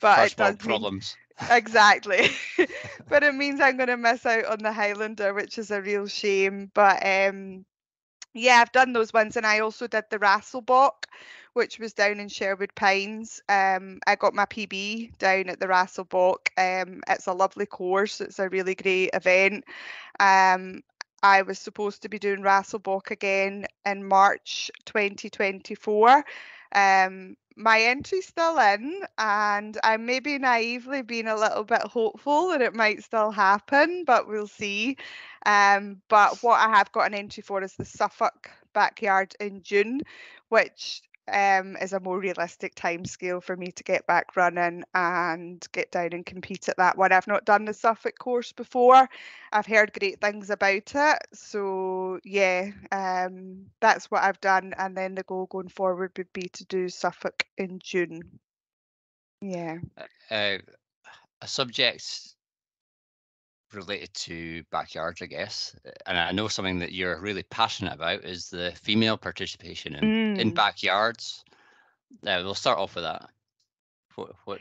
But 0.00 0.18
First 0.18 0.32
it 0.32 0.36
does 0.36 0.56
world 0.56 0.64
mean- 0.64 0.68
problems. 0.68 1.16
exactly 1.50 2.28
but 3.08 3.22
it 3.22 3.34
means 3.34 3.60
i'm 3.60 3.76
going 3.76 3.88
to 3.88 3.96
miss 3.96 4.24
out 4.24 4.44
on 4.44 4.58
the 4.58 4.72
highlander 4.72 5.32
which 5.34 5.58
is 5.58 5.70
a 5.70 5.80
real 5.82 6.06
shame 6.06 6.70
but 6.74 7.04
um 7.04 7.64
yeah 8.34 8.58
i've 8.60 8.72
done 8.72 8.92
those 8.92 9.12
ones 9.12 9.36
and 9.36 9.46
i 9.46 9.58
also 9.60 9.86
did 9.86 10.04
the 10.10 10.18
rasselbock 10.18 11.06
which 11.54 11.78
was 11.78 11.92
down 11.92 12.20
in 12.20 12.28
sherwood 12.28 12.74
pines 12.74 13.40
um 13.48 13.98
i 14.06 14.14
got 14.14 14.34
my 14.34 14.44
pb 14.46 15.16
down 15.18 15.48
at 15.48 15.58
the 15.58 15.66
rasselbock 15.66 16.50
um 16.56 17.00
it's 17.08 17.26
a 17.26 17.32
lovely 17.32 17.66
course 17.66 18.20
it's 18.20 18.38
a 18.38 18.48
really 18.48 18.74
great 18.74 19.10
event 19.12 19.64
um 20.20 20.82
I 21.22 21.40
was 21.40 21.58
supposed 21.58 22.02
to 22.02 22.08
be 22.10 22.18
doing 22.18 22.42
Rasselbock 22.42 23.10
again 23.10 23.64
in 23.86 24.06
March 24.06 24.70
2024. 24.84 26.22
Um, 26.74 27.36
my 27.56 27.80
entry's 27.80 28.26
still 28.26 28.58
in, 28.58 29.02
and 29.18 29.78
I'm 29.84 30.06
maybe 30.06 30.38
naively 30.38 31.02
being 31.02 31.28
a 31.28 31.36
little 31.36 31.64
bit 31.64 31.82
hopeful 31.82 32.48
that 32.48 32.62
it 32.62 32.74
might 32.74 33.04
still 33.04 33.30
happen, 33.30 34.04
but 34.04 34.28
we'll 34.28 34.46
see. 34.46 34.96
Um, 35.46 36.00
but 36.08 36.42
what 36.42 36.58
I 36.60 36.68
have 36.76 36.90
got 36.92 37.06
an 37.06 37.14
entry 37.14 37.42
for 37.42 37.62
is 37.62 37.74
the 37.74 37.84
Suffolk 37.84 38.50
backyard 38.72 39.34
in 39.40 39.62
June, 39.62 40.00
which 40.48 41.02
um, 41.32 41.76
is 41.76 41.92
a 41.92 42.00
more 42.00 42.18
realistic 42.18 42.74
time 42.74 43.04
scale 43.04 43.40
for 43.40 43.56
me 43.56 43.68
to 43.72 43.82
get 43.82 44.06
back 44.06 44.36
running 44.36 44.84
and 44.94 45.66
get 45.72 45.90
down 45.90 46.10
and 46.12 46.26
compete 46.26 46.68
at 46.68 46.76
that 46.76 46.98
one. 46.98 47.12
I've 47.12 47.26
not 47.26 47.44
done 47.44 47.64
the 47.64 47.74
Suffolk 47.74 48.18
course 48.18 48.52
before. 48.52 49.08
I've 49.52 49.66
heard 49.66 49.98
great 49.98 50.20
things 50.20 50.50
about 50.50 50.94
it. 50.94 51.18
So 51.32 52.18
yeah, 52.24 52.70
um, 52.92 53.66
that's 53.80 54.10
what 54.10 54.22
I've 54.22 54.40
done. 54.40 54.74
And 54.76 54.96
then 54.96 55.14
the 55.14 55.22
goal 55.22 55.46
going 55.46 55.68
forward 55.68 56.12
would 56.16 56.32
be 56.32 56.48
to 56.52 56.64
do 56.66 56.88
Suffolk 56.88 57.44
in 57.56 57.78
June. 57.82 58.22
Yeah. 59.40 59.78
Uh, 60.30 60.58
a 61.40 61.46
subject 61.46 62.34
related 63.74 64.12
to 64.14 64.64
backyards, 64.70 65.22
I 65.22 65.26
guess, 65.26 65.74
uh, 65.86 65.90
and 66.06 66.18
I 66.18 66.32
know 66.32 66.48
something 66.48 66.78
that 66.80 66.92
you're 66.92 67.20
really 67.20 67.42
passionate 67.42 67.94
about 67.94 68.24
is 68.24 68.50
the 68.50 68.72
female 68.82 69.16
participation 69.16 69.94
in, 69.94 70.14
in 70.36 70.50
Mm. 70.50 70.52
backyards. 70.52 71.44
Yeah, 72.22 72.42
we'll 72.42 72.54
start 72.54 72.78
off 72.78 72.94
with 72.94 73.04
that. 73.04 73.28
What, 74.16 74.32
what 74.44 74.60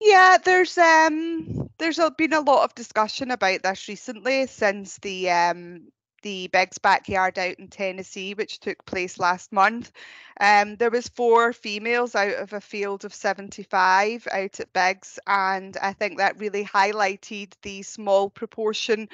Yeah, 0.00 0.38
there's 0.44 0.76
um 0.78 1.70
there's 1.78 2.00
been 2.16 2.32
a 2.32 2.40
lot 2.40 2.64
of 2.64 2.74
discussion 2.74 3.30
about 3.30 3.62
this 3.62 3.88
recently 3.88 4.46
since 4.46 4.98
the 4.98 5.30
um 5.30 5.92
the 6.22 6.48
Big's 6.48 6.78
backyard 6.78 7.38
out 7.38 7.58
in 7.58 7.68
Tennessee, 7.68 8.34
which 8.34 8.60
took 8.60 8.84
place 8.84 9.18
last 9.18 9.52
month. 9.52 9.92
Um, 10.40 10.76
there 10.76 10.90
was 10.90 11.08
four 11.08 11.52
females 11.52 12.14
out 12.14 12.34
of 12.34 12.52
a 12.52 12.60
field 12.60 13.04
of 13.04 13.12
75 13.12 14.26
out 14.32 14.60
at 14.60 14.72
Big's, 14.72 15.18
and 15.26 15.76
I 15.76 15.92
think 15.92 16.18
that 16.18 16.38
really 16.38 16.64
highlighted 16.64 17.52
the 17.62 17.82
small 17.82 18.30
proportion 18.30 19.08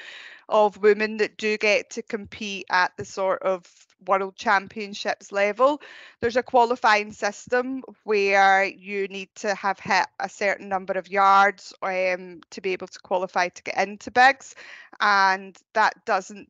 of 0.48 0.78
women 0.78 1.16
that 1.16 1.36
do 1.36 1.58
get 1.58 1.90
to 1.90 2.02
compete 2.02 2.66
at 2.70 2.96
the 2.96 3.04
sort 3.04 3.42
of 3.42 3.66
world 4.06 4.36
championships 4.36 5.32
level. 5.32 5.80
There's 6.20 6.36
a 6.36 6.42
qualifying 6.42 7.12
system 7.12 7.82
where 8.04 8.64
you 8.64 9.08
need 9.08 9.30
to 9.36 9.54
have 9.54 9.80
hit 9.80 10.06
a 10.20 10.28
certain 10.28 10.68
number 10.68 10.92
of 10.94 11.10
yards 11.10 11.72
um, 11.82 12.40
to 12.50 12.60
be 12.60 12.72
able 12.72 12.88
to 12.88 13.00
qualify 13.00 13.48
to 13.48 13.62
get 13.62 13.78
into 13.78 14.10
Big's, 14.10 14.54
and 15.00 15.56
that 15.74 16.04
doesn't 16.04 16.48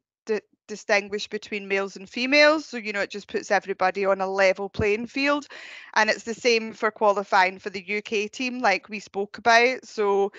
distinguish 0.66 1.28
between 1.28 1.68
males 1.68 1.96
and 1.96 2.08
females. 2.08 2.66
So, 2.66 2.76
you 2.76 2.92
know, 2.92 3.00
it 3.00 3.10
just 3.10 3.28
puts 3.28 3.50
everybody 3.50 4.04
on 4.04 4.20
a 4.20 4.30
level 4.30 4.68
playing 4.68 5.06
field. 5.06 5.46
And 5.94 6.10
it's 6.10 6.24
the 6.24 6.34
same 6.34 6.72
for 6.72 6.90
qualifying 6.90 7.58
for 7.58 7.70
the 7.70 7.98
UK 7.98 8.30
team, 8.30 8.60
like 8.60 8.88
we 8.88 9.00
spoke 9.00 9.38
about. 9.38 9.84
So, 9.86 10.32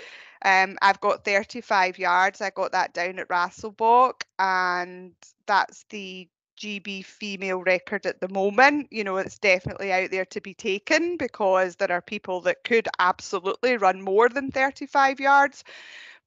um, 0.44 0.78
I've 0.82 1.00
got 1.00 1.26
35 1.26 1.98
yards. 1.98 2.42
I 2.42 2.50
got 2.52 2.72
that 2.74 2.94
down 2.94 3.20
at 3.20 3.30
Rasselbock, 3.30 4.24
and 4.38 5.14
that's 5.46 5.86
the 5.90 6.28
GB 6.58 7.06
female 7.06 7.64
record 7.64 8.06
at 8.06 8.20
the 8.20 8.30
moment. 8.30 8.88
You 8.92 9.04
know, 9.04 9.18
it's 9.18 9.40
definitely 9.40 9.92
out 9.92 10.12
there 10.12 10.26
to 10.26 10.42
be 10.42 10.54
taken 10.54 11.18
because 11.18 11.76
there 11.76 11.92
are 11.92 12.02
people 12.02 12.42
that 12.42 12.64
could 12.64 12.88
absolutely 13.00 13.78
run 13.78 14.02
more 14.02 14.30
than 14.30 14.52
35 14.52 15.20
yards. 15.20 15.64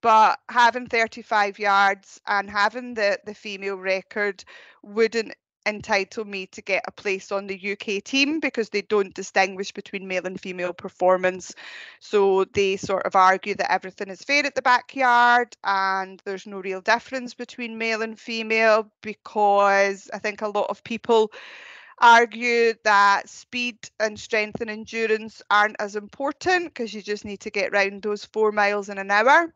But 0.02 0.38
having 0.48 0.86
35 0.86 1.58
yards 1.58 2.20
and 2.26 2.48
having 2.48 2.94
the, 2.94 3.18
the 3.24 3.34
female 3.34 3.76
record 3.76 4.44
wouldn't 4.82 5.34
entitle 5.66 6.24
me 6.24 6.46
to 6.46 6.62
get 6.62 6.84
a 6.86 6.92
place 6.92 7.30
on 7.30 7.46
the 7.46 7.72
UK 7.72 8.02
team 8.02 8.40
because 8.40 8.70
they 8.70 8.82
don't 8.82 9.14
distinguish 9.14 9.72
between 9.72 10.08
male 10.08 10.26
and 10.26 10.40
female 10.40 10.72
performance. 10.72 11.54
So 12.00 12.44
they 12.44 12.76
sort 12.76 13.04
of 13.06 13.14
argue 13.14 13.54
that 13.56 13.70
everything 13.70 14.08
is 14.08 14.22
fair 14.22 14.44
at 14.46 14.54
the 14.54 14.62
backyard 14.62 15.56
and 15.64 16.20
there's 16.24 16.46
no 16.46 16.60
real 16.60 16.80
difference 16.80 17.34
between 17.34 17.78
male 17.78 18.02
and 18.02 18.18
female 18.18 18.90
because 19.02 20.08
I 20.12 20.18
think 20.18 20.42
a 20.42 20.48
lot 20.48 20.70
of 20.70 20.82
people 20.82 21.30
argue 22.00 22.72
that 22.84 23.28
speed 23.28 23.76
and 24.00 24.18
strength 24.18 24.62
and 24.62 24.70
endurance 24.70 25.42
aren't 25.50 25.76
as 25.78 25.96
important 25.96 26.64
because 26.64 26.94
you 26.94 27.02
just 27.02 27.26
need 27.26 27.40
to 27.40 27.50
get 27.50 27.72
round 27.72 28.02
those 28.02 28.24
four 28.24 28.52
miles 28.52 28.88
in 28.88 28.96
an 28.96 29.10
hour. 29.10 29.54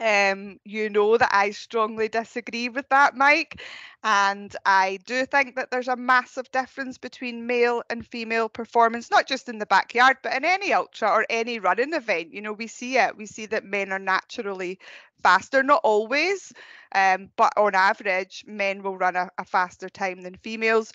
Um, 0.00 0.60
you 0.64 0.88
know 0.90 1.16
that 1.16 1.30
I 1.32 1.50
strongly 1.50 2.08
disagree 2.08 2.68
with 2.68 2.88
that, 2.90 3.16
Mike. 3.16 3.62
And 4.04 4.54
I 4.64 5.00
do 5.06 5.26
think 5.26 5.56
that 5.56 5.70
there's 5.70 5.88
a 5.88 5.96
massive 5.96 6.50
difference 6.52 6.98
between 6.98 7.46
male 7.46 7.82
and 7.90 8.06
female 8.06 8.48
performance, 8.48 9.10
not 9.10 9.26
just 9.26 9.48
in 9.48 9.58
the 9.58 9.66
backyard, 9.66 10.18
but 10.22 10.34
in 10.34 10.44
any 10.44 10.72
ultra 10.72 11.08
or 11.10 11.26
any 11.28 11.58
running 11.58 11.94
event. 11.94 12.32
You 12.32 12.42
know, 12.42 12.52
we 12.52 12.68
see 12.68 12.96
it. 12.96 13.16
We 13.16 13.26
see 13.26 13.46
that 13.46 13.64
men 13.64 13.92
are 13.92 13.98
naturally 13.98 14.78
faster, 15.22 15.62
not 15.64 15.80
always, 15.82 16.52
um, 16.94 17.28
but 17.36 17.52
on 17.56 17.74
average, 17.74 18.44
men 18.46 18.82
will 18.82 18.96
run 18.96 19.16
a, 19.16 19.30
a 19.38 19.44
faster 19.44 19.88
time 19.88 20.22
than 20.22 20.36
females. 20.36 20.92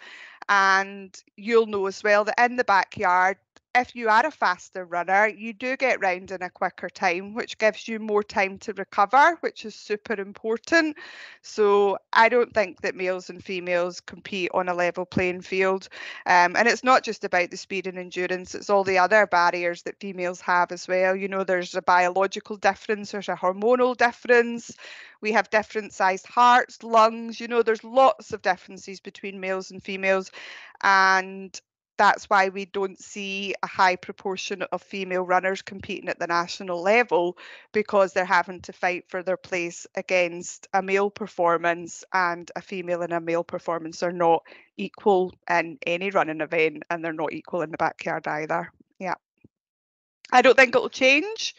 And 0.50 1.16
you'll 1.36 1.68
know 1.68 1.88
as 1.88 2.04
well 2.04 2.24
that 2.26 2.40
in 2.40 2.56
the 2.56 2.64
backyard, 2.64 3.38
if 3.76 3.96
you 3.96 4.08
are 4.08 4.26
a 4.26 4.32
faster 4.32 4.86
runner, 4.86 5.28
you 5.28 5.52
do 5.52 5.76
get 5.76 6.00
round 6.00 6.30
in 6.30 6.44
a 6.44 6.50
quicker 6.50 6.90
time, 6.90 7.34
which 7.34 7.58
gives 7.58 7.88
you 7.88 8.00
more 8.00 8.22
time 8.22 8.60
to 8.60 8.74
recover, 8.74 9.38
which 9.42 9.66
is 9.66 9.74
super 9.74 10.14
important. 10.14 10.96
So 11.42 11.98
I 12.14 12.30
don't 12.30 12.54
think 12.54 12.82
that 12.82 12.96
males 12.96 13.30
and 13.32 13.44
females 13.44 14.00
compete 14.00 14.52
on 14.54 14.70
a 14.70 14.76
level 14.76 15.06
playing 15.06 15.42
field. 15.42 15.90
Um, 16.28 16.56
and 16.56 16.68
it's 16.68 16.84
not 16.84 17.04
just 17.04 17.24
about 17.24 17.50
the 17.50 17.58
speed 17.58 17.88
and 17.88 17.98
endurance, 17.98 18.54
it's 18.54 18.70
all 18.70 18.84
the 18.84 19.00
other 19.00 19.26
barriers 19.26 19.82
that 19.84 20.00
females 20.00 20.40
have 20.42 20.72
as 20.72 20.88
well. 20.88 21.16
You 21.16 21.28
know, 21.28 21.44
there's 21.44 21.74
a 21.74 21.82
biological 21.82 22.58
difference, 22.58 23.12
there's 23.12 23.30
a 23.30 23.36
hormonal 23.36 23.98
difference. 23.98 24.72
We 25.22 25.32
have 25.32 25.50
different 25.50 25.94
sized 25.94 26.28
hearts, 26.28 26.84
lungs, 26.84 27.40
you 27.40 27.48
know, 27.48 27.64
there's 27.64 27.84
lots 27.84 28.34
of 28.34 28.42
differences 28.44 29.00
between 29.00 29.40
males 29.40 29.72
and 29.72 29.82
females. 29.82 30.32
And 30.84 31.60
that's 31.98 32.30
why 32.30 32.50
we 32.50 32.66
don't 32.66 33.00
see 33.00 33.54
a 33.62 33.68
high 33.68 33.96
proportion 33.96 34.64
of 34.64 34.82
female 34.82 35.24
runners 35.24 35.62
competing 35.62 36.10
at 36.10 36.20
the 36.20 36.28
national 36.28 36.82
level 36.82 37.38
because 37.72 38.14
they're 38.14 38.26
having 38.26 38.62
to 38.62 38.74
fight 38.74 39.06
for 39.10 39.22
their 39.22 39.38
place 39.38 39.86
against 39.96 40.68
a 40.74 40.82
male 40.82 41.10
performance 41.10 42.04
and 42.14 42.50
a 42.56 42.62
female 42.62 43.02
and 43.04 43.14
a 43.14 43.20
male 43.20 43.44
performance 43.44 44.02
are 44.02 44.12
not 44.12 44.44
equal 44.78 45.34
in 45.50 45.78
any 45.86 46.10
running 46.10 46.42
event 46.42 46.84
and 46.90 47.04
they're 47.04 47.14
not 47.14 47.34
equal 47.34 47.62
in 47.62 47.72
the 47.72 47.78
backyard 47.78 48.28
either. 48.28 48.72
Yeah. 49.00 49.16
I 50.32 50.42
don't 50.42 50.56
think 50.56 50.76
it'll 50.76 50.90
change. 50.90 51.56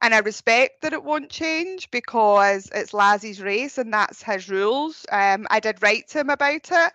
And 0.00 0.14
I 0.14 0.18
respect 0.18 0.82
that 0.82 0.92
it 0.92 1.02
won't 1.02 1.30
change 1.30 1.90
because 1.90 2.68
it's 2.74 2.92
Laz's 2.92 3.40
race 3.40 3.78
and 3.78 3.92
that's 3.92 4.22
his 4.22 4.48
rules. 4.48 5.06
Um, 5.10 5.46
I 5.50 5.58
did 5.58 5.82
write 5.82 6.08
to 6.08 6.20
him 6.20 6.30
about 6.30 6.70
it 6.70 6.92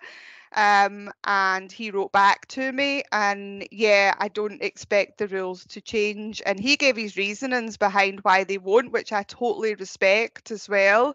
um, 0.54 1.10
and 1.24 1.70
he 1.70 1.90
wrote 1.90 2.12
back 2.12 2.46
to 2.48 2.72
me, 2.72 3.02
and 3.12 3.66
yeah, 3.70 4.14
I 4.18 4.28
don't 4.28 4.62
expect 4.62 5.18
the 5.18 5.28
rules 5.28 5.64
to 5.66 5.80
change. 5.80 6.42
And 6.44 6.60
he 6.60 6.76
gave 6.76 6.96
his 6.96 7.16
reasonings 7.16 7.76
behind 7.76 8.20
why 8.20 8.44
they 8.44 8.58
won't, 8.58 8.92
which 8.92 9.12
I 9.12 9.22
totally 9.24 9.74
respect 9.74 10.50
as 10.50 10.68
well. 10.68 11.14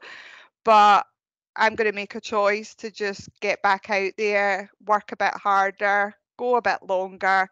But 0.64 1.06
I'm 1.56 1.76
going 1.76 1.90
to 1.90 1.96
make 1.96 2.16
a 2.16 2.22
choice 2.22 2.76
to 2.76 2.92
just 2.92 3.30
get 3.40 3.62
back 3.62 3.90
out 3.90 4.14
there, 4.18 4.70
work 4.86 5.12
a 5.12 5.18
bit 5.18 5.34
harder, 5.34 6.16
go 6.38 6.56
a 6.56 6.62
bit 6.62 6.80
longer, 6.88 7.50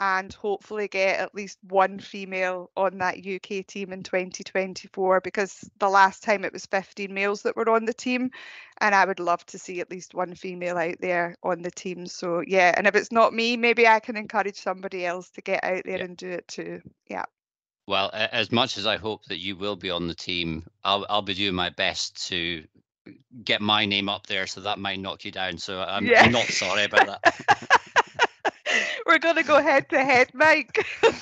and 0.00 0.32
hopefully 0.32 0.86
get 0.86 1.18
at 1.18 1.34
least 1.34 1.58
one 1.68 1.98
female 1.98 2.70
on 2.76 2.98
that 2.98 3.18
UK 3.18 3.66
team 3.66 3.92
in 3.92 4.02
2024 4.02 5.20
because 5.20 5.68
the 5.78 5.88
last 5.88 6.22
time 6.22 6.44
it 6.44 6.52
was 6.52 6.66
15 6.66 7.12
males 7.12 7.42
that 7.42 7.56
were 7.56 7.68
on 7.68 7.84
the 7.84 7.92
team 7.92 8.30
and 8.80 8.94
I 8.94 9.04
would 9.04 9.18
love 9.18 9.44
to 9.46 9.58
see 9.58 9.80
at 9.80 9.90
least 9.90 10.14
one 10.14 10.34
female 10.34 10.78
out 10.78 10.96
there 11.00 11.34
on 11.42 11.62
the 11.62 11.70
team. 11.70 12.06
So 12.06 12.42
yeah 12.46 12.74
and 12.76 12.86
if 12.86 12.94
it's 12.94 13.10
not 13.10 13.34
me 13.34 13.56
maybe 13.56 13.88
I 13.88 13.98
can 13.98 14.16
encourage 14.16 14.56
somebody 14.56 15.04
else 15.04 15.30
to 15.30 15.40
get 15.40 15.64
out 15.64 15.82
there 15.84 15.98
yeah. 15.98 16.04
and 16.04 16.16
do 16.16 16.30
it 16.30 16.46
too. 16.46 16.80
Yeah. 17.08 17.24
Well 17.88 18.10
as 18.12 18.52
much 18.52 18.78
as 18.78 18.86
I 18.86 18.98
hope 18.98 19.24
that 19.24 19.38
you 19.38 19.56
will 19.56 19.76
be 19.76 19.90
on 19.90 20.06
the 20.06 20.14
team 20.14 20.64
I'll, 20.84 21.06
I'll 21.08 21.22
be 21.22 21.34
doing 21.34 21.54
my 21.54 21.70
best 21.70 22.28
to 22.28 22.64
get 23.42 23.60
my 23.60 23.84
name 23.86 24.08
up 24.08 24.26
there 24.26 24.46
so 24.46 24.60
that 24.60 24.78
might 24.78 25.00
knock 25.00 25.24
you 25.24 25.32
down. 25.32 25.58
So 25.58 25.80
I'm, 25.80 26.06
yeah. 26.06 26.22
I'm 26.22 26.32
not 26.32 26.44
sorry 26.44 26.84
about 26.84 27.06
that 27.06 27.77
We're 29.06 29.18
going 29.18 29.36
to 29.36 29.42
go 29.42 29.62
head 29.62 29.88
to 29.90 30.02
head, 30.02 30.30
Mike. 30.34 30.86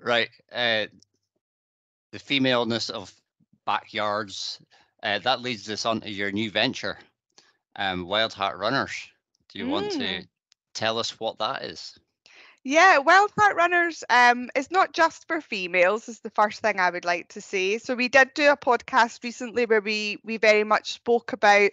right. 0.00 0.28
Uh, 0.52 0.86
the 2.12 2.18
femaleness 2.18 2.90
of 2.90 3.12
backyards, 3.66 4.60
uh, 5.02 5.18
that 5.20 5.40
leads 5.40 5.68
us 5.70 5.86
on 5.86 6.00
to 6.00 6.10
your 6.10 6.32
new 6.32 6.50
venture, 6.50 6.98
um, 7.76 8.06
Wild 8.06 8.32
Heart 8.32 8.58
Runners. 8.58 9.08
Do 9.52 9.58
you 9.58 9.66
mm. 9.66 9.70
want 9.70 9.92
to 9.92 9.98
mm. 9.98 10.28
tell 10.74 10.98
us 10.98 11.20
what 11.20 11.38
that 11.38 11.62
is? 11.62 11.98
Yeah, 12.62 12.98
Wild 12.98 13.32
Heart 13.38 13.56
Runners 13.56 14.04
um, 14.10 14.50
is 14.54 14.70
not 14.70 14.92
just 14.92 15.26
for 15.26 15.40
females, 15.40 16.10
is 16.10 16.20
the 16.20 16.30
first 16.30 16.60
thing 16.60 16.78
I 16.78 16.90
would 16.90 17.06
like 17.06 17.28
to 17.28 17.40
say. 17.40 17.78
So 17.78 17.94
we 17.94 18.08
did 18.08 18.34
do 18.34 18.50
a 18.50 18.56
podcast 18.56 19.24
recently 19.24 19.64
where 19.64 19.80
we 19.80 20.18
we 20.24 20.36
very 20.36 20.64
much 20.64 20.92
spoke 20.92 21.32
about 21.32 21.70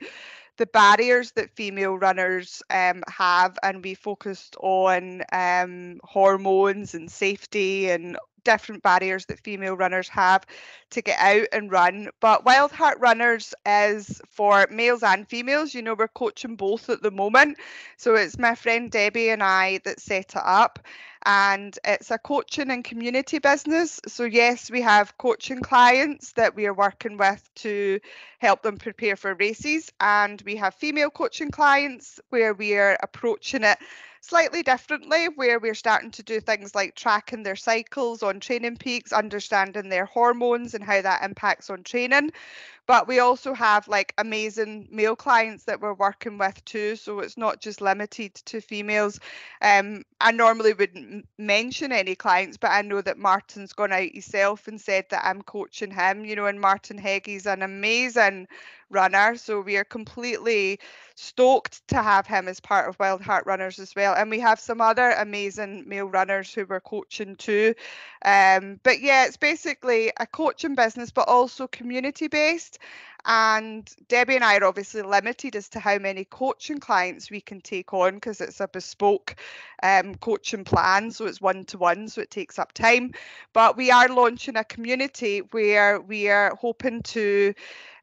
the 0.58 0.66
barriers 0.66 1.32
that 1.32 1.56
female 1.56 1.98
runners 1.98 2.62
um, 2.70 3.04
have, 3.08 3.58
and 3.64 3.84
we 3.84 3.94
focused 3.94 4.56
on 4.60 5.24
um, 5.32 6.00
hormones 6.04 6.94
and 6.94 7.12
safety 7.12 7.90
and 7.90 8.18
different 8.48 8.82
barriers 8.82 9.26
that 9.26 9.42
female 9.42 9.76
runners 9.76 10.08
have 10.08 10.46
to 10.92 11.02
get 11.02 11.20
out 11.20 11.48
and 11.52 11.70
run. 11.70 12.10
But 12.22 12.46
Wild 12.46 12.72
Heart 12.72 13.00
Runners 13.02 13.54
is 13.66 14.22
for 14.30 14.68
males 14.72 15.04
and 15.04 15.28
females. 15.28 15.74
You 15.74 15.82
know, 15.82 15.96
we're 15.96 16.08
coaching 16.08 16.56
both 16.56 16.90
at 16.90 17.04
the 17.04 17.12
moment. 17.12 17.58
So 17.98 18.16
it's 18.16 18.40
my 18.40 18.56
friend 18.56 18.90
Debbie 18.90 19.30
and 19.30 19.44
I 19.44 19.80
that 19.84 20.00
set 20.00 20.36
it 20.36 20.42
up 20.42 20.80
and 21.26 21.78
it's 21.84 22.10
a 22.10 22.18
coaching 22.18 22.72
and 22.72 22.86
community 22.86 23.40
business. 23.40 24.00
So, 24.08 24.24
yes, 24.24 24.72
we 24.72 24.82
have 24.82 25.18
coaching 25.18 25.60
clients 25.60 26.32
that 26.34 26.56
we 26.56 26.68
are 26.68 26.74
working 26.74 27.18
with 27.18 27.50
to 27.56 28.00
help 28.40 28.62
them 28.64 28.78
prepare 28.78 29.18
for 29.18 29.34
races, 29.34 29.92
and 30.00 30.42
we 30.46 30.56
have 30.56 30.76
female 30.76 31.10
coaching 31.10 31.52
clients 31.52 32.22
where 32.30 32.54
we 32.54 32.78
are 32.78 32.98
approaching 33.04 33.66
it 33.66 33.78
slightly 34.28 34.62
differently, 34.62 35.28
where 35.36 35.60
we're 35.60 35.74
starting 35.74 36.12
to 36.12 36.24
do 36.24 36.40
things 36.40 36.76
like 36.76 36.96
tracking 36.96 37.44
their 37.44 37.56
cycles 37.56 38.22
on 38.24 38.40
TrainingPeaks, 38.40 39.14
understanding 39.14 39.90
their 39.90 40.06
hormones 40.06 40.74
and 40.74 40.84
how 40.84 41.02
that 41.02 41.24
impacts 41.24 41.70
on 41.70 41.84
training. 41.84 42.32
But 42.88 43.08
we 43.08 43.20
also 43.20 43.54
have 43.54 43.88
like 43.88 44.14
amazing 44.18 44.88
male 44.90 45.16
clients 45.16 45.66
that 45.66 45.82
we're 45.82 45.94
working 45.94 46.38
with 46.38 46.64
too. 46.64 46.96
So 46.96 47.20
it's 47.20 47.38
not 47.38 47.60
just 47.60 47.82
limited 47.82 48.34
to 48.36 48.62
females. 48.62 49.20
Um, 49.62 50.04
I 50.22 50.32
normally 50.32 50.74
wouldn't 50.74 51.28
mention 51.38 51.92
any 51.92 52.16
clients, 52.16 52.58
but 52.58 52.72
I 52.72 52.82
know 52.82 53.02
that 53.02 53.18
Martin's 53.18 53.74
gone 53.74 53.92
out 53.92 54.12
himself 54.14 54.68
and 54.68 54.80
said 54.80 55.06
that 55.10 55.26
I'm 55.26 55.42
coaching 55.42 55.92
him, 55.92 56.24
you 56.24 56.36
know, 56.36 56.46
and 56.46 56.62
Martin 56.62 56.98
Hegge's 56.98 57.46
an 57.46 57.62
amazing 57.62 58.48
runner. 58.90 59.36
So 59.36 59.62
we 59.62 59.78
are 59.78 59.84
completely 59.84 60.80
stoked 61.16 61.88
to 61.88 62.02
have 62.02 62.28
him 62.28 62.48
as 62.48 62.60
part 62.60 62.88
of 62.88 63.00
Wild 63.00 63.22
Heart 63.22 63.46
Runners 63.48 63.80
as 63.80 63.96
well. 63.96 64.14
And 64.14 64.30
we 64.30 64.40
have 64.40 64.60
some 64.60 64.82
other 64.82 65.12
amazing 65.12 65.84
male 65.88 66.08
runners 66.08 66.54
who 66.54 66.66
we're 66.66 66.80
coaching 66.80 67.36
too. 67.36 67.74
Um, 68.24 68.80
but 68.84 69.02
yeah, 69.02 69.26
it's 69.26 69.38
basically 69.38 70.12
a 70.20 70.28
coaching 70.28 70.76
business, 70.76 71.12
but 71.12 71.28
also 71.28 71.68
community 71.68 72.28
based. 72.28 72.80
And 73.26 73.94
Debbie 74.08 74.36
and 74.36 74.44
I 74.44 74.58
are 74.58 74.64
obviously 74.64 75.02
limited 75.02 75.56
as 75.58 75.68
to 75.70 75.80
how 75.82 75.98
many 75.98 76.24
coaching 76.24 76.80
clients 76.80 77.30
we 77.30 77.42
can 77.42 77.60
take 77.60 77.94
on 77.94 78.14
because 78.16 78.40
it's 78.40 78.62
a 78.62 78.70
bespoke 78.70 79.36
um, 79.84 80.16
coaching 80.16 80.64
plan. 80.64 81.12
So 81.12 81.26
it's 81.26 81.42
one 81.42 81.66
to 81.66 81.78
one, 81.78 82.08
so 82.08 82.22
it 82.22 82.32
takes 82.32 82.58
up 82.58 82.72
time. 82.72 83.12
But 83.52 83.76
we 83.76 83.92
are 83.92 84.08
launching 84.08 84.56
a 84.56 84.64
community 84.64 85.40
where 85.52 86.00
we 86.00 86.30
are 86.30 86.56
hoping 86.56 87.02
to 87.04 87.54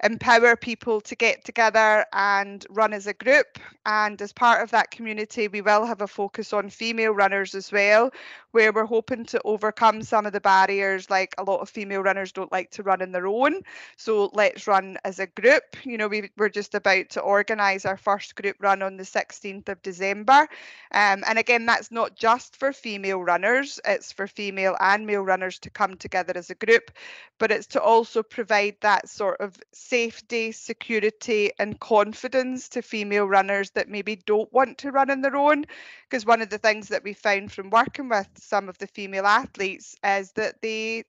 empower 0.04 0.54
people 0.54 1.00
to 1.00 1.16
get 1.16 1.44
together 1.44 2.04
and 2.12 2.66
run 2.68 2.92
as 2.92 3.06
a 3.06 3.14
group. 3.14 3.58
And 3.86 4.20
as 4.20 4.32
part 4.32 4.62
of 4.62 4.70
that 4.70 4.90
community, 4.90 5.48
we 5.48 5.62
will 5.62 5.86
have 5.86 6.02
a 6.02 6.06
focus 6.06 6.52
on 6.52 6.68
female 6.68 7.12
runners 7.12 7.54
as 7.54 7.72
well, 7.72 8.10
where 8.52 8.72
we're 8.72 8.84
hoping 8.84 9.24
to 9.26 9.40
overcome 9.44 10.02
some 10.02 10.26
of 10.26 10.32
the 10.32 10.40
barriers. 10.40 11.08
Like 11.08 11.34
a 11.38 11.44
lot 11.44 11.60
of 11.60 11.70
female 11.70 12.02
runners 12.02 12.32
don't 12.32 12.52
like 12.52 12.70
to 12.72 12.82
run 12.82 13.00
on 13.00 13.12
their 13.12 13.26
own. 13.26 13.62
So 13.96 14.30
let's 14.34 14.66
run 14.66 14.98
as 15.04 15.18
a 15.18 15.26
group. 15.26 15.62
You 15.84 15.96
know, 15.96 16.08
we, 16.08 16.30
we're 16.36 16.50
just 16.50 16.74
about 16.74 17.08
to 17.10 17.20
organise 17.20 17.86
our 17.86 17.96
first 17.96 18.34
group 18.34 18.56
run 18.60 18.82
on 18.82 18.98
the 18.98 19.04
16th 19.04 19.68
of 19.70 19.82
December. 19.82 20.48
Um, 20.92 21.24
and 21.26 21.38
again, 21.38 21.64
that's 21.66 21.90
not 21.90 22.14
just 22.14 22.56
for 22.56 22.72
female 22.72 23.22
runners, 23.22 23.80
it's 23.84 24.12
for 24.12 24.26
female 24.26 24.76
and 24.80 25.06
male 25.06 25.22
runners 25.22 25.58
to 25.60 25.70
come 25.70 25.96
together 25.96 26.34
as 26.36 26.50
a 26.50 26.54
group, 26.54 26.90
but 27.38 27.50
it's 27.50 27.66
to 27.68 27.82
also 27.82 28.22
provide 28.22 28.76
that 28.80 29.08
sort 29.08 29.40
of 29.40 29.56
safety, 29.94 30.50
security, 30.50 31.52
and 31.60 31.78
confidence 31.78 32.68
to 32.68 32.82
female 32.82 33.26
runners 33.26 33.70
that 33.70 33.88
maybe 33.88 34.16
don't 34.16 34.52
want 34.52 34.76
to 34.78 34.90
run 34.90 35.08
on 35.08 35.20
their 35.20 35.36
own. 35.36 35.64
Because 36.10 36.26
one 36.26 36.42
of 36.42 36.50
the 36.50 36.58
things 36.58 36.88
that 36.88 37.04
we 37.04 37.12
found 37.12 37.52
from 37.52 37.70
working 37.70 38.08
with 38.08 38.26
some 38.36 38.68
of 38.68 38.76
the 38.78 38.88
female 38.88 39.24
athletes 39.24 39.94
is 40.04 40.32
that 40.32 40.60
they 40.62 41.04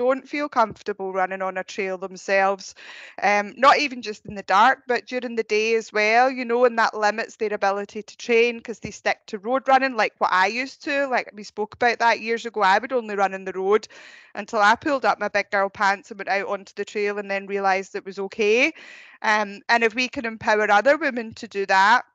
don't 0.00 0.26
feel 0.26 0.48
comfortable 0.48 1.12
running 1.12 1.42
on 1.42 1.58
a 1.58 1.62
trail 1.62 1.98
themselves, 1.98 2.74
um, 3.22 3.52
not 3.58 3.78
even 3.78 4.00
just 4.00 4.24
in 4.24 4.34
the 4.34 4.42
dark, 4.42 4.78
but 4.88 5.04
during 5.04 5.36
the 5.36 5.42
day 5.42 5.74
as 5.74 5.92
well, 5.92 6.30
you 6.30 6.42
know, 6.42 6.64
and 6.64 6.78
that 6.78 6.96
limits 6.96 7.36
their 7.36 7.52
ability 7.52 8.02
to 8.02 8.16
train 8.16 8.56
because 8.56 8.78
they 8.78 8.92
stick 8.92 9.18
to 9.26 9.36
road 9.36 9.68
running 9.68 9.96
like 9.96 10.14
what 10.16 10.32
I 10.32 10.46
used 10.46 10.82
to. 10.84 11.06
Like 11.08 11.30
we 11.34 11.42
spoke 11.42 11.74
about 11.74 11.98
that 11.98 12.20
years 12.20 12.46
ago, 12.46 12.62
I 12.62 12.78
would 12.78 12.94
only 12.94 13.14
run 13.14 13.34
in 13.34 13.44
the 13.44 13.52
road 13.52 13.88
until 14.34 14.60
I 14.60 14.74
pulled 14.74 15.04
up 15.04 15.20
my 15.20 15.28
big 15.28 15.50
girl 15.50 15.68
pants 15.68 16.10
and 16.10 16.18
went 16.18 16.30
out 16.30 16.48
onto 16.48 16.72
the 16.74 16.86
trail 16.86 17.18
and 17.18 17.30
then 17.30 17.46
realised 17.46 17.94
it 17.94 18.06
was 18.06 18.18
okay. 18.18 18.72
Um, 19.20 19.60
and 19.68 19.84
if 19.84 19.94
we 19.94 20.08
can 20.08 20.24
empower 20.24 20.70
other 20.70 20.96
women 20.96 21.34
to 21.34 21.46
do 21.46 21.66
that, 21.66 22.06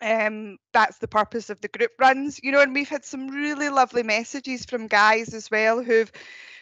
um, 0.00 0.56
that's 0.72 0.96
the 0.96 1.08
purpose 1.08 1.50
of 1.50 1.60
the 1.60 1.68
group 1.68 1.90
runs, 1.98 2.40
you 2.42 2.50
know, 2.50 2.62
and 2.62 2.72
we've 2.72 2.88
had 2.88 3.04
some 3.04 3.28
really 3.28 3.68
lovely 3.68 4.02
messages 4.02 4.64
from 4.64 4.86
guys 4.86 5.34
as 5.34 5.50
well 5.50 5.82
who've 5.82 6.10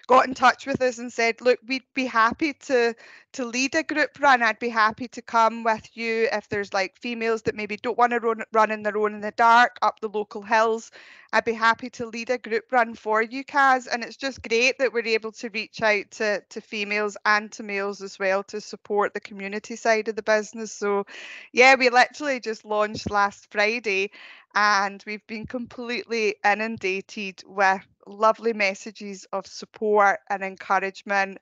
got 0.08 0.26
in 0.28 0.34
touch 0.34 0.66
with 0.66 0.82
us 0.82 0.98
and 0.98 1.12
said, 1.12 1.40
look, 1.42 1.60
we'd 1.68 1.84
be 1.94 2.06
happy 2.06 2.54
to 2.54 2.94
to 3.34 3.44
lead 3.44 3.74
a 3.76 3.84
group 3.84 4.18
run. 4.20 4.42
I'd 4.42 4.58
be 4.58 4.70
happy 4.70 5.08
to 5.08 5.22
come 5.22 5.64
with 5.64 5.96
you 5.96 6.28
if 6.32 6.48
there's 6.48 6.74
like 6.74 6.96
females 6.98 7.42
that 7.42 7.54
maybe 7.56 7.76
don't 7.76 7.98
want 7.98 8.12
to 8.12 8.20
run, 8.20 8.42
run 8.52 8.70
in 8.72 8.82
their 8.82 8.98
own 8.98 9.14
in 9.14 9.20
the 9.20 9.32
dark 9.32 9.78
up 9.82 10.00
the 10.00 10.08
local 10.08 10.42
hills. 10.42 10.90
I'd 11.32 11.44
be 11.44 11.52
happy 11.52 11.90
to 11.90 12.06
lead 12.06 12.30
a 12.30 12.38
group 12.38 12.72
run 12.72 12.94
for 12.94 13.20
you, 13.20 13.44
Kaz. 13.44 13.86
And 13.90 14.02
it's 14.02 14.16
just 14.16 14.42
great 14.48 14.78
that 14.78 14.92
we're 14.92 15.06
able 15.06 15.32
to 15.32 15.50
reach 15.50 15.82
out 15.82 16.10
to, 16.12 16.42
to 16.48 16.60
females 16.60 17.16
and 17.26 17.52
to 17.52 17.62
males 17.62 18.00
as 18.00 18.18
well 18.18 18.42
to 18.44 18.60
support 18.60 19.12
the 19.12 19.20
community 19.20 19.76
side 19.76 20.08
of 20.08 20.16
the 20.16 20.22
business. 20.22 20.72
So, 20.72 21.04
yeah, 21.52 21.74
we 21.74 21.90
literally 21.90 22.40
just 22.40 22.64
launched 22.64 23.10
last 23.10 23.48
Friday 23.50 24.10
and 24.54 25.04
we've 25.06 25.26
been 25.26 25.46
completely 25.46 26.36
inundated 26.44 27.42
with 27.46 27.86
lovely 28.06 28.54
messages 28.54 29.26
of 29.32 29.46
support 29.46 30.20
and 30.30 30.42
encouragement. 30.42 31.38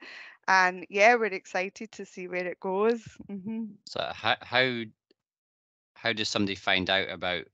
And 0.49 0.85
yeah, 0.91 1.15
we're 1.15 1.27
excited 1.27 1.93
to 1.93 2.05
see 2.05 2.27
where 2.27 2.47
it 2.47 2.61
goes. 2.61 3.03
Mm-hmm. 3.31 3.65
So 3.87 4.11
how 4.13 4.37
how 4.41 4.83
how 5.95 6.13
does 6.13 6.29
somebody 6.29 6.55
find 6.55 6.89
out 6.91 7.09
about 7.09 7.45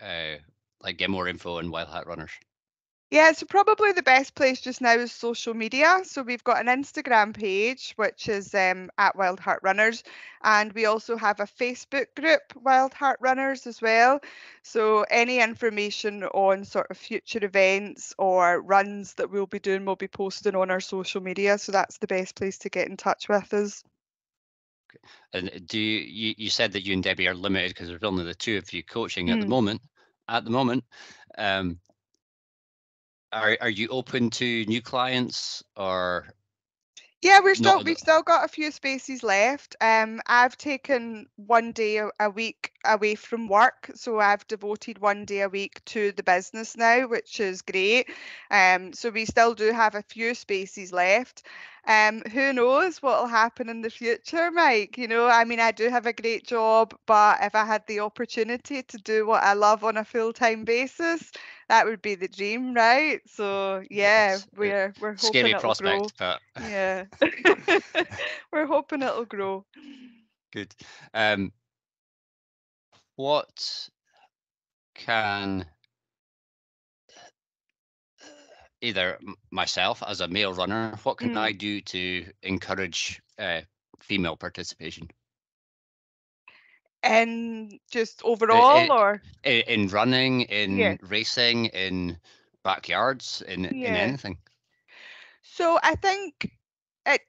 uh, 0.00 0.36
like 0.82 0.98
get 0.98 1.10
more 1.10 1.28
info 1.28 1.58
on 1.58 1.70
Wild 1.70 1.88
Heart 1.88 2.06
Runners? 2.06 2.30
Yeah, 3.10 3.32
so 3.32 3.46
probably 3.46 3.92
the 3.92 4.02
best 4.02 4.34
place 4.34 4.60
just 4.60 4.82
now 4.82 4.92
is 4.92 5.12
social 5.12 5.54
media. 5.54 6.00
So 6.04 6.22
we've 6.22 6.44
got 6.44 6.60
an 6.60 6.66
Instagram 6.66 7.34
page, 7.34 7.94
which 7.96 8.28
is 8.28 8.54
um, 8.54 8.90
at 8.98 9.16
Wild 9.16 9.40
Heart 9.40 9.60
Runners, 9.62 10.02
and 10.42 10.70
we 10.74 10.84
also 10.84 11.16
have 11.16 11.40
a 11.40 11.46
Facebook 11.46 12.14
group, 12.14 12.42
Wild 12.54 12.92
Heart 12.92 13.20
Runners, 13.22 13.66
as 13.66 13.80
well. 13.80 14.20
So 14.62 15.06
any 15.10 15.40
information 15.40 16.24
on 16.24 16.66
sort 16.66 16.90
of 16.90 16.98
future 16.98 17.42
events 17.42 18.14
or 18.18 18.60
runs 18.60 19.14
that 19.14 19.30
we'll 19.30 19.46
be 19.46 19.58
doing 19.58 19.86
we'll 19.86 19.96
be 19.96 20.08
posted 20.08 20.54
on 20.54 20.70
our 20.70 20.80
social 20.80 21.22
media. 21.22 21.56
So 21.56 21.72
that's 21.72 21.96
the 21.96 22.06
best 22.06 22.34
place 22.34 22.58
to 22.58 22.68
get 22.68 22.88
in 22.88 22.98
touch 22.98 23.26
with 23.30 23.54
us. 23.54 23.82
And 25.32 25.50
do 25.66 25.80
you, 25.80 26.00
you, 26.00 26.34
you 26.36 26.50
said 26.50 26.72
that 26.72 26.84
you 26.84 26.92
and 26.92 27.02
Debbie 27.02 27.28
are 27.28 27.34
limited 27.34 27.70
because 27.70 27.88
there's 27.88 28.02
only 28.02 28.24
the 28.24 28.34
two 28.34 28.58
of 28.58 28.70
you 28.74 28.82
coaching 28.82 29.30
at 29.30 29.38
mm. 29.38 29.42
the 29.42 29.48
moment. 29.48 29.80
At 30.28 30.44
the 30.44 30.50
moment, 30.50 30.84
um, 31.36 31.78
are 33.32 33.56
are 33.60 33.70
you 33.70 33.88
open 33.88 34.30
to 34.30 34.64
new 34.66 34.82
clients 34.82 35.62
or 35.76 36.26
yeah, 37.20 37.40
we're 37.42 37.56
still 37.56 37.82
we've 37.82 37.98
still 37.98 38.22
got 38.22 38.44
a 38.44 38.48
few 38.48 38.70
spaces 38.70 39.24
left. 39.24 39.74
Um, 39.80 40.20
I've 40.26 40.56
taken 40.56 41.26
one 41.34 41.72
day 41.72 41.96
a, 41.96 42.10
a, 42.20 42.30
week 42.30 42.72
away 42.84 43.16
from 43.16 43.48
work, 43.48 43.90
so 43.96 44.20
I've 44.20 44.46
devoted 44.46 45.00
one 45.00 45.24
day 45.24 45.40
a 45.40 45.48
week 45.48 45.84
to 45.86 46.12
the 46.12 46.22
business 46.22 46.76
now, 46.76 47.08
which 47.08 47.40
is 47.40 47.60
great. 47.60 48.08
Um, 48.52 48.92
so 48.92 49.10
we 49.10 49.24
still 49.24 49.54
do 49.54 49.72
have 49.72 49.96
a 49.96 50.02
few 50.02 50.32
spaces 50.32 50.92
left. 50.92 51.42
Um, 51.88 52.20
who 52.32 52.52
knows 52.52 53.00
what 53.02 53.18
will 53.18 53.28
happen 53.28 53.70
in 53.70 53.80
the 53.80 53.88
future, 53.88 54.50
Mike? 54.50 54.98
You 54.98 55.08
know, 55.08 55.26
I 55.26 55.44
mean, 55.44 55.58
I 55.58 55.72
do 55.72 55.88
have 55.88 56.04
a 56.04 56.12
great 56.12 56.46
job, 56.46 56.94
but 57.06 57.38
if 57.40 57.54
I 57.54 57.64
had 57.64 57.82
the 57.86 58.00
opportunity 58.00 58.82
to 58.82 58.98
do 58.98 59.26
what 59.26 59.42
I 59.42 59.54
love 59.54 59.82
on 59.84 59.96
a 59.96 60.04
full 60.04 60.34
time 60.34 60.64
basis, 60.64 61.32
that 61.70 61.86
would 61.86 62.02
be 62.02 62.14
the 62.14 62.28
dream, 62.28 62.74
right? 62.74 63.22
So 63.26 63.82
yeah, 63.90 64.32
yes. 64.32 64.46
we're 64.54 64.92
we're 65.00 65.14
hoping 65.14 65.28
scary 65.28 65.50
it'll 65.52 65.60
prospect, 65.62 66.18
grow. 66.18 66.28
but 66.58 66.68
yeah, 66.68 67.04
we're 68.52 68.66
hoping 68.66 69.00
it'll 69.00 69.24
grow. 69.24 69.64
Good. 70.52 70.74
Um, 71.14 71.52
what 73.16 73.88
can 74.94 75.64
either 78.80 79.18
myself 79.50 80.02
as 80.06 80.20
a 80.20 80.28
male 80.28 80.52
runner, 80.52 80.98
what 81.02 81.18
can 81.18 81.34
mm. 81.34 81.38
I 81.38 81.52
do 81.52 81.80
to 81.80 82.26
encourage 82.42 83.20
uh, 83.38 83.60
female 84.00 84.36
participation? 84.36 85.08
And 87.02 87.78
just 87.90 88.22
overall, 88.24 88.78
in, 88.78 88.90
or 88.90 89.22
in 89.44 89.88
running, 89.88 90.42
in 90.42 90.76
yeah. 90.76 90.96
racing, 91.02 91.66
in 91.66 92.18
backyards, 92.64 93.42
in 93.46 93.64
yeah. 93.64 93.70
in 93.70 93.96
anything. 93.96 94.38
So 95.42 95.78
I 95.82 95.94
think 95.94 96.50
it 97.06 97.22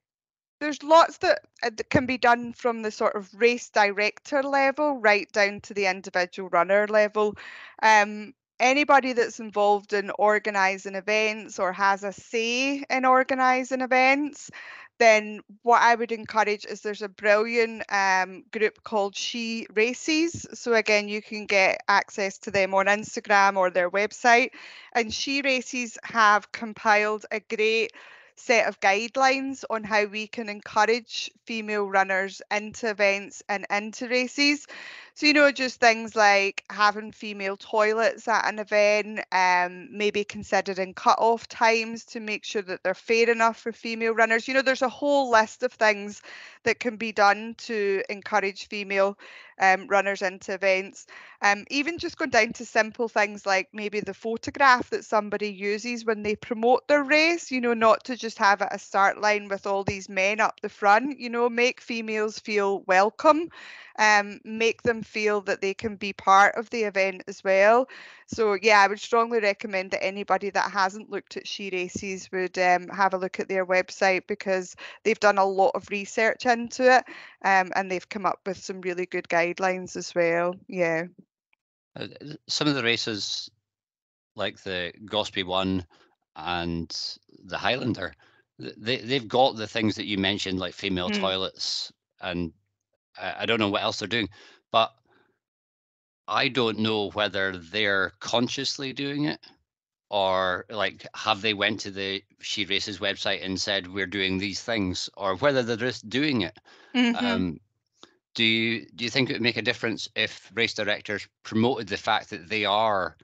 there's 0.59 0.83
lots 0.83 1.19
that, 1.19 1.41
uh, 1.63 1.69
that 1.75 1.89
can 1.89 2.05
be 2.05 2.17
done 2.17 2.53
from 2.53 2.81
the 2.81 2.91
sort 2.91 3.15
of 3.15 3.29
race 3.33 3.69
director 3.69 4.43
level 4.43 4.99
right 4.99 5.31
down 5.31 5.61
to 5.61 5.73
the 5.73 5.85
individual 5.85 6.49
runner 6.49 6.87
level. 6.87 7.35
Um, 7.81 8.33
anybody 8.59 9.13
that's 9.13 9.39
involved 9.39 9.93
in 9.93 10.11
organising 10.11 10.95
events 10.95 11.59
or 11.59 11.73
has 11.73 12.03
a 12.03 12.11
say 12.11 12.83
in 12.89 13.05
organising 13.05 13.81
events, 13.81 14.51
then 14.99 15.39
what 15.63 15.81
I 15.81 15.95
would 15.95 16.11
encourage 16.11 16.65
is 16.65 16.81
there's 16.81 17.01
a 17.01 17.09
brilliant 17.09 17.83
um, 17.89 18.43
group 18.51 18.83
called 18.83 19.15
She 19.15 19.65
Races. 19.73 20.45
So 20.53 20.73
again, 20.73 21.07
you 21.07 21.21
can 21.21 21.45
get 21.45 21.81
access 21.87 22.37
to 22.39 22.51
them 22.51 22.73
on 22.73 22.87
Instagram 22.87 23.55
or 23.55 23.69
their 23.69 23.89
website. 23.89 24.49
And 24.93 25.13
She 25.13 25.41
Races 25.41 25.97
have 26.03 26.51
compiled 26.51 27.25
a 27.31 27.39
great 27.39 27.93
set 28.39 28.67
of 28.67 28.79
guidelines 28.79 29.63
on 29.69 29.83
how 29.83 30.05
we 30.05 30.27
can 30.27 30.49
encourage 30.49 31.29
female 31.45 31.85
runners 31.89 32.41
into 32.51 32.89
events 32.89 33.43
and 33.49 33.65
into 33.69 34.07
races. 34.07 34.65
So, 35.19 35.25
you 35.25 35.33
know, 35.33 35.51
just 35.51 35.81
things 35.81 36.15
like 36.15 36.63
having 36.69 37.11
female 37.11 37.57
toilets 37.57 38.25
at 38.29 38.47
an 38.47 38.57
event, 38.57 39.19
um, 39.33 39.89
maybe 39.91 40.23
considering 40.23 40.93
cut-off 40.93 41.45
times 41.49 42.05
to 42.05 42.21
make 42.21 42.45
sure 42.45 42.61
that 42.61 42.83
they're 42.83 42.93
fair 42.93 43.29
enough 43.29 43.57
for 43.57 43.73
female 43.73 44.13
runners. 44.13 44.47
You 44.47 44.53
know, 44.53 44.61
there's 44.61 44.81
a 44.81 44.87
whole 44.87 45.29
list 45.29 45.61
of 45.63 45.73
things 45.73 46.21
that 46.63 46.79
can 46.79 46.95
be 46.95 47.11
done 47.11 47.55
to 47.57 48.01
encourage 48.09 48.67
female 48.69 49.17
um, 49.59 49.87
runners 49.87 50.21
into 50.21 50.53
events. 50.53 51.05
Um, 51.41 51.65
even 51.69 51.97
just 51.97 52.17
going 52.17 52.29
down 52.29 52.53
to 52.53 52.65
simple 52.65 53.09
things 53.09 53.45
like 53.45 53.67
maybe 53.73 53.99
the 53.99 54.13
photograph 54.13 54.89
that 54.91 55.03
somebody 55.03 55.49
uses 55.51 56.05
when 56.05 56.23
they 56.23 56.37
promote 56.37 56.87
their 56.87 57.03
race, 57.03 57.51
you 57.51 57.59
know, 57.59 57.73
not 57.73 58.05
to 58.05 58.15
just 58.15 58.37
have 58.37 58.61
it 58.61 58.69
a 58.71 58.79
start 58.79 59.19
line 59.19 59.49
with 59.49 59.67
all 59.67 59.83
these 59.83 60.07
men 60.07 60.39
up 60.39 60.61
the 60.61 60.69
front, 60.69 61.19
you 61.19 61.29
know, 61.29 61.49
make 61.49 61.81
females 61.81 62.39
feel 62.39 62.83
welcome 62.87 63.49
um, 63.99 64.39
make 64.45 64.81
them 64.83 65.03
feel 65.09 65.41
that 65.41 65.61
they 65.61 65.73
can 65.73 65.95
be 65.95 66.13
part 66.13 66.55
of 66.55 66.69
the 66.69 66.83
event 66.83 67.23
as 67.27 67.43
well. 67.43 67.87
So 68.27 68.57
yeah, 68.61 68.79
I 68.79 68.87
would 68.87 68.99
strongly 68.99 69.39
recommend 69.39 69.91
that 69.91 70.03
anybody 70.03 70.49
that 70.51 70.71
hasn't 70.71 71.09
looked 71.09 71.35
at 71.37 71.47
She 71.47 71.69
Races 71.71 72.29
would 72.31 72.57
um, 72.57 72.87
have 72.89 73.13
a 73.13 73.17
look 73.17 73.39
at 73.39 73.49
their 73.49 73.65
website 73.65 74.27
because 74.27 74.75
they've 75.03 75.19
done 75.19 75.37
a 75.37 75.45
lot 75.45 75.71
of 75.75 75.89
research 75.89 76.45
into 76.45 76.83
it 76.95 77.03
um, 77.43 77.71
and 77.75 77.91
they've 77.91 78.07
come 78.07 78.25
up 78.25 78.39
with 78.45 78.57
some 78.57 78.81
really 78.81 79.05
good 79.05 79.27
guidelines 79.27 79.95
as 79.95 80.13
well. 80.13 80.55
Yeah. 80.67 81.05
Uh, 81.95 82.07
some 82.47 82.67
of 82.67 82.75
the 82.75 82.83
races, 82.83 83.49
like 84.35 84.61
the 84.61 84.93
Golspie 85.05 85.45
one 85.45 85.85
and 86.35 86.95
the 87.45 87.57
Highlander, 87.57 88.13
they 88.59 88.97
they've 88.97 89.27
got 89.27 89.55
the 89.55 89.67
things 89.67 89.95
that 89.95 90.05
you 90.05 90.17
mentioned, 90.17 90.59
like 90.59 90.73
female 90.73 91.09
mm. 91.09 91.19
toilets 91.19 91.91
and 92.21 92.53
I, 93.19 93.35
I 93.39 93.45
don't 93.45 93.59
know 93.59 93.69
what 93.69 93.83
else 93.83 93.99
they're 93.99 94.07
doing, 94.07 94.29
but 94.71 94.93
I 96.29 96.47
don't 96.47 96.79
know 96.79 97.09
whether 97.09 97.57
they're 97.57 98.11
consciously 98.19 98.93
doing 98.93 99.25
it 99.25 99.39
or 100.09 100.65
like 100.69 101.05
have 101.15 101.41
they 101.41 101.53
went 101.55 101.79
to 101.81 101.91
the 101.91 102.23
she 102.39 102.65
races 102.65 102.99
website 102.99 103.43
and 103.43 103.59
said 103.59 103.87
we're 103.91 104.07
doing 104.07 104.37
these 104.37 104.61
things 104.61 105.09
or 105.17 105.35
whether 105.37 105.63
they're 105.63 105.75
just 105.75 106.07
doing 106.09 106.41
it. 106.41 106.57
Mhm. 106.95 107.15
um, 107.21 107.59
do 108.35 108.43
you 108.43 108.85
do 108.95 109.03
you 109.05 109.09
think 109.09 109.29
it 109.29 109.33
would 109.33 109.41
make 109.41 109.57
a 109.57 109.63
difference 109.63 110.07
if 110.15 110.51
race 110.53 110.75
directors 110.75 111.27
promoted 111.43 111.87
the 111.87 111.97
fact 111.97 112.29
that 112.29 112.49
they 112.49 112.65
are 112.65 113.17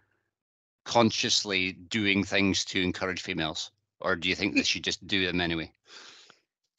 consciously 0.85 1.73
doing 1.73 2.23
things 2.23 2.65
to 2.65 2.81
encourage 2.81 3.21
females? 3.21 3.71
Or 3.99 4.15
do 4.15 4.29
you 4.29 4.35
think 4.35 4.55
they 4.55 4.63
should 4.63 4.83
just 4.83 5.05
do 5.07 5.25
them 5.25 5.41
anyway 5.41 5.71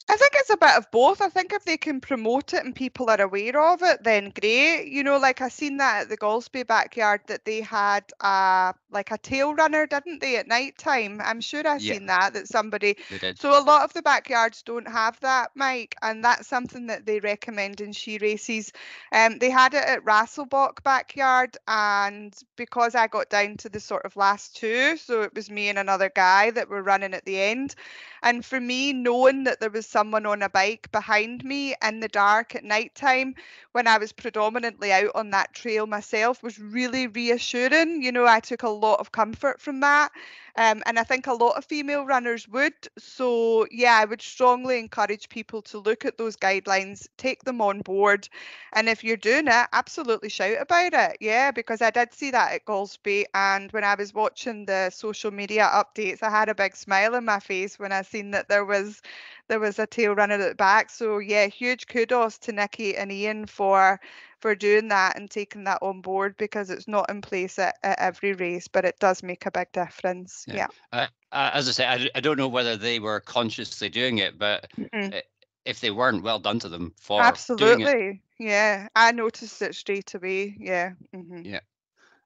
I 0.09 0.15
think 0.15 0.31
it's 0.35 0.49
a 0.49 0.57
bit 0.57 0.77
of 0.77 0.89
both. 0.91 1.21
I 1.21 1.27
think 1.29 1.51
if 1.51 1.65
they 1.65 1.75
can 1.77 1.99
promote 1.99 2.53
it 2.53 2.63
and 2.63 2.73
people 2.73 3.09
are 3.09 3.19
aware 3.21 3.61
of 3.61 3.81
it, 3.83 4.03
then 4.03 4.31
great. 4.39 4.87
You 4.87 5.03
know, 5.03 5.17
like 5.17 5.41
I 5.41 5.49
seen 5.49 5.77
that 5.77 6.03
at 6.03 6.09
the 6.09 6.17
Golspie 6.17 6.65
backyard 6.65 7.21
that 7.27 7.43
they 7.43 7.61
had 7.61 8.05
a 8.21 8.73
like 8.89 9.11
a 9.11 9.17
tail 9.17 9.53
runner, 9.53 9.85
didn't 9.85 10.21
they, 10.21 10.37
at 10.37 10.47
night 10.47 10.77
time? 10.77 11.19
I'm 11.23 11.41
sure 11.41 11.67
I 11.67 11.77
Yeah. 11.77 11.79
seen 11.79 12.05
that 12.05 12.33
that 12.35 12.47
somebody 12.47 12.95
So 13.35 13.57
a 13.57 13.61
lot 13.63 13.83
of 13.83 13.93
the 13.93 14.01
backyards 14.01 14.63
don't 14.63 14.87
have 14.87 15.19
that, 15.19 15.51
Mike, 15.55 15.95
and 16.01 16.23
that's 16.23 16.47
something 16.47 16.87
that 16.87 17.05
they 17.05 17.19
recommend 17.19 17.81
in 17.81 17.91
she 17.91 18.17
races. 18.17 18.71
Um, 19.11 19.39
they 19.39 19.49
had 19.49 19.73
it 19.73 19.83
at 19.83 20.05
Rasselbock 20.05 20.83
backyard, 20.83 21.57
and 21.67 22.33
because 22.55 22.95
I 22.95 23.07
got 23.07 23.29
down 23.29 23.57
to 23.57 23.69
the 23.69 23.79
sort 23.81 24.05
of 24.05 24.15
last 24.15 24.55
two, 24.55 24.95
so 24.97 25.21
it 25.23 25.35
was 25.35 25.49
me 25.51 25.67
and 25.69 25.77
another 25.77 26.09
guy 26.15 26.51
that 26.51 26.69
were 26.69 26.81
running 26.83 27.13
at 27.13 27.25
the 27.25 27.39
end. 27.41 27.75
And 28.21 28.43
for 28.45 28.59
me, 28.59 28.93
knowing 28.93 29.43
that 29.45 29.59
there 29.59 29.69
was 29.69 29.87
someone 29.97 30.25
on 30.25 30.41
a 30.43 30.49
bike 30.49 30.91
behind 30.91 31.43
me 31.43 31.75
in 31.83 31.99
the 31.99 32.07
dark 32.07 32.55
at 32.55 32.63
night 32.63 32.93
time 32.95 33.33
when 33.71 33.87
I 33.87 33.97
was 33.97 34.11
predominantly 34.11 34.91
out 34.91 35.11
on 35.15 35.31
that 35.31 35.53
trail 35.53 35.87
myself 35.87 36.43
was 36.43 36.59
really 36.59 37.07
reassuring. 37.07 38.01
You 38.03 38.11
know, 38.11 38.25
I 38.25 38.39
took 38.39 38.63
a 38.63 38.69
lot 38.69 38.99
of 38.99 39.11
comfort 39.11 39.61
from 39.61 39.79
that. 39.81 40.11
Um, 40.57 40.81
and 40.87 40.97
I 40.99 41.03
think 41.03 41.27
a 41.27 41.33
lot 41.33 41.55
of 41.57 41.65
female 41.65 42.03
runners 42.05 42.47
would. 42.47 42.73
So, 42.97 43.67
yeah, 43.71 43.99
I 44.01 44.05
would 44.05 44.21
strongly 44.21 44.79
encourage 44.79 45.29
people 45.29 45.61
to 45.63 45.77
look 45.77 46.03
at 46.03 46.17
those 46.17 46.35
guidelines, 46.35 47.07
take 47.17 47.43
them 47.43 47.61
on 47.61 47.81
board. 47.81 48.27
And 48.73 48.89
if 48.89 49.03
you're 49.03 49.17
doing 49.17 49.47
it, 49.47 49.67
absolutely 49.71 50.29
shout 50.29 50.57
about 50.59 50.93
it. 50.93 51.17
Yeah, 51.21 51.51
because 51.51 51.81
I 51.81 51.91
did 51.91 52.13
see 52.13 52.31
that 52.31 52.53
at 52.53 52.65
Golspie. 52.65 53.25
And 53.35 53.71
when 53.71 53.83
I 53.83 53.95
was 53.95 54.13
watching 54.13 54.65
the 54.65 54.89
social 54.89 55.31
media 55.31 55.69
updates, 55.71 56.23
I 56.23 56.29
had 56.31 56.49
a 56.49 56.55
big 56.55 56.75
smile 56.75 57.15
on 57.15 57.25
my 57.25 57.39
face 57.39 57.77
when 57.77 57.91
I 57.91 58.01
seen 58.01 58.31
that 58.31 58.49
there 58.49 58.65
was 58.65 59.01
there 59.47 59.59
was 59.59 59.79
a 59.79 59.87
tail 59.87 60.13
runner 60.15 60.35
at 60.35 60.49
the 60.49 60.55
back. 60.55 60.89
So 60.89 61.19
yeah, 61.19 61.47
huge 61.47 61.87
kudos 61.87 62.37
to 62.39 62.51
Nikki 62.51 62.95
and 62.97 63.11
Ian 63.11 63.45
for 63.45 63.99
for 64.47 64.55
doing 64.55 64.87
that 64.87 65.17
and 65.17 65.29
taking 65.29 65.65
that 65.65 65.79
on 65.81 65.99
board 65.99 66.33
because 66.37 66.69
it's 66.69 66.87
not 66.87 67.09
in 67.09 67.19
place 67.19 67.59
at, 67.59 67.77
at 67.83 67.99
every 67.99 68.31
race, 68.31 68.69
but 68.69 68.85
it 68.85 68.97
does 68.97 69.21
make 69.21 69.45
a 69.45 69.51
big 69.51 69.69
difference. 69.73 70.45
Yeah. 70.47 70.67
Yeah. 70.93 71.07
uh, 71.33 71.49
as 71.53 71.67
i 71.67 71.71
say 71.73 72.09
I 72.15 72.21
don't 72.21 72.37
know 72.37 72.47
whether 72.47 72.77
they 72.77 72.99
were 72.99 73.19
consciously 73.19 73.89
doing 73.89 74.19
it 74.19 74.39
but 74.39 74.71
Mhm. 74.77 75.21
if 75.65 75.81
they 75.81 75.91
weren't 75.91 76.23
well 76.23 76.39
done 76.39 76.59
to 76.59 76.69
them 76.69 76.93
for 76.97 77.21
doing 77.57 77.81
it 77.81 77.87
Absolutely. 77.89 78.21
Yeah. 78.39 78.87
I 78.95 79.11
noticed 79.11 79.61
it 79.61 79.75
straight 79.75 80.15
away. 80.15 80.55
Yeah. 80.57 80.91
hmm 81.13 81.41
Yeah. 81.43 81.59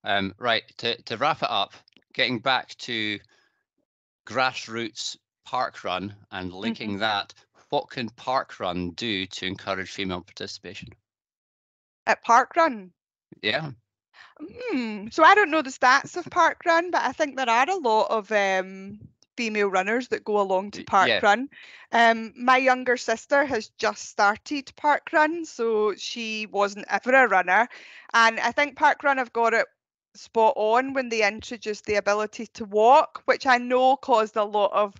Um, 0.03 0.35
right, 0.37 0.61
to, 0.77 1.01
to 1.03 1.17
wrap 1.17 1.41
it 1.41 1.49
up, 1.49 1.73
getting 2.13 2.37
back 2.37 2.75
to 2.85 3.17
grassroots 4.27 5.17
parkrun 5.47 6.13
and 6.31 6.53
linking 6.53 6.99
that, 6.99 7.33
what 7.69 7.89
can 7.89 8.09
parkrun 8.09 8.95
do 8.95 9.25
to 9.25 9.47
encourage 9.47 9.89
female 9.89 10.21
participation? 10.21 10.89
At 12.05 12.23
parkrun. 12.23 12.91
Yeah, 13.41 13.71
Hmm. 14.39 15.07
So 15.11 15.23
I 15.23 15.35
don't 15.35 15.51
know 15.51 15.61
the 15.61 15.69
stats 15.69 16.17
of 16.17 16.25
parkrun, 16.25 16.91
but 16.91 17.01
I 17.01 17.11
think 17.11 17.35
there 17.35 17.49
are 17.49 17.69
a 17.69 17.75
lot 17.75 18.07
of 18.09 18.31
um, 18.31 18.99
female 19.37 19.69
runners 19.69 20.07
that 20.09 20.23
go 20.23 20.39
along 20.41 20.71
to 20.71 20.79
Y- 20.79 20.85
Park 20.85 21.09
yeah. 21.09 21.45
Um, 21.91 22.33
my 22.35 22.57
younger 22.57 22.97
sister 22.97 23.45
has 23.45 23.69
just 23.77 24.09
started 24.09 24.71
parkrun, 24.77 25.45
so 25.45 25.95
she 25.95 26.47
wasn't 26.47 26.85
ever 26.89 27.13
a 27.13 27.27
runner. 27.27 27.67
And 28.13 28.39
I 28.39 28.51
think 28.51 28.77
parkrun 28.77 29.17
have 29.17 29.33
got 29.33 29.53
it 29.53 29.67
spot 30.15 30.53
on 30.57 30.93
when 30.93 31.09
they 31.09 31.25
introduced 31.25 31.85
the 31.85 31.95
ability 31.95 32.47
to 32.47 32.65
walk, 32.65 33.21
which 33.25 33.45
I 33.45 33.57
know 33.57 33.95
caused 33.95 34.35
a 34.35 34.43
lot 34.43 34.71
of 34.73 34.95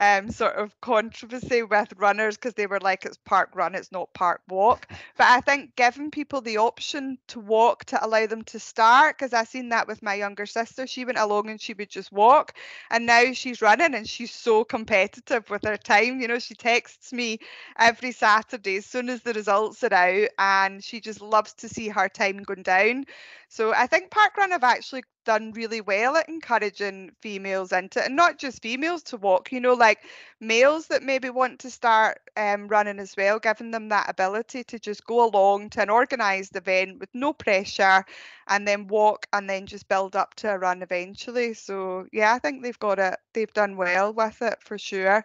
um, 0.00 0.30
sort 0.30 0.54
of 0.56 0.78
controversy 0.80 1.62
with 1.62 1.92
runners 1.96 2.36
because 2.36 2.54
they 2.54 2.66
were 2.66 2.80
like, 2.80 3.04
it's 3.04 3.18
parkrun, 3.28 3.74
it's 3.74 3.92
not 3.92 4.12
park 4.14 4.42
walk. 4.48 4.88
But 5.16 5.26
I 5.28 5.40
think 5.40 5.74
giving 5.76 6.10
people 6.10 6.40
the 6.40 6.58
option 6.58 7.18
to 7.28 7.40
walk 7.40 7.84
to 7.86 8.04
allow 8.04 8.26
them 8.26 8.42
to 8.44 8.58
start, 8.58 9.16
because 9.16 9.32
I've 9.32 9.48
seen 9.48 9.70
that 9.70 9.88
with 9.88 10.02
my 10.02 10.14
younger 10.14 10.46
sister, 10.46 10.86
she 10.86 11.04
went 11.04 11.18
along 11.18 11.48
and 11.50 11.60
she 11.60 11.74
would 11.74 11.90
just 11.90 12.12
walk, 12.12 12.54
and 12.90 13.06
now 13.06 13.32
she's 13.32 13.62
running 13.62 13.94
and 13.94 14.08
she's 14.08 14.32
so 14.32 14.64
competitive 14.64 15.48
with 15.50 15.64
her 15.64 15.76
time. 15.76 16.20
You 16.20 16.28
know, 16.28 16.38
she 16.38 16.54
texts 16.54 17.12
me 17.12 17.38
every 17.78 18.12
Saturday 18.12 18.76
as 18.76 18.86
soon 18.86 19.08
as 19.08 19.22
the 19.22 19.32
results 19.32 19.82
are 19.84 19.94
out, 19.94 20.28
and 20.38 20.84
she 20.84 21.00
just 21.00 21.20
loves 21.20 21.52
to 21.54 21.68
see 21.68 21.88
her 21.88 22.08
time 22.08 22.42
going 22.42 22.62
down. 22.62 23.06
So 23.48 23.72
I 23.72 23.86
think 23.86 24.10
Parkrun 24.10 24.50
have 24.50 24.64
actually 24.64 25.04
done 25.24 25.52
really 25.52 25.80
well 25.80 26.16
at 26.16 26.28
encouraging 26.28 27.10
females 27.20 27.72
into 27.72 28.04
and 28.04 28.14
not 28.16 28.38
just 28.38 28.62
females 28.62 29.02
to 29.04 29.16
walk, 29.16 29.50
you 29.52 29.60
know, 29.60 29.74
like 29.74 29.98
males 30.40 30.88
that 30.88 31.02
maybe 31.02 31.30
want 31.30 31.60
to 31.60 31.70
start 31.70 32.18
um, 32.36 32.68
running 32.68 32.98
as 32.98 33.16
well, 33.16 33.38
giving 33.38 33.70
them 33.70 33.88
that 33.88 34.10
ability 34.10 34.64
to 34.64 34.78
just 34.78 35.04
go 35.06 35.24
along 35.28 35.70
to 35.70 35.82
an 35.82 35.90
organised 35.90 36.56
event 36.56 36.98
with 37.00 37.08
no 37.14 37.32
pressure 37.32 38.04
and 38.48 38.66
then 38.66 38.86
walk 38.88 39.26
and 39.32 39.48
then 39.48 39.66
just 39.66 39.88
build 39.88 40.16
up 40.16 40.34
to 40.34 40.50
a 40.50 40.58
run 40.58 40.82
eventually. 40.82 41.54
So 41.54 42.06
yeah, 42.12 42.34
I 42.34 42.38
think 42.38 42.62
they've 42.62 42.78
got 42.78 42.98
it, 42.98 43.16
they've 43.32 43.52
done 43.52 43.76
well 43.76 44.12
with 44.12 44.42
it 44.42 44.58
for 44.62 44.78
sure. 44.78 45.24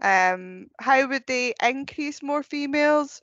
Um, 0.00 0.68
how 0.80 1.06
would 1.08 1.26
they 1.26 1.54
increase 1.62 2.22
more 2.22 2.42
females? 2.42 3.22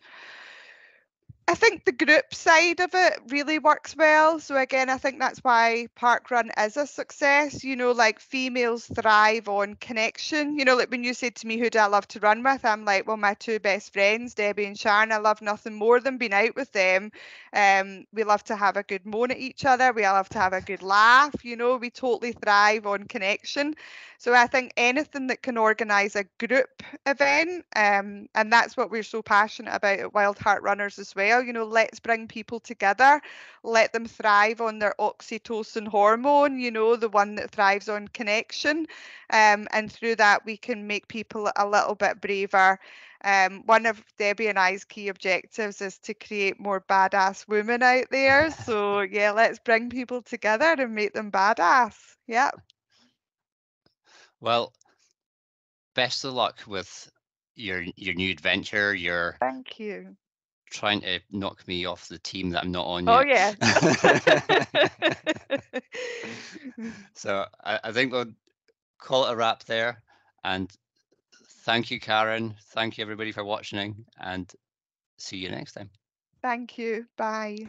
I 1.51 1.55
think 1.55 1.83
the 1.83 1.91
group 1.91 2.31
side 2.35 2.79
of 2.79 2.91
it 2.93 3.19
really 3.29 3.57
works 3.57 3.95
well. 3.95 4.39
So 4.39 4.55
again, 4.55 4.87
I 4.87 4.97
think 4.99 5.17
that's 5.17 5.39
why 5.39 5.87
parkrun 5.97 6.51
is 6.63 6.77
a 6.77 6.85
success. 6.85 7.63
You 7.63 7.75
know, 7.75 7.91
like 7.91 8.19
females 8.19 8.85
thrive 8.85 9.47
on 9.49 9.73
connection. 9.73 10.59
You 10.59 10.65
know, 10.65 10.75
like 10.75 10.91
when 10.91 11.03
you 11.03 11.15
said 11.15 11.33
to 11.37 11.47
me, 11.47 11.57
who 11.57 11.71
do 11.71 11.79
I 11.79 11.87
love 11.87 12.07
to 12.09 12.19
run 12.19 12.43
with? 12.43 12.63
I'm 12.63 12.85
like, 12.85 13.07
well, 13.07 13.17
my 13.17 13.33
two 13.33 13.59
best 13.59 13.93
friends, 13.93 14.35
Debbie 14.35 14.65
and 14.65 14.77
Sharon. 14.77 15.11
I 15.11 15.17
love 15.17 15.41
nothing 15.41 15.73
more 15.73 15.99
than 15.99 16.19
being 16.19 16.33
out 16.33 16.55
with 16.55 16.71
them. 16.71 17.11
Um, 17.51 18.05
we 18.13 18.23
love 18.23 18.43
to 18.43 18.55
have 18.55 18.77
a 18.77 18.83
good 18.83 19.07
moan 19.07 19.31
at 19.31 19.39
each 19.39 19.65
other. 19.65 19.91
We 19.91 20.05
all 20.05 20.13
love 20.13 20.29
to 20.29 20.39
have 20.39 20.53
a 20.53 20.61
good 20.61 20.83
laugh. 20.83 21.33
You 21.43 21.55
know, 21.55 21.77
we 21.77 21.89
totally 21.89 22.33
thrive 22.33 22.85
on 22.85 23.05
connection. 23.05 23.73
So 24.19 24.35
I 24.35 24.47
think 24.47 24.73
anything 24.77 25.27
that 25.27 25.41
can 25.43 25.57
organise 25.57 26.15
a 26.15 26.25
group 26.45 26.83
event, 27.07 27.65
um, 27.75 28.27
and 28.35 28.53
that's 28.53 28.77
what 28.77 28.91
we're 28.91 29.03
so 29.03 29.23
passionate 29.23 29.73
about 29.73 29.99
at 29.99 30.13
Wild 30.13 30.37
Heart 30.39 30.63
Runners 30.63 30.99
as 30.99 31.15
well. 31.15 31.41
You 31.43 31.53
know, 31.53 31.65
let's 31.65 31.99
bring 31.99 32.27
people 32.27 32.59
together, 32.59 33.21
let 33.63 33.93
them 33.93 34.05
thrive 34.05 34.61
on 34.61 34.79
their 34.79 34.95
oxytocin 34.99 35.87
hormone. 35.87 36.59
You 36.59 36.71
know, 36.71 36.95
the 36.97 37.09
one 37.09 37.35
that 37.35 37.51
thrives 37.51 37.89
on 37.89 38.07
connection, 38.09 38.87
um, 39.31 39.67
and 39.73 39.91
through 39.91 40.17
that 40.17 40.45
we 40.45 40.57
can 40.57 40.87
make 40.87 41.07
people 41.07 41.51
a 41.57 41.67
little 41.67 41.95
bit 41.95 42.21
braver. 42.21 42.79
Um, 43.23 43.63
one 43.65 43.85
of 43.85 44.03
Debbie 44.17 44.47
and 44.47 44.59
I's 44.59 44.85
key 44.85 45.07
objectives 45.09 45.81
is 45.81 45.97
to 45.99 46.13
create 46.13 46.59
more 46.59 46.81
badass 46.81 47.47
women 47.47 47.81
out 47.83 48.07
there. 48.11 48.51
So 48.51 49.01
yeah, 49.01 49.31
let's 49.31 49.59
bring 49.59 49.89
people 49.89 50.21
together 50.21 50.75
and 50.77 50.95
make 50.95 51.13
them 51.13 51.31
badass. 51.31 52.15
Yeah. 52.27 52.51
Well, 54.41 54.73
best 55.95 56.25
of 56.25 56.33
luck 56.33 56.59
with 56.67 57.09
your 57.55 57.83
your 57.95 58.15
new 58.15 58.31
adventure. 58.31 58.93
You're 58.93 59.37
Thank 59.39 59.79
you. 59.79 60.15
trying 60.71 61.01
to 61.01 61.19
knock 61.31 61.67
me 61.67 61.85
off 61.85 62.07
the 62.07 62.19
team 62.19 62.49
that 62.51 62.63
I'm 62.63 62.71
not 62.71 62.85
on 62.85 63.07
Oh 63.07 63.09
yet. 63.09 63.21
yeah. 63.21 63.53
so 67.15 67.45
I, 67.63 67.79
I 67.83 67.91
think 67.91 68.11
we'll 68.11 68.25
call 68.99 69.25
it 69.25 69.33
a 69.33 69.35
wrap 69.35 69.63
there. 69.65 70.01
And 70.43 70.71
thank 71.65 71.91
you, 71.91 71.99
Karen. 71.99 72.55
Thank 72.71 72.97
you, 72.97 73.01
everybody, 73.03 73.31
for 73.31 73.43
watching. 73.43 74.05
And 74.19 74.51
see 75.17 75.37
you 75.37 75.49
next 75.49 75.73
time. 75.73 75.89
Thank 76.41 76.77
you. 76.77 77.07
Bye. 77.17 77.67